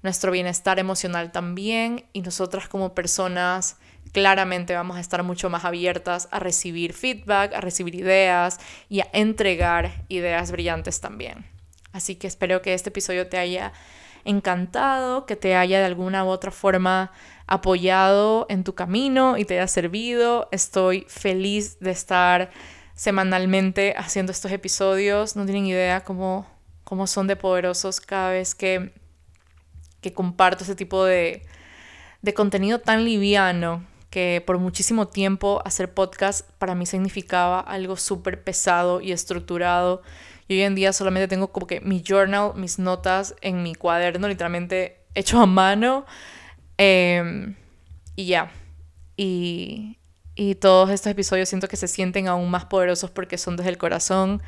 nuestro 0.01 0.31
bienestar 0.31 0.79
emocional 0.79 1.31
también 1.31 2.05
y 2.11 2.23
nosotras 2.23 2.67
como 2.67 2.95
personas 2.95 3.77
claramente 4.11 4.73
vamos 4.73 4.97
a 4.97 4.99
estar 4.99 5.21
mucho 5.21 5.47
más 5.51 5.63
abiertas 5.63 6.27
a 6.31 6.39
recibir 6.39 6.93
feedback, 6.93 7.53
a 7.53 7.61
recibir 7.61 7.93
ideas 7.93 8.59
y 8.89 9.01
a 9.01 9.07
entregar 9.13 9.91
ideas 10.09 10.51
brillantes 10.51 11.01
también. 11.01 11.45
Así 11.93 12.15
que 12.15 12.25
espero 12.25 12.63
que 12.63 12.73
este 12.73 12.89
episodio 12.89 13.27
te 13.27 13.37
haya 13.37 13.73
encantado, 14.26 15.26
que 15.26 15.36
te 15.36 15.55
haya 15.55 15.80
de 15.80 15.86
alguna 15.86 16.24
u 16.24 16.28
otra 16.28 16.51
forma 16.51 17.11
apoyado 17.47 18.45
en 18.49 18.63
tu 18.63 18.76
camino 18.76 19.38
y 19.38 19.45
te 19.45 19.55
haya 19.55 19.67
servido. 19.67 20.47
Estoy 20.51 21.05
feliz 21.09 21.80
de 21.80 21.91
estar 21.91 22.51
semanalmente 22.93 23.93
haciendo 23.97 24.32
estos 24.32 24.51
episodios. 24.51 25.36
No 25.36 25.45
tienen 25.45 25.65
idea 25.65 26.03
cómo, 26.03 26.47
cómo 26.84 27.07
son 27.07 27.28
de 27.28 27.36
poderosos 27.36 27.99
cada 27.99 28.32
vez 28.32 28.55
que, 28.55 28.93
que 30.01 30.13
comparto 30.13 30.63
ese 30.63 30.76
tipo 30.76 31.03
de, 31.03 31.43
de 32.22 32.34
contenido 32.34 32.80
tan 32.80 33.03
liviano 33.03 33.86
que 34.11 34.43
por 34.45 34.59
muchísimo 34.59 35.07
tiempo 35.07 35.61
hacer 35.65 35.93
podcast 35.93 36.47
para 36.59 36.76
mí 36.76 36.86
significaba 36.86 37.61
algo 37.61 37.95
súper 37.95 38.43
pesado 38.43 39.01
y 39.01 39.13
estructurado. 39.13 40.03
Y 40.51 40.55
hoy 40.55 40.63
en 40.63 40.75
día 40.75 40.91
solamente 40.91 41.29
tengo 41.29 41.53
como 41.53 41.65
que 41.65 41.79
mi 41.79 42.03
journal, 42.05 42.51
mis 42.55 42.77
notas 42.77 43.35
en 43.39 43.63
mi 43.63 43.73
cuaderno, 43.73 44.27
literalmente 44.27 45.05
hecho 45.15 45.39
a 45.39 45.45
mano. 45.45 46.05
Em, 46.77 47.55
y 48.17 48.25
ya. 48.25 48.51
Y, 49.15 49.97
y 50.35 50.55
todos 50.55 50.89
estos 50.89 51.09
episodios 51.09 51.47
siento 51.47 51.69
que 51.69 51.77
se 51.77 51.87
sienten 51.87 52.27
aún 52.27 52.51
más 52.51 52.65
poderosos 52.65 53.11
porque 53.11 53.37
son 53.37 53.55
desde 53.55 53.69
el 53.69 53.77
corazón, 53.77 54.41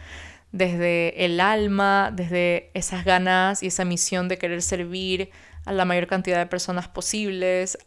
desde 0.52 1.24
el 1.24 1.40
alma, 1.40 2.12
desde 2.14 2.70
esas 2.74 3.06
ganas 3.06 3.64
y 3.64 3.68
esa 3.68 3.86
misión 3.86 4.28
de 4.28 4.38
querer 4.38 4.62
servir 4.62 5.30
a 5.64 5.72
la 5.72 5.86
mayor 5.86 6.08
cantidad 6.08 6.38
de 6.38 6.48
personas 6.48 6.90
posibles, 6.90 7.78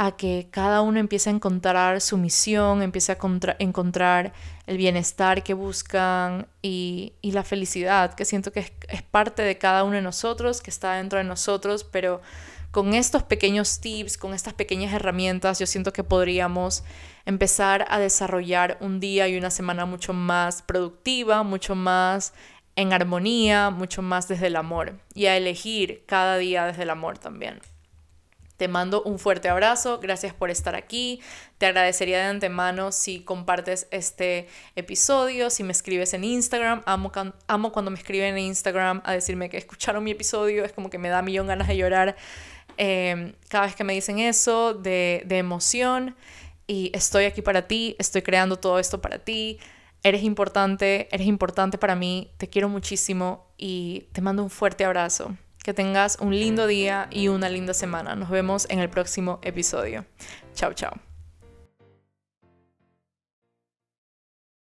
a 0.00 0.12
que 0.12 0.46
cada 0.52 0.80
uno 0.80 1.00
empiece 1.00 1.28
a 1.28 1.32
encontrar 1.32 2.00
su 2.00 2.18
misión, 2.18 2.82
empiece 2.82 3.10
a 3.10 3.18
encontrar 3.58 4.32
el 4.68 4.76
bienestar 4.76 5.42
que 5.42 5.54
buscan 5.54 6.46
y, 6.62 7.14
la 7.20 7.42
felicidad, 7.42 8.14
que 8.14 8.24
siento 8.24 8.52
que 8.52 8.60
es, 8.60 9.02
parte 9.02 9.42
de 9.42 9.58
cada 9.58 9.82
uno 9.82 9.96
de 9.96 10.02
nosotros, 10.02 10.62
que 10.62 10.70
está 10.70 10.92
dentro 10.94 11.18
de 11.18 11.24
nosotros, 11.24 11.82
pero 11.82 12.22
con 12.70 12.94
estos 12.94 13.24
pequeños 13.24 13.80
tips, 13.80 14.18
con 14.18 14.34
estas 14.34 14.54
pequeñas 14.54 14.92
herramientas, 14.92 15.58
yo 15.58 15.66
siento 15.66 15.92
que 15.92 16.04
podríamos 16.04 16.84
empezar 17.26 17.84
a 17.88 17.98
desarrollar 17.98 18.78
un 18.80 19.00
día 19.00 19.26
y 19.26 19.36
una 19.36 19.50
semana 19.50 19.84
mucho 19.84 20.12
más 20.12 20.62
productiva, 20.62 21.42
mucho 21.42 21.74
más 21.74 22.34
en 22.76 22.92
armonía, 22.92 23.70
mucho 23.70 24.02
más 24.02 24.28
desde 24.28 24.46
el 24.46 24.54
amor 24.54 25.00
y 25.12 25.26
a 25.26 25.36
elegir 25.36 26.04
cada 26.06 26.36
día 26.36 26.66
desde 26.66 26.84
el 26.84 26.90
amor 26.90 27.18
también. 27.18 27.58
Te 28.58 28.66
mando 28.66 29.02
un 29.04 29.20
fuerte 29.20 29.48
abrazo, 29.48 30.00
gracias 30.00 30.34
por 30.34 30.50
estar 30.50 30.74
aquí. 30.74 31.20
Te 31.58 31.66
agradecería 31.66 32.18
de 32.18 32.24
antemano 32.24 32.90
si 32.90 33.20
compartes 33.20 33.86
este 33.92 34.48
episodio, 34.74 35.48
si 35.48 35.62
me 35.62 35.70
escribes 35.70 36.12
en 36.12 36.24
Instagram. 36.24 36.82
Amo, 36.84 37.72
cuando 37.72 37.90
me 37.92 37.96
escriben 37.96 38.36
en 38.36 38.38
Instagram 38.38 39.00
a 39.04 39.12
decirme 39.12 39.48
que 39.48 39.58
escucharon 39.58 40.02
mi 40.02 40.10
episodio, 40.10 40.64
es 40.64 40.72
como 40.72 40.90
que 40.90 40.98
me 40.98 41.08
da 41.08 41.22
millón 41.22 41.46
ganas 41.46 41.68
de 41.68 41.76
llorar 41.76 42.16
em, 42.78 43.32
cada 43.48 43.66
vez 43.66 43.76
que 43.76 43.84
me 43.84 43.92
dicen 43.92 44.18
eso, 44.18 44.74
de 44.74 45.22
emoción. 45.30 46.16
Y 46.66 46.90
estoy 46.94 47.26
aquí 47.26 47.42
para 47.42 47.68
ti, 47.68 47.94
estoy 48.00 48.22
creando 48.22 48.58
todo 48.58 48.80
esto 48.80 49.00
para 49.00 49.20
ti. 49.20 49.60
Eres 50.02 50.24
importante, 50.24 51.08
eres 51.12 51.28
importante 51.28 51.78
para 51.78 51.94
mí, 51.94 52.32
te 52.38 52.48
quiero 52.48 52.68
muchísimo 52.68 53.46
y 53.56 54.08
te 54.12 54.20
mando 54.20 54.42
un 54.42 54.50
fuerte 54.50 54.84
abrazo. 54.84 55.36
Que 55.62 55.74
tengas 55.74 56.18
un 56.20 56.30
lindo 56.30 56.66
día 56.66 57.08
y 57.10 57.28
una 57.28 57.48
linda 57.48 57.74
semana. 57.74 58.14
Nos 58.14 58.30
vemos 58.30 58.66
en 58.70 58.78
el 58.78 58.88
próximo 58.88 59.38
episodio. 59.42 60.06
Chao, 60.54 60.72
chao. 60.72 61.07